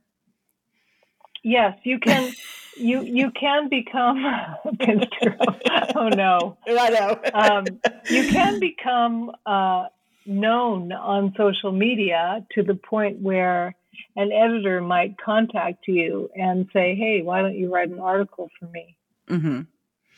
Yes, 1.45 1.77
you 1.83 1.99
can. 1.99 2.33
you 2.75 3.03
you 3.03 3.31
can 3.31 3.69
become 3.69 4.17
oh 5.95 6.09
no, 6.09 6.57
I 6.67 6.89
know. 6.89 7.19
um, 7.33 7.65
you 8.09 8.27
can 8.31 8.59
become 8.59 9.31
uh, 9.45 9.85
known 10.25 10.91
on 10.91 11.33
social 11.37 11.71
media 11.71 12.45
to 12.53 12.63
the 12.63 12.75
point 12.75 13.19
where 13.19 13.75
an 14.15 14.31
editor 14.31 14.81
might 14.81 15.17
contact 15.23 15.87
you 15.87 16.29
and 16.35 16.67
say, 16.73 16.95
"Hey, 16.95 17.21
why 17.21 17.41
don't 17.41 17.55
you 17.55 17.71
write 17.71 17.89
an 17.89 17.99
article 17.99 18.49
for 18.59 18.65
me?" 18.65 18.97
Mm-hmm. 19.29 19.61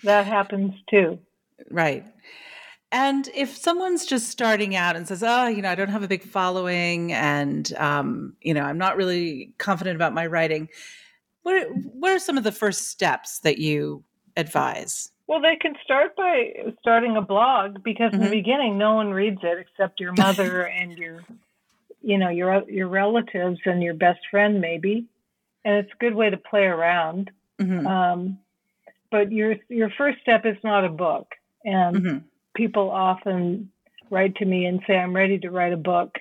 That 0.04 0.26
happens 0.26 0.74
too. 0.90 1.20
Right. 1.70 2.06
And 2.90 3.28
if 3.36 3.58
someone's 3.58 4.06
just 4.06 4.30
starting 4.30 4.74
out 4.74 4.96
and 4.96 5.06
says, 5.06 5.22
"Oh, 5.22 5.48
you 5.48 5.62
know, 5.62 5.70
I 5.70 5.76
don't 5.76 5.90
have 5.90 6.04
a 6.04 6.08
big 6.08 6.24
following, 6.24 7.12
and 7.12 7.72
um, 7.74 8.38
you 8.42 8.54
know, 8.54 8.62
I'm 8.62 8.78
not 8.78 8.96
really 8.96 9.54
confident 9.58 9.98
about 9.98 10.14
my 10.14 10.26
writing," 10.26 10.70
what 11.48 11.56
are, 11.56 11.70
what 11.70 12.12
are 12.12 12.20
some 12.20 12.38
of 12.38 12.44
the 12.44 12.52
first 12.52 12.90
steps 12.90 13.40
that 13.40 13.58
you 13.58 14.04
advise? 14.36 15.14
Well, 15.28 15.40
they 15.40 15.56
can 15.56 15.76
start 15.82 16.14
by 16.18 16.52
starting 16.82 17.16
a 17.16 17.22
blog 17.22 17.82
because 17.84 18.08
mm-hmm. 18.08 18.16
in 18.16 18.20
the 18.20 18.26
mm-hmm. 18.26 18.32
beginning, 18.34 18.78
no 18.78 18.96
one 18.96 19.12
reads 19.12 19.40
it 19.44 19.58
except 19.58 20.02
your 20.02 20.12
mother 20.12 20.64
and 20.82 20.98
your, 20.98 21.24
you 22.02 22.18
know, 22.18 22.28
your 22.28 22.70
your 22.70 22.90
relatives 22.90 23.60
and 23.64 23.82
your 23.82 23.94
best 23.94 24.20
friend 24.30 24.60
maybe, 24.60 25.06
and 25.64 25.76
it's 25.78 25.92
a 25.94 25.98
good 26.04 26.16
way 26.16 26.30
to 26.30 26.36
play 26.36 26.66
around. 26.66 27.32
Mm-hmm. 27.62 27.88
Um, 27.88 28.40
but 29.10 29.32
your 29.32 29.56
your 29.70 29.90
first 29.98 30.20
step 30.20 30.46
is 30.46 30.58
not 30.66 30.84
a 30.84 30.90
book, 30.90 31.30
and 31.64 31.96
mm-hmm. 31.96 32.18
people 32.58 32.92
often 32.92 33.72
write 34.10 34.36
to 34.36 34.46
me 34.46 34.66
and 34.66 34.82
say, 34.86 34.98
"I'm 34.98 35.16
ready 35.16 35.40
to 35.40 35.50
write 35.50 35.72
a 35.72 35.78
book," 35.78 36.18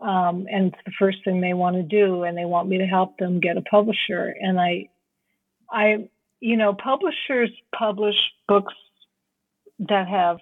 um, 0.00 0.46
and 0.50 0.72
it's 0.72 0.84
the 0.84 0.92
first 0.98 1.18
thing 1.24 1.40
they 1.40 1.54
want 1.54 1.76
to 1.76 1.82
do, 1.82 2.24
and 2.24 2.36
they 2.36 2.44
want 2.44 2.68
me 2.68 2.78
to 2.78 2.86
help 2.86 3.18
them 3.18 3.40
get 3.40 3.56
a 3.56 3.62
publisher, 3.62 4.34
and 4.40 4.60
I, 4.60 4.88
I 5.70 6.08
you 6.40 6.56
know, 6.56 6.74
publishers 6.74 7.50
publish 7.76 8.16
books 8.46 8.74
that 9.78 10.08
have 10.08 10.38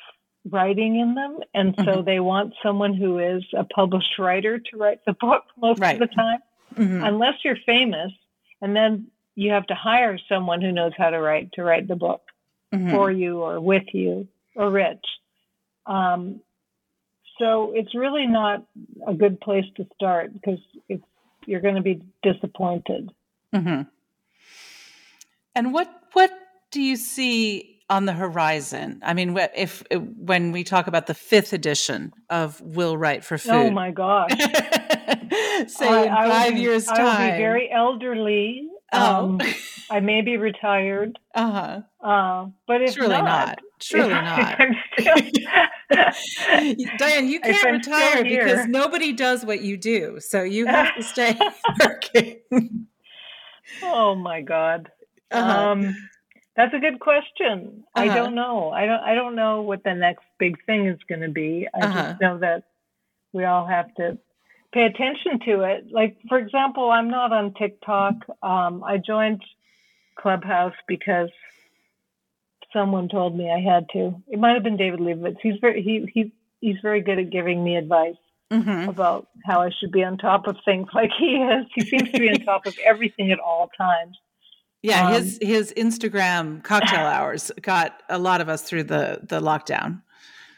writing 0.50 0.98
in 0.98 1.14
them, 1.14 1.38
and 1.54 1.74
so 1.78 1.84
mm-hmm. 1.84 2.04
they 2.04 2.20
want 2.20 2.54
someone 2.62 2.94
who 2.94 3.18
is 3.18 3.44
a 3.56 3.64
published 3.64 4.18
writer 4.18 4.58
to 4.58 4.76
write 4.76 5.00
the 5.06 5.14
book 5.14 5.44
most 5.56 5.80
right. 5.80 6.00
of 6.00 6.08
the 6.08 6.14
time, 6.14 6.40
mm-hmm. 6.74 7.04
unless 7.04 7.34
you're 7.44 7.56
famous, 7.64 8.12
and 8.60 8.74
then 8.76 9.06
you 9.36 9.50
have 9.52 9.66
to 9.66 9.74
hire 9.74 10.18
someone 10.28 10.60
who 10.60 10.72
knows 10.72 10.92
how 10.96 11.10
to 11.10 11.20
write 11.20 11.52
to 11.52 11.62
write 11.62 11.88
the 11.88 11.96
book 11.96 12.22
mm-hmm. 12.72 12.90
for 12.90 13.10
you 13.10 13.40
or 13.40 13.60
with 13.60 13.84
you 13.92 14.28
or 14.54 14.70
rich. 14.70 15.04
Um, 15.86 16.40
so 17.38 17.72
it's 17.74 17.94
really 17.94 18.26
not 18.26 18.64
a 19.06 19.14
good 19.14 19.40
place 19.40 19.64
to 19.76 19.86
start 19.94 20.32
because 20.32 20.58
it's 20.88 21.04
you're 21.46 21.60
going 21.60 21.74
to 21.74 21.82
be 21.82 22.02
disappointed. 22.22 23.10
Mm-hmm. 23.54 23.82
And 25.54 25.72
what 25.72 25.90
what 26.12 26.32
do 26.70 26.80
you 26.80 26.96
see 26.96 27.80
on 27.88 28.06
the 28.06 28.12
horizon? 28.12 29.00
I 29.04 29.14
mean, 29.14 29.36
if 29.56 29.84
when 29.90 30.52
we 30.52 30.64
talk 30.64 30.86
about 30.86 31.06
the 31.06 31.14
fifth 31.14 31.52
edition 31.52 32.12
of 32.30 32.60
Will 32.60 32.96
Write 32.96 33.24
for 33.24 33.34
oh 33.34 33.38
Food. 33.38 33.52
Oh 33.52 33.70
my 33.70 33.90
gosh! 33.90 34.30
Say 35.68 35.88
I, 35.88 36.02
in 36.04 36.12
I 36.12 36.28
five 36.28 36.54
be, 36.54 36.60
years' 36.60 36.86
time, 36.86 37.00
I 37.00 37.26
will 37.26 37.32
be 37.32 37.38
very 37.38 37.70
elderly. 37.70 38.68
Oh. 38.92 39.24
Um, 39.24 39.40
I 39.90 40.00
may 40.00 40.22
be 40.22 40.36
retired. 40.36 41.18
Uh-huh. 41.34 41.80
Uh, 42.00 42.46
but 42.68 42.80
if 42.80 42.94
surely 42.94 43.08
not, 43.08 43.24
not. 43.24 43.60
Surely 43.80 44.08
not. 44.14 44.60
Still, 44.98 45.14
Dianne, 45.92 47.28
you 47.28 47.40
can't 47.42 47.86
retire 47.86 48.24
because 48.24 48.66
nobody 48.66 49.12
does 49.12 49.44
what 49.44 49.62
you 49.62 49.76
do, 49.76 50.18
so 50.20 50.42
you 50.42 50.66
have 50.66 50.94
to 50.96 51.02
stay 51.02 51.38
working. 51.80 52.86
oh 53.82 54.14
my 54.14 54.40
God! 54.40 54.90
Uh-huh. 55.30 55.70
Um, 55.70 55.96
that's 56.56 56.74
a 56.74 56.78
good 56.78 57.00
question. 57.00 57.84
Uh-huh. 57.94 58.04
I 58.04 58.14
don't 58.14 58.34
know. 58.34 58.70
I 58.70 58.86
don't. 58.86 59.00
I 59.00 59.14
don't 59.14 59.34
know 59.34 59.62
what 59.62 59.84
the 59.84 59.94
next 59.94 60.24
big 60.38 60.56
thing 60.64 60.86
is 60.86 60.98
going 61.08 61.22
to 61.22 61.30
be. 61.30 61.68
I 61.74 61.86
uh-huh. 61.86 62.02
just 62.10 62.20
know 62.20 62.38
that 62.38 62.64
we 63.32 63.44
all 63.44 63.66
have 63.66 63.92
to 63.96 64.18
pay 64.72 64.84
attention 64.84 65.38
to 65.46 65.62
it. 65.62 65.86
Like, 65.90 66.16
for 66.28 66.38
example, 66.38 66.90
I'm 66.90 67.08
not 67.08 67.32
on 67.32 67.54
TikTok. 67.54 68.14
Um, 68.42 68.82
I 68.84 68.98
joined 68.98 69.42
Clubhouse 70.16 70.74
because 70.88 71.30
someone 72.74 73.08
told 73.08 73.36
me 73.36 73.50
I 73.50 73.60
had 73.60 73.86
to. 73.94 74.14
It 74.28 74.38
might 74.38 74.52
have 74.52 74.62
been 74.62 74.76
David 74.76 75.00
Lebovitz. 75.00 75.38
He's 75.42 75.54
very 75.60 75.82
he 75.82 76.06
he 76.12 76.32
he's 76.60 76.76
very 76.82 77.00
good 77.00 77.18
at 77.18 77.30
giving 77.30 77.64
me 77.64 77.76
advice 77.76 78.16
mm-hmm. 78.52 78.88
about 78.88 79.28
how 79.44 79.62
I 79.62 79.70
should 79.70 79.92
be 79.92 80.04
on 80.04 80.18
top 80.18 80.46
of 80.46 80.56
things 80.64 80.88
like 80.94 81.10
he 81.18 81.36
is. 81.36 81.66
He 81.74 81.82
seems 81.82 82.10
to 82.10 82.18
be 82.18 82.28
on 82.28 82.40
top 82.40 82.66
of 82.66 82.76
everything 82.84 83.32
at 83.32 83.38
all 83.38 83.70
times. 83.78 84.18
Yeah, 84.82 85.06
um, 85.06 85.14
his 85.14 85.38
his 85.40 85.72
Instagram 85.76 86.62
cocktail 86.62 87.00
hours 87.06 87.50
got 87.62 88.02
a 88.10 88.18
lot 88.18 88.40
of 88.40 88.48
us 88.48 88.62
through 88.62 88.84
the 88.84 89.20
the 89.22 89.40
lockdown. 89.40 90.02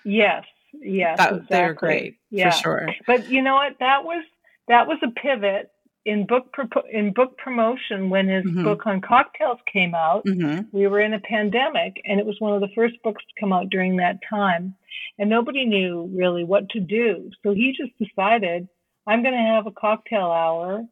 Yes, 0.04 0.44
yes, 0.72 1.18
that, 1.18 1.28
exactly. 1.28 1.46
they're 1.50 1.74
great 1.74 2.18
yeah. 2.30 2.50
for 2.50 2.56
sure. 2.56 2.88
But 3.06 3.28
you 3.28 3.42
know 3.42 3.54
what? 3.54 3.76
That 3.78 4.04
was 4.04 4.24
that 4.68 4.86
was 4.86 4.98
a 5.02 5.10
pivot 5.10 5.70
in 6.06 6.26
book 6.26 6.52
pro- 6.52 6.82
in 6.90 7.12
book 7.12 7.36
promotion 7.36 8.08
when 8.08 8.28
his 8.28 8.44
mm-hmm. 8.44 8.64
book 8.64 8.86
on 8.86 9.00
cocktails 9.00 9.58
came 9.70 9.94
out. 9.94 10.24
Mm-hmm. 10.24 10.62
We 10.72 10.86
were 10.86 11.00
in 11.00 11.12
a 11.12 11.20
pandemic, 11.20 12.00
and 12.04 12.18
it 12.18 12.24
was 12.24 12.36
one 12.38 12.54
of 12.54 12.60
the 12.60 12.74
first 12.74 12.94
books 13.04 13.22
to 13.22 13.40
come 13.40 13.52
out 13.52 13.68
during 13.68 13.96
that 13.96 14.18
time, 14.28 14.74
and 15.18 15.28
nobody 15.28 15.66
knew 15.66 16.10
really 16.14 16.44
what 16.44 16.68
to 16.70 16.80
do. 16.80 17.30
So 17.42 17.52
he 17.52 17.76
just 17.76 17.92
decided, 17.98 18.68
I'm 19.06 19.22
going 19.22 19.34
to 19.34 19.40
have 19.40 19.66
a 19.66 19.72
cocktail 19.72 20.30
hour 20.30 20.84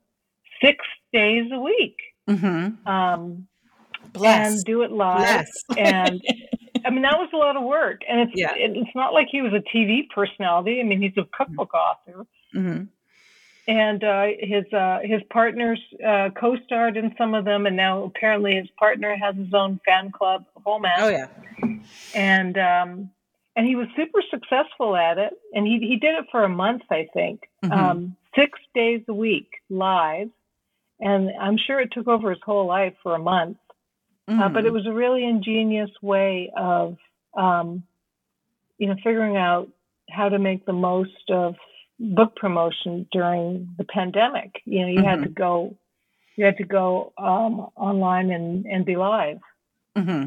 six 0.61 0.85
days 1.13 1.51
a 1.53 1.59
week 1.59 1.97
Mm-hmm. 2.29 2.89
Um, 2.89 3.47
Bless. 4.13 4.55
and 4.55 4.65
do 4.65 4.83
it 4.83 4.93
live. 4.93 5.47
and 5.77 6.23
I 6.85 6.91
mean, 6.91 7.03
that 7.03 7.19
was 7.19 7.31
a 7.33 7.37
lot 7.37 7.57
of 7.57 7.63
work. 7.63 8.03
And 8.09 8.21
it's 8.21 8.33
yeah. 8.35 8.53
it's 8.57 8.95
not 8.95 9.13
like 9.13 9.29
he 9.31 9.43
was 9.43 9.53
a 9.53 9.77
TV 9.77 10.09
personality. 10.15 10.81
I 10.81 10.85
mean, 10.85 11.03
he's 11.03 11.17
a 11.17 11.27
cookbook 11.37 11.73
author. 11.75 12.27
Mm-hmm. 12.55 12.85
And 13.67 14.05
uh, 14.05 14.27
his 14.39 14.65
uh, 14.75 14.99
his 15.03 15.23
partners 15.31 15.81
uh, 16.07 16.29
co-starred 16.39 16.99
in 16.99 17.15
some 17.17 17.33
of 17.35 17.47
them, 17.47 17.67
and 17.67 17.77
now 17.77 18.05
apparently 18.05 18.57
his 18.57 18.69
partner 18.79 19.17
has 19.17 19.35
his 19.37 19.55
own 19.55 19.81
fan 19.87 20.11
club. 20.13 20.45
Oh 20.99 21.09
yeah, 21.09 21.29
and 22.15 22.59
um, 22.59 23.11
and 23.57 23.67
he 23.67 23.75
was 23.75 23.87
super 23.97 24.21
successful 24.31 24.95
at 24.97 25.17
it, 25.17 25.33
and 25.55 25.67
he 25.67 25.79
he 25.79 25.97
did 25.97 26.15
it 26.15 26.27
for 26.31 26.45
a 26.45 26.49
month, 26.49 26.83
I 26.91 27.09
think, 27.15 27.49
mm-hmm. 27.65 27.73
um, 27.73 28.17
six 28.37 28.59
days 28.75 29.01
a 29.09 29.15
week 29.15 29.49
live, 29.71 30.29
and 31.01 31.31
I'm 31.41 31.57
sure 31.57 31.81
it 31.81 31.91
took 31.93 32.07
over 32.07 32.31
his 32.31 32.41
whole 32.45 32.67
life 32.67 32.95
for 33.03 33.15
a 33.15 33.19
month. 33.19 33.57
Mm. 34.29 34.41
Uh, 34.41 34.49
but 34.49 34.65
it 34.65 34.73
was 34.73 34.87
a 34.87 34.93
really 34.93 35.25
ingenious 35.25 35.91
way 36.01 36.51
of, 36.57 36.97
um, 37.35 37.83
you 38.79 38.87
know, 38.89 38.97
figuring 39.05 39.37
out 39.37 39.69
how 40.11 40.29
to 40.29 40.39
make 40.39 40.65
the 40.65 40.73
most 40.73 41.31
of 41.31 41.57
book 41.99 42.37
promotion 42.37 43.07
during 43.13 43.75
the 43.79 43.85
pandemic. 43.85 44.63
You 44.65 44.83
know, 44.83 44.89
you 44.89 44.99
mm-hmm. 44.99 45.09
had 45.09 45.23
to 45.23 45.29
go, 45.29 45.77
you 46.37 46.45
had 46.45 46.57
to 46.59 46.65
go 46.65 47.13
um, 47.19 47.69
online 47.77 48.31
and 48.31 48.67
and 48.67 48.85
be 48.85 48.97
live. 48.97 49.39
Mm-hmm. 49.97 50.27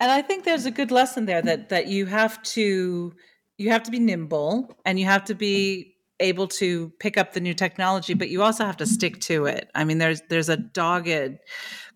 And 0.00 0.10
I 0.12 0.22
think 0.22 0.44
there's 0.44 0.66
a 0.66 0.70
good 0.70 0.90
lesson 0.90 1.26
there 1.26 1.42
that 1.42 1.68
that 1.70 1.86
you 1.86 2.06
have 2.06 2.42
to 2.42 3.14
you 3.56 3.70
have 3.70 3.82
to 3.84 3.90
be 3.90 3.98
nimble 3.98 4.76
and 4.84 4.98
you 4.98 5.06
have 5.06 5.24
to 5.24 5.34
be 5.34 5.94
able 6.20 6.46
to 6.46 6.92
pick 7.00 7.16
up 7.18 7.32
the 7.32 7.40
new 7.40 7.54
technology, 7.54 8.14
but 8.14 8.28
you 8.28 8.42
also 8.42 8.64
have 8.64 8.76
to 8.76 8.86
stick 8.86 9.20
to 9.20 9.46
it. 9.46 9.68
I 9.74 9.84
mean, 9.84 9.98
there's 9.98 10.22
there's 10.28 10.48
a 10.48 10.56
dogged 10.56 11.38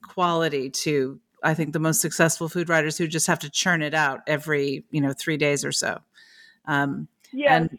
quality 0.02 0.70
to 0.70 1.20
I 1.42 1.54
think 1.54 1.72
the 1.72 1.78
most 1.78 2.00
successful 2.00 2.48
food 2.48 2.68
writers 2.68 2.98
who 2.98 3.06
just 3.06 3.26
have 3.26 3.38
to 3.40 3.50
churn 3.50 3.82
it 3.82 3.94
out 3.94 4.20
every 4.26 4.84
you 4.90 5.00
know 5.00 5.12
three 5.12 5.36
days 5.36 5.64
or 5.64 5.72
so. 5.72 6.00
Um, 6.66 7.08
yeah. 7.32 7.56
And 7.56 7.78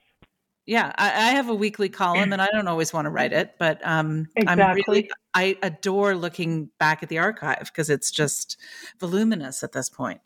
yeah, 0.70 0.94
I, 1.00 1.08
I, 1.08 1.32
have 1.32 1.50
a 1.50 1.56
weekly 1.56 1.90
column, 1.90 2.32
and 2.32 2.40
I 2.40 2.48
don't 2.54 2.68
always 2.68 2.94
want 2.94 3.06
to 3.06 3.10
write 3.10 3.34
it, 3.34 3.56
but 3.58 3.82
um, 3.84 4.28
exactly. 4.36 4.64
I'm 4.64 4.76
really 4.76 5.10
I 5.34 5.58
adore 5.64 6.16
looking 6.16 6.70
back 6.78 7.02
at 7.02 7.10
the 7.10 7.18
archive 7.18 7.72
because 7.74 7.90
it's 7.90 8.12
just 8.12 8.56
voluminous 9.00 9.64
at 9.64 9.72
this 9.72 9.90
point. 9.90 10.22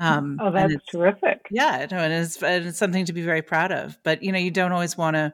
Um, 0.00 0.40
oh, 0.42 0.50
that's 0.50 0.74
terrific! 0.90 1.46
Yeah, 1.48 1.86
no, 1.88 1.98
and 1.98 2.12
it's, 2.12 2.42
and 2.42 2.66
it's 2.66 2.76
something 2.78 3.04
to 3.04 3.12
be 3.12 3.22
very 3.22 3.40
proud 3.40 3.70
of. 3.70 3.96
But 4.02 4.24
you 4.24 4.32
know, 4.32 4.38
you 4.38 4.50
don't 4.50 4.72
always 4.72 4.98
want 4.98 5.14
to. 5.14 5.32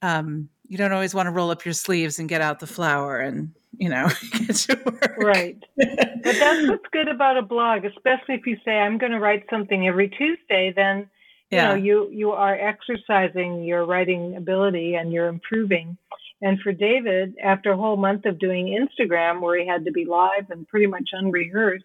Um, 0.00 0.48
you 0.66 0.78
don't 0.78 0.92
always 0.92 1.14
want 1.14 1.26
to 1.26 1.32
roll 1.32 1.50
up 1.50 1.66
your 1.66 1.74
sleeves 1.74 2.18
and 2.18 2.26
get 2.26 2.40
out 2.40 2.60
the 2.60 2.66
flour 2.66 3.18
and 3.18 3.52
you 3.76 3.90
know 3.90 4.08
get 4.32 4.56
to 4.56 4.80
work. 4.86 5.14
Right. 5.18 5.62
but 5.76 6.24
that's 6.24 6.68
what's 6.70 6.88
good 6.90 7.08
about 7.08 7.36
a 7.36 7.42
blog, 7.42 7.84
especially 7.84 8.36
if 8.36 8.46
you 8.46 8.56
say 8.64 8.78
I'm 8.78 8.96
going 8.96 9.12
to 9.12 9.20
write 9.20 9.44
something 9.50 9.86
every 9.86 10.08
Tuesday. 10.08 10.72
Then 10.74 11.10
yeah. 11.50 11.62
you 11.62 11.68
know 11.68 11.84
you 11.84 12.10
you 12.10 12.30
are 12.32 12.54
exercising 12.54 13.64
your 13.64 13.84
writing 13.84 14.36
ability 14.36 14.94
and 14.94 15.12
you're 15.12 15.28
improving 15.28 15.96
and 16.42 16.60
for 16.60 16.72
david 16.72 17.34
after 17.42 17.72
a 17.72 17.76
whole 17.76 17.96
month 17.96 18.24
of 18.24 18.38
doing 18.38 18.66
instagram 18.66 19.40
where 19.40 19.58
he 19.58 19.66
had 19.66 19.84
to 19.84 19.92
be 19.92 20.04
live 20.04 20.50
and 20.50 20.68
pretty 20.68 20.86
much 20.86 21.10
unrehearsed 21.12 21.84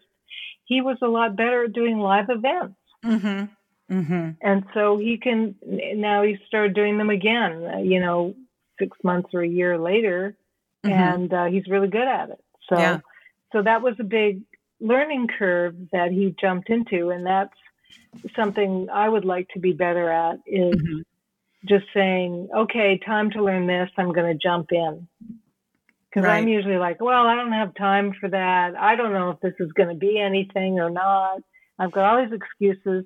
he 0.65 0.81
was 0.81 0.97
a 1.01 1.07
lot 1.07 1.35
better 1.35 1.65
at 1.65 1.73
doing 1.73 1.99
live 1.99 2.29
events 2.29 2.75
mm-hmm. 3.03 3.93
Mm-hmm. 3.93 4.29
and 4.41 4.63
so 4.73 4.97
he 4.97 5.17
can 5.17 5.55
now 5.95 6.23
he 6.23 6.37
started 6.47 6.73
doing 6.73 6.97
them 6.97 7.09
again 7.09 7.85
you 7.85 7.99
know 7.99 8.35
six 8.79 8.97
months 9.03 9.29
or 9.33 9.41
a 9.41 9.47
year 9.47 9.77
later 9.77 10.35
mm-hmm. 10.85 10.93
and 10.93 11.33
uh, 11.33 11.45
he's 11.45 11.67
really 11.67 11.89
good 11.89 12.07
at 12.07 12.29
it 12.29 12.43
so 12.69 12.77
yeah. 12.77 12.99
so 13.51 13.61
that 13.61 13.81
was 13.81 13.95
a 13.99 14.03
big 14.03 14.41
learning 14.79 15.27
curve 15.39 15.75
that 15.91 16.11
he 16.11 16.35
jumped 16.39 16.69
into 16.69 17.09
and 17.09 17.25
that's 17.25 17.53
something 18.35 18.89
I 18.91 19.07
would 19.07 19.25
like 19.25 19.49
to 19.49 19.59
be 19.59 19.73
better 19.73 20.09
at 20.09 20.39
is 20.45 20.75
mm-hmm. 20.75 21.01
just 21.67 21.85
saying, 21.93 22.49
okay, 22.55 22.99
time 23.05 23.31
to 23.31 23.43
learn 23.43 23.67
this. 23.67 23.89
I'm 23.97 24.13
going 24.13 24.31
to 24.31 24.39
jump 24.41 24.71
in. 24.71 25.07
Because 26.09 26.27
right. 26.27 26.37
I'm 26.37 26.47
usually 26.47 26.77
like, 26.77 27.01
well, 27.01 27.25
I 27.25 27.35
don't 27.35 27.53
have 27.53 27.73
time 27.75 28.13
for 28.19 28.29
that. 28.29 28.75
I 28.75 28.95
don't 28.95 29.13
know 29.13 29.31
if 29.31 29.39
this 29.39 29.55
is 29.59 29.71
going 29.73 29.89
to 29.89 29.95
be 29.95 30.19
anything 30.19 30.79
or 30.79 30.91
not. 30.91 31.41
I've 31.79 31.91
got 31.91 32.05
all 32.05 32.23
these 32.23 32.33
excuses. 32.33 33.05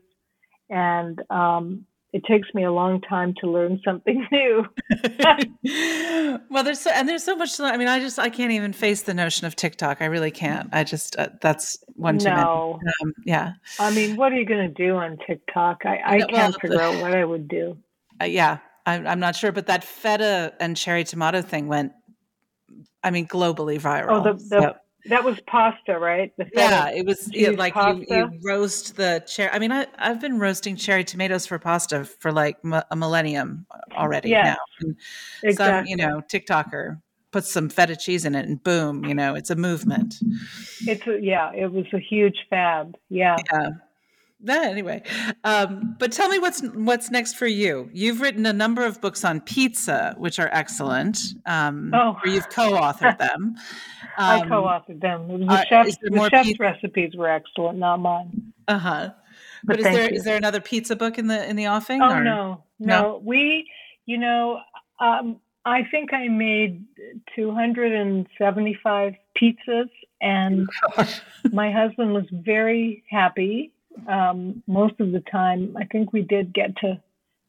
And 0.70 1.22
um, 1.30 1.86
it 2.18 2.24
takes 2.26 2.52
me 2.56 2.64
a 2.64 2.72
long 2.72 3.00
time 3.02 3.36
to 3.40 3.48
learn 3.48 3.80
something 3.86 4.26
new. 4.32 4.66
well, 6.50 6.64
there's 6.64 6.82
so, 6.82 6.90
and 6.90 7.08
there's 7.08 7.24
so 7.24 7.36
much. 7.36 7.60
I 7.60 7.78
mean, 7.78 7.88
I 7.88 8.00
just 8.00 8.18
I 8.18 8.30
can't 8.30 8.52
even 8.52 8.74
face 8.74 9.04
the 9.04 9.14
notion 9.14 9.46
of 9.46 9.56
TikTok. 9.56 10.02
I 10.02 10.06
really 10.06 10.32
can't. 10.32 10.68
I 10.72 10.84
just 10.84 11.16
uh, 11.18 11.30
that's 11.42 11.78
one 11.96 12.18
too 12.18 12.30
no. 12.30 12.80
many. 12.82 12.94
Um, 13.04 13.14
yeah. 13.24 13.54
I 13.80 13.92
mean, 13.92 14.16
what 14.16 14.32
are 14.32 14.36
you 14.36 14.46
going 14.46 14.68
to 14.68 14.74
do 14.74 14.96
on 14.96 15.20
TikTok? 15.28 15.86
I, 15.86 16.02
I 16.04 16.22
can't 16.22 16.60
figure 16.60 16.82
out 16.82 17.00
what 17.04 17.14
I 17.14 17.24
would 17.24 17.48
do. 17.48 17.78
Uh, 18.20 18.26
yeah, 18.26 18.58
I'm, 18.88 19.06
I'm 19.06 19.20
not 19.20 19.36
sure, 19.36 19.52
but 19.52 19.68
that 19.68 19.84
feta 19.84 20.56
and 20.60 20.76
cherry 20.76 21.04
tomato 21.04 21.44
thing 21.44 21.68
went. 21.68 21.92
I 23.04 23.12
mean, 23.12 23.28
globally 23.28 23.80
viral. 23.80 24.08
Oh, 24.10 24.24
the, 24.24 24.34
the 24.34 24.62
so. 24.62 24.76
That 25.06 25.24
was 25.24 25.40
pasta, 25.48 25.98
right? 25.98 26.34
yeah, 26.54 26.90
it 26.90 27.06
was 27.06 27.30
yeah, 27.32 27.52
like 27.52 27.76
you, 27.76 28.06
you, 28.10 28.40
roast 28.44 28.98
the 28.98 29.24
cherry. 29.28 29.52
I 29.52 29.60
mean, 29.60 29.72
I, 29.72 29.88
I've 29.98 30.20
been 30.20 30.40
roasting 30.40 30.76
cherry 30.76 31.04
tomatoes 31.04 31.46
for 31.46 31.60
pasta 31.60 32.04
for 32.04 32.32
like 32.32 32.58
a 32.92 32.96
millennium 32.96 33.66
already 33.96 34.30
yes, 34.30 34.58
now. 34.82 34.90
exactly. 35.44 35.56
Some, 35.56 35.86
you 35.86 35.96
know, 35.96 36.22
TikToker 36.22 37.02
puts 37.32 37.52
some 37.52 37.70
feta 37.70 37.96
cheese 37.96 38.26
in 38.26 38.36
it 38.36 38.48
and 38.48 38.62
boom, 38.64 39.06
you 39.06 39.14
know, 39.14 39.36
it's 39.36 39.50
a 39.50 39.56
movement. 39.56 40.16
It's 40.82 41.06
a, 41.08 41.20
yeah, 41.22 41.52
it 41.54 41.72
was 41.72 41.86
a 41.94 42.00
huge 42.00 42.38
fad. 42.50 42.98
Yeah. 43.10 43.38
Yeah 43.54 43.70
anyway, 44.48 45.02
um, 45.44 45.96
but 46.00 46.12
tell 46.12 46.30
me 46.30 46.40
what's 46.40 46.62
what's 46.62 47.10
next 47.10 47.34
for 47.34 47.48
you. 47.48 47.90
You've 47.94 48.22
written 48.22 48.46
a 48.46 48.54
number 48.54 48.86
of 48.86 49.02
books 49.02 49.26
on 49.26 49.42
pizza, 49.42 50.16
which 50.18 50.40
are 50.40 50.50
excellent. 50.52 51.20
Um, 51.46 51.92
oh, 51.94 52.18
or 52.24 52.30
you've 52.30 52.50
co-authored 52.50 53.18
them. 53.18 53.56
Um, 54.18 54.42
I 54.42 54.48
co-authored 54.48 55.02
them. 55.02 55.28
The, 55.28 55.46
uh, 55.52 55.64
chef's, 55.66 55.98
the 56.02 56.30
chef's 56.30 56.48
pizza? 56.48 56.64
recipes 56.64 57.16
were 57.16 57.30
excellent, 57.30 57.80
not 57.80 58.00
mine. 58.00 58.54
Uh 58.68 58.78
huh. 58.78 59.10
But, 59.64 59.78
but 59.78 59.80
is 59.80 59.84
there 59.86 60.10
you. 60.10 60.18
is 60.18 60.24
there 60.24 60.38
another 60.38 60.62
pizza 60.62 60.96
book 60.96 61.18
in 61.18 61.28
the 61.28 61.48
in 61.50 61.56
the 61.56 61.68
offing? 61.68 62.02
Oh 62.02 62.12
or? 62.12 62.24
no, 62.24 62.64
no, 62.80 63.02
no. 63.02 63.22
We, 63.24 63.70
you 64.06 64.18
know, 64.18 64.60
um, 65.00 65.40
I 65.66 65.84
think 65.84 66.14
I 66.14 66.28
made 66.28 66.86
275 67.36 69.16
pizzas, 69.36 69.90
and 70.22 70.70
my 71.52 71.72
husband 71.72 72.14
was 72.14 72.26
very 72.32 73.04
happy 73.10 73.74
um, 74.08 74.64
most 74.68 75.00
of 75.00 75.12
the 75.12 75.24
time. 75.32 75.76
I 75.78 75.86
think 75.86 76.14
we 76.14 76.22
did 76.22 76.54
get 76.54 76.76
to 76.78 77.02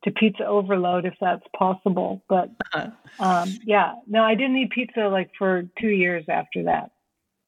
to 0.04 0.10
pizza 0.12 0.46
overload 0.46 1.04
if 1.04 1.14
that's 1.20 1.42
possible. 1.56 2.22
But 2.28 2.50
uh-huh. 2.72 2.90
um, 3.18 3.58
yeah, 3.64 3.94
no, 4.06 4.22
I 4.22 4.34
didn't 4.34 4.56
eat 4.56 4.70
pizza 4.70 5.08
like 5.08 5.30
for 5.38 5.64
two 5.80 5.88
years 5.88 6.24
after 6.28 6.64
that. 6.64 6.90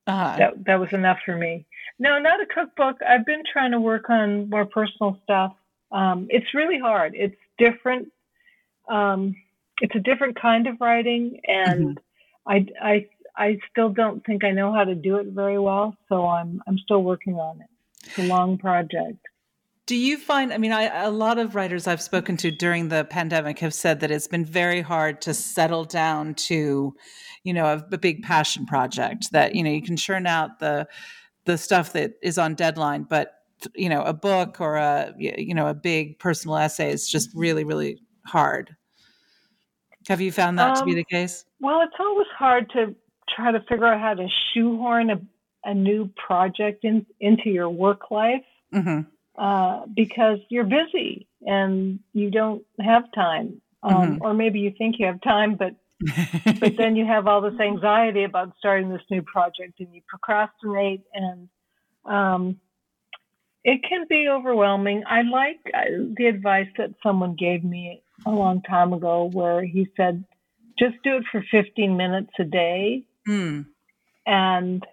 Uh-huh. 0.07 0.37
That 0.37 0.65
that 0.67 0.81
was 0.81 0.93
enough 0.93 1.19
for 1.25 1.37
me. 1.37 1.67
No, 1.99 2.19
not 2.19 2.41
a 2.41 2.47
cookbook. 2.47 2.97
I've 3.07 3.27
been 3.27 3.43
trying 3.53 3.73
to 3.73 3.81
work 3.81 4.09
on 4.11 4.49
more 4.49 4.65
personal 4.67 5.19
stuff. 5.23 5.53
Um, 5.93 6.27
it's 6.31 6.55
really 6.55 6.79
hard. 6.79 7.13
It's 7.15 7.37
different. 7.59 8.09
Um, 8.89 9.37
it's 9.81 9.95
a 9.95 10.01
different 10.01 10.41
kind 10.41 10.67
of 10.67 10.81
writing, 10.81 11.41
and 11.47 12.01
mm-hmm. 12.47 12.51
I, 12.51 12.67
I 12.83 13.07
I 13.37 13.59
still 13.71 13.91
don't 13.91 14.25
think 14.25 14.45
I 14.45 14.51
know 14.51 14.73
how 14.73 14.85
to 14.85 14.95
do 14.95 15.17
it 15.17 15.29
very 15.29 15.59
well. 15.59 15.97
So 16.09 16.27
I'm 16.27 16.63
I'm 16.67 16.79
still 16.79 17.03
working 17.03 17.35
on 17.35 17.61
it. 17.61 17.70
It's 18.05 18.19
a 18.19 18.23
long 18.25 18.59
project. 18.59 19.19
Do 19.87 19.97
you 19.97 20.19
find, 20.19 20.53
I 20.53 20.59
mean, 20.59 20.73
I, 20.73 21.05
a 21.05 21.11
lot 21.11 21.39
of 21.39 21.55
writers 21.55 21.87
I've 21.87 22.03
spoken 22.03 22.37
to 22.39 22.51
during 22.51 22.89
the 22.89 23.05
pandemic 23.05 23.59
have 23.59 23.75
said 23.75 24.01
that 24.01 24.11
it's 24.11 24.29
been 24.29 24.45
very 24.45 24.83
hard 24.83 25.21
to 25.23 25.35
settle 25.35 25.85
down 25.85 26.35
to, 26.35 26.95
you 27.43 27.53
know, 27.53 27.67
a, 27.67 27.85
a 27.93 27.99
big 27.99 28.23
passion 28.23 28.67
project 28.67 29.33
that, 29.33 29.55
you 29.55 29.63
know, 29.65 29.71
you 29.71 29.83
can 29.83 29.97
churn 29.97 30.27
out 30.27 30.61
the, 30.61 30.87
the 31.45 31.59
stuff 31.59 31.93
that 31.95 32.13
is 32.23 32.39
on 32.39 32.55
deadline, 32.55 33.03
but 33.03 33.35
you 33.75 33.89
know, 33.89 34.03
a 34.03 34.13
book 34.13 34.61
or 34.61 34.77
a, 34.77 35.13
you 35.19 35.55
know, 35.55 35.67
a 35.67 35.75
big 35.75 36.19
personal 36.19 36.57
essay 36.57 36.91
is 36.91 37.09
just 37.09 37.29
really, 37.35 37.65
really 37.65 37.99
hard. 38.27 38.75
Have 40.09 40.21
you 40.21 40.33
found 40.33 40.59
that 40.59 40.71
um, 40.71 40.77
to 40.77 40.85
be 40.85 40.93
um, 40.93 40.97
the 40.97 41.05
case? 41.05 41.45
Well, 41.61 41.83
it's 41.83 41.97
always 42.01 42.27
hard 42.39 42.71
to 42.71 42.95
try 43.35 43.53
to 43.53 43.61
figure 43.69 43.87
out 43.87 44.01
how 44.01 44.15
to 44.15 44.27
shoehorn 44.55 45.11
a 45.11 45.21
a 45.65 45.75
new 45.75 46.11
project 46.27 46.85
in, 46.85 47.07
into 47.21 47.51
your 47.51 47.69
work 47.69 48.11
life 48.11 48.45
mm-hmm. 48.73 49.01
uh, 49.43 49.87
because 49.95 50.39
you're 50.49 50.65
busy 50.65 51.27
and 51.43 52.01
you 52.13 52.31
don't 52.31 52.63
have 52.81 53.05
time. 53.13 53.61
Um, 53.83 53.93
mm-hmm. 53.93 54.23
Or 54.23 54.35
maybe 54.35 54.61
you 54.61 54.73
think 54.77 54.97
you 54.99 55.07
have 55.07 55.21
time, 55.23 55.57
but 55.57 55.75
but 56.61 56.77
then 56.79 56.97
you 56.97 57.05
have 57.05 57.27
all 57.27 57.43
this 57.43 57.61
anxiety 57.61 58.25
about 58.25 58.55
starting 58.59 58.89
this 58.89 59.03
new 59.11 59.21
project 59.23 59.81
and 59.81 59.95
you 59.95 60.01
procrastinate 60.09 61.03
and 61.13 61.49
um, 62.07 62.59
it 63.65 63.83
can 63.87 64.07
be 64.09 64.29
overwhelming. 64.29 65.03
I 65.07 65.23
like 65.23 65.61
uh, 65.75 66.13
the 66.17 66.27
advice 66.27 66.69
that 66.79 66.95
someone 67.03 67.37
gave 67.39 67.63
me 67.63 68.03
a 68.25 68.31
long 68.31 68.63
time 68.63 68.93
ago 68.93 69.31
where 69.33 69.63
he 69.63 69.89
said, 69.97 70.25
just 70.79 70.95
do 71.05 71.17
it 71.17 71.25
for 71.31 71.45
15 71.51 71.97
minutes 71.97 72.31
a 72.39 72.45
day. 72.45 73.05
Mm. 73.29 73.67
And 74.27 74.87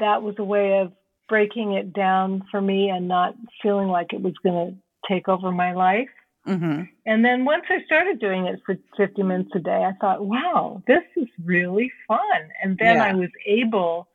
that 0.00 0.22
was 0.22 0.34
a 0.38 0.44
way 0.44 0.78
of 0.78 0.92
breaking 1.28 1.74
it 1.74 1.92
down 1.92 2.42
for 2.50 2.60
me 2.60 2.88
and 2.88 3.06
not 3.06 3.34
feeling 3.62 3.88
like 3.88 4.12
it 4.12 4.22
was 4.22 4.34
going 4.42 4.72
to 4.72 5.12
take 5.12 5.28
over 5.28 5.50
my 5.52 5.72
life. 5.74 6.08
Mm-hmm. 6.46 6.84
And 7.04 7.24
then 7.24 7.44
once 7.44 7.64
I 7.68 7.84
started 7.84 8.20
doing 8.20 8.46
it 8.46 8.60
for 8.64 8.76
50 8.96 9.22
minutes 9.22 9.50
a 9.54 9.58
day, 9.58 9.84
I 9.84 9.92
thought, 10.00 10.24
wow, 10.24 10.82
this 10.86 11.02
is 11.16 11.28
really 11.44 11.92
fun. 12.06 12.20
And 12.62 12.78
then 12.78 12.96
yeah. 12.96 13.04
I 13.04 13.14
was 13.14 13.28
able 13.46 14.08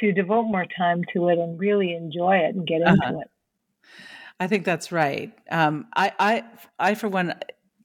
to 0.00 0.12
devote 0.12 0.44
more 0.44 0.66
time 0.76 1.02
to 1.12 1.28
it 1.28 1.38
and 1.38 1.58
really 1.58 1.94
enjoy 1.94 2.36
it 2.36 2.54
and 2.54 2.66
get 2.66 2.82
uh-huh. 2.82 2.96
into 3.06 3.20
it. 3.20 3.30
I 4.40 4.46
think 4.46 4.64
that's 4.64 4.90
right. 4.90 5.32
Um, 5.50 5.86
I, 5.94 6.12
I, 6.18 6.44
I, 6.78 6.94
for 6.94 7.08
one, 7.08 7.34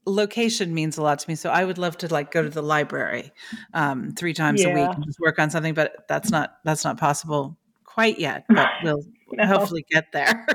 location 0.10 0.74
means 0.74 0.98
a 0.98 1.02
lot 1.02 1.20
to 1.20 1.30
me. 1.30 1.36
So 1.36 1.50
I 1.50 1.66
would 1.66 1.78
love 1.78 1.98
to 2.00 2.08
like 2.08 2.32
go 2.32 2.44
to 2.44 2.50
the 2.50 2.62
library 2.62 3.32
um, 3.74 4.12
three 4.12 4.34
times 4.34 4.62
yeah. 4.62 4.70
a 4.70 4.74
week 4.74 4.96
and 4.96 5.06
just 5.06 5.20
work 5.20 5.40
on 5.40 5.50
something, 5.50 5.74
but 5.74 6.08
that's 6.08 6.32
not 6.32 6.58
that's 6.64 6.84
not 6.84 6.98
possible 6.98 7.58
quite 7.84 8.20
yet. 8.20 8.46
But 8.54 8.70
we'll 8.84 9.04
no. 9.34 9.46
hopefully 9.46 9.86
get 9.90 10.08
there. 10.12 10.48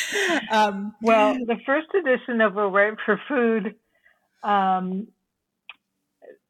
um, 0.50 0.94
well, 1.02 1.34
the 1.34 1.58
first 1.64 1.88
edition 1.94 2.40
of 2.40 2.56
A 2.56 2.68
Write 2.68 2.98
for 3.04 3.20
Food, 3.28 3.74
um, 4.42 5.08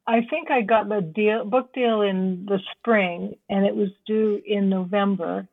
I 0.06 0.22
think 0.28 0.50
I 0.50 0.62
got 0.62 0.88
the 0.88 1.00
deal 1.00 1.44
book 1.44 1.72
deal 1.74 2.02
in 2.02 2.46
the 2.46 2.58
spring, 2.76 3.34
and 3.48 3.66
it 3.66 3.76
was 3.76 3.88
due 4.06 4.40
in 4.44 4.68
November. 4.68 5.48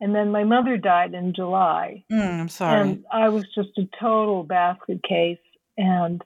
And 0.00 0.14
then 0.14 0.30
my 0.30 0.44
mother 0.44 0.76
died 0.76 1.14
in 1.14 1.32
July. 1.34 2.04
Mm, 2.12 2.40
I'm 2.40 2.48
sorry. 2.50 2.80
And 2.80 3.04
I 3.10 3.30
was 3.30 3.44
just 3.54 3.70
a 3.78 3.88
total 3.98 4.44
basket 4.44 5.02
case. 5.02 5.38
And 5.78 6.22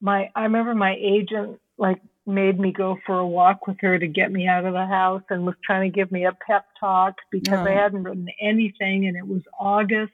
my 0.00 0.30
I 0.34 0.42
remember 0.42 0.74
my 0.74 0.96
agent 1.00 1.60
like 1.78 2.00
made 2.26 2.58
me 2.58 2.72
go 2.72 2.96
for 3.06 3.18
a 3.18 3.26
walk 3.26 3.66
with 3.66 3.76
her 3.80 3.98
to 3.98 4.06
get 4.06 4.30
me 4.30 4.46
out 4.46 4.64
of 4.64 4.72
the 4.72 4.86
house 4.86 5.22
and 5.30 5.44
was 5.44 5.54
trying 5.64 5.90
to 5.90 5.94
give 5.94 6.12
me 6.12 6.26
a 6.26 6.36
pep 6.46 6.66
talk 6.78 7.14
because 7.30 7.66
I 7.66 7.72
hadn't 7.72 8.04
written 8.04 8.28
anything 8.40 9.06
and 9.06 9.16
it 9.16 9.26
was 9.26 9.42
August. 9.58 10.12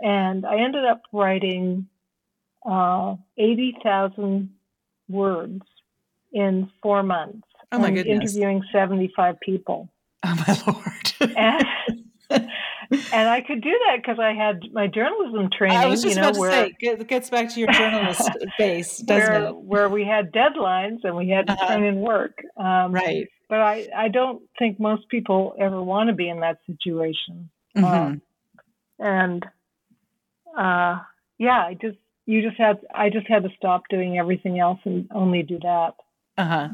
And 0.00 0.44
I 0.44 0.58
ended 0.58 0.84
up 0.84 1.02
writing 1.12 1.86
uh, 2.68 3.14
80,000 3.38 4.50
words 5.08 5.62
in 6.32 6.70
four 6.82 7.02
months. 7.02 7.46
Oh 7.70 7.78
my 7.78 7.88
and 7.88 7.96
goodness. 7.96 8.34
Interviewing 8.34 8.62
75 8.72 9.38
people. 9.40 9.88
Oh 10.24 10.44
my 10.46 10.60
lord. 11.20 11.36
and, 12.30 12.48
and 13.12 13.28
I 13.28 13.40
could 13.40 13.62
do 13.62 13.70
that 13.86 13.96
because 14.02 14.18
I 14.18 14.32
had 14.32 14.60
my 14.72 14.86
journalism 14.86 15.48
training. 15.56 15.78
I 15.78 15.86
was 15.86 16.02
just 16.02 16.16
you 16.16 16.20
know, 16.20 16.28
about 16.28 16.34
to 16.34 16.40
where, 16.40 16.50
say, 16.50 16.74
it 16.80 17.08
gets 17.08 17.30
back 17.30 17.48
to 17.50 17.60
your 17.60 17.70
journalist 17.72 18.30
base, 18.58 18.98
doesn't 18.98 19.32
where, 19.32 19.46
it? 19.48 19.56
where 19.56 19.88
we 19.88 20.04
had 20.04 20.32
deadlines 20.32 20.98
and 21.04 21.16
we 21.16 21.28
had 21.28 21.46
to 21.46 21.52
Uh-huh. 21.52 21.68
turn 21.68 21.84
in 21.84 21.96
work. 21.96 22.38
Um, 22.56 22.92
Right. 22.92 23.28
But 23.48 23.60
I, 23.60 23.86
I 23.94 24.08
don't 24.08 24.42
think 24.58 24.80
most 24.80 25.08
people 25.10 25.54
ever 25.58 25.82
want 25.82 26.08
to 26.08 26.14
be 26.14 26.28
in 26.28 26.40
that 26.40 26.58
situation. 26.66 27.50
Mhm. 27.76 27.84
Um, 27.84 28.22
and 28.98 29.44
uh, 30.56 31.00
yeah, 31.38 31.60
I 31.66 31.76
just 31.80 31.98
you 32.26 32.40
just 32.42 32.56
had 32.58 32.80
I 32.94 33.10
just 33.10 33.26
had 33.26 33.42
to 33.42 33.50
stop 33.56 33.82
doing 33.90 34.18
everything 34.18 34.58
else 34.58 34.78
and 34.84 35.08
only 35.14 35.42
do 35.42 35.58
that. 35.60 35.94
Uh 36.38 36.44
huh. 36.44 36.68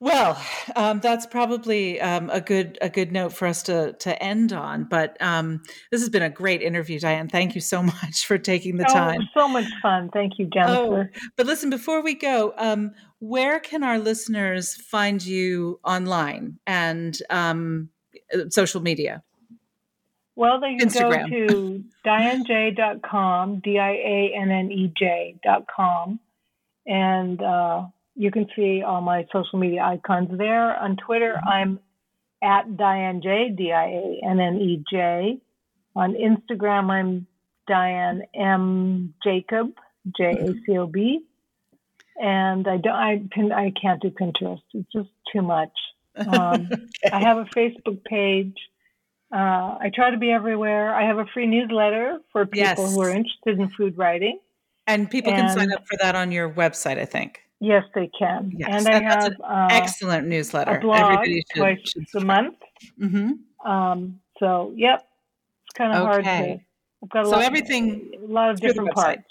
Well, 0.00 0.40
um, 0.76 1.00
that's 1.00 1.26
probably 1.26 2.00
um, 2.00 2.28
a 2.30 2.40
good 2.40 2.78
a 2.82 2.88
good 2.88 3.12
note 3.12 3.32
for 3.32 3.46
us 3.46 3.62
to 3.64 3.94
to 4.00 4.22
end 4.22 4.52
on. 4.52 4.84
But 4.84 5.16
um, 5.20 5.62
this 5.90 6.00
has 6.00 6.10
been 6.10 6.22
a 6.22 6.30
great 6.30 6.62
interview, 6.62 6.98
Dianne. 6.98 7.30
Thank 7.30 7.54
you 7.54 7.60
so 7.60 7.82
much 8.02 8.26
for 8.26 8.38
taking 8.38 8.76
the 8.76 8.86
oh, 8.88 8.92
time. 8.92 9.20
so 9.34 9.48
much 9.48 9.66
fun. 9.80 10.10
Thank 10.12 10.38
you, 10.38 10.46
Jennifer. 10.52 11.10
But 11.36 11.46
listen, 11.46 11.70
before 11.70 12.02
we 12.02 12.14
go, 12.14 12.52
um, 12.58 12.92
where 13.20 13.60
can 13.60 13.82
our 13.82 13.98
listeners 13.98 14.74
find 14.74 15.24
you 15.24 15.80
online 15.84 16.58
and 16.66 17.16
um, 17.30 17.88
social 18.50 18.80
media? 18.80 19.22
Well, 20.36 20.60
they 20.60 20.76
can 20.76 20.88
Instagram. 20.88 21.30
go 21.30 21.46
to 21.46 21.84
diannej.com, 22.04 23.60
D 23.60 23.78
I 23.78 23.90
A 23.90 24.32
N 24.36 24.50
N 24.50 24.72
E 24.72 24.92
J.com, 24.96 26.18
and 26.86 27.40
uh, 27.40 27.86
you 28.16 28.30
can 28.30 28.46
see 28.54 28.82
all 28.82 29.00
my 29.00 29.26
social 29.32 29.58
media 29.58 29.82
icons 29.82 30.28
there. 30.36 30.76
On 30.76 30.96
Twitter, 30.96 31.36
I'm 31.46 31.80
at 32.42 32.66
Dianne 32.68 33.22
J, 33.22 33.54
D 33.56 33.72
I 33.72 33.86
A 33.86 34.20
N 34.30 34.40
N 34.40 34.56
E 34.56 34.84
J. 34.90 35.38
On 35.96 36.14
Instagram, 36.14 36.90
I'm 36.90 37.26
Dianne 37.68 38.22
M 38.34 39.14
Jacob, 39.24 39.72
J 40.16 40.24
A 40.38 40.52
C 40.66 40.78
O 40.78 40.86
B. 40.86 41.24
And 42.16 42.68
I 42.68 42.76
don't, 42.76 42.94
I 42.94 43.22
can, 43.32 43.50
I 43.52 43.72
can't 43.80 44.00
do 44.00 44.10
Pinterest. 44.10 44.62
It's 44.72 44.90
just 44.92 45.08
too 45.32 45.42
much. 45.42 45.72
Um, 46.16 46.68
I 47.12 47.18
have 47.18 47.38
a 47.38 47.44
Facebook 47.46 48.04
page. 48.04 48.56
Uh, 49.34 49.78
I 49.80 49.90
try 49.92 50.12
to 50.12 50.16
be 50.16 50.30
everywhere. 50.30 50.94
I 50.94 51.08
have 51.08 51.18
a 51.18 51.26
free 51.34 51.48
newsletter 51.48 52.20
for 52.30 52.46
people 52.46 52.84
Yes. 52.84 52.94
who 52.94 53.02
are 53.02 53.10
interested 53.10 53.58
in 53.58 53.68
food 53.70 53.98
writing. 53.98 54.38
And 54.86 55.10
people 55.10 55.32
can 55.32 55.50
sign 55.50 55.72
up 55.72 55.84
for 55.88 55.96
that 56.02 56.14
on 56.14 56.30
your 56.30 56.48
website, 56.48 57.00
I 57.00 57.04
think. 57.04 57.40
Yes, 57.60 57.84
they 57.94 58.10
can. 58.18 58.52
Yes, 58.56 58.68
and 58.72 58.88
I 58.88 58.92
and 58.96 59.06
that's 59.06 59.24
have 59.24 59.32
an 59.32 59.42
uh, 59.44 59.68
Excellent 59.70 60.26
newsletter. 60.28 60.76
a 60.76 60.80
blog 60.80 61.00
Everybody 61.00 61.44
should, 61.52 61.58
twice 61.58 61.78
should 61.84 62.22
a 62.22 62.24
month. 62.24 62.56
hmm 62.98 63.32
Um, 63.64 64.20
so, 64.38 64.72
yep, 64.76 65.06
it's 65.64 65.78
kind 65.78 65.92
of 65.94 66.04
hard 66.04 66.24
to. 66.24 66.60
I've 67.02 67.10
got 67.10 67.24
a 67.24 67.28
So 67.28 67.36
lot, 67.36 67.44
everything 67.44 68.12
a 68.22 68.26
lot 68.26 68.50
of 68.50 68.60
different 68.60 68.92
parts. 68.92 69.22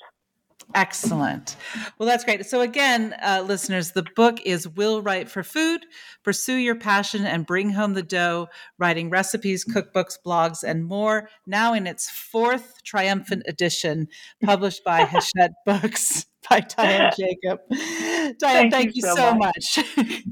Excellent. 0.76 1.56
Well, 1.98 2.08
that's 2.08 2.24
great. 2.24 2.46
So, 2.46 2.62
again, 2.62 3.16
uh, 3.22 3.44
listeners, 3.46 3.92
the 3.92 4.06
book 4.16 4.40
is 4.46 4.68
Will 4.68 5.02
Write 5.02 5.30
for 5.30 5.44
Food 5.44 5.86
Pursue 6.24 6.56
Your 6.56 6.76
Passion 6.76 7.26
and 7.26 7.46
Bring 7.46 7.72
Home 7.72 7.94
the 7.94 8.04
Dough, 8.04 8.48
writing 8.80 9.10
recipes, 9.10 9.66
cookbooks, 9.66 10.18
blogs, 10.26 10.64
and 10.64 10.86
more. 10.86 11.30
Now 11.46 11.74
in 11.74 11.86
its 11.86 12.10
fourth 12.10 12.84
triumphant 12.84 13.44
edition, 13.48 14.08
published 14.44 14.84
by 14.84 15.06
Hachette 15.06 15.54
Books 15.66 16.26
by 16.50 16.62
Dianne 16.62 17.16
Jacob. 17.16 17.60
Dianne, 17.72 18.40
thank, 18.40 18.74
Thank 18.74 18.96
you 18.96 19.02
so, 19.02 19.16
so 19.16 19.36
much. 19.36 19.78
it 19.78 20.26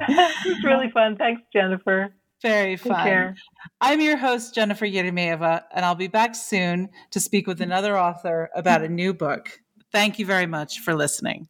was 0.46 0.64
really 0.64 0.90
fun. 0.92 1.18
Thanks, 1.18 1.42
Jennifer. 1.54 2.14
Very 2.42 2.76
Take 2.76 2.92
fun. 2.92 3.04
care. 3.04 3.36
I'm 3.80 4.02
your 4.02 4.18
host, 4.18 4.56
Jennifer 4.56 4.86
Eremeeva, 4.86 5.64
and 5.74 5.86
I'll 5.86 5.96
be 5.96 6.08
back 6.08 6.34
soon 6.36 6.90
to 7.12 7.20
speak 7.20 7.46
with 7.46 7.62
another 7.62 7.98
author 7.98 8.50
about 8.56 8.82
a 8.82 8.90
new 8.90 9.14
book. 9.14 9.61
Thank 9.92 10.20
you 10.20 10.26
very 10.26 10.48
much 10.48 10.80
for 10.80 10.94
listening. 10.94 11.48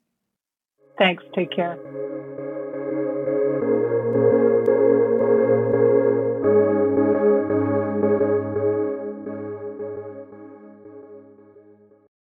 Thanks. 0.97 1.23
Take 1.35 1.51
care. 1.51 1.77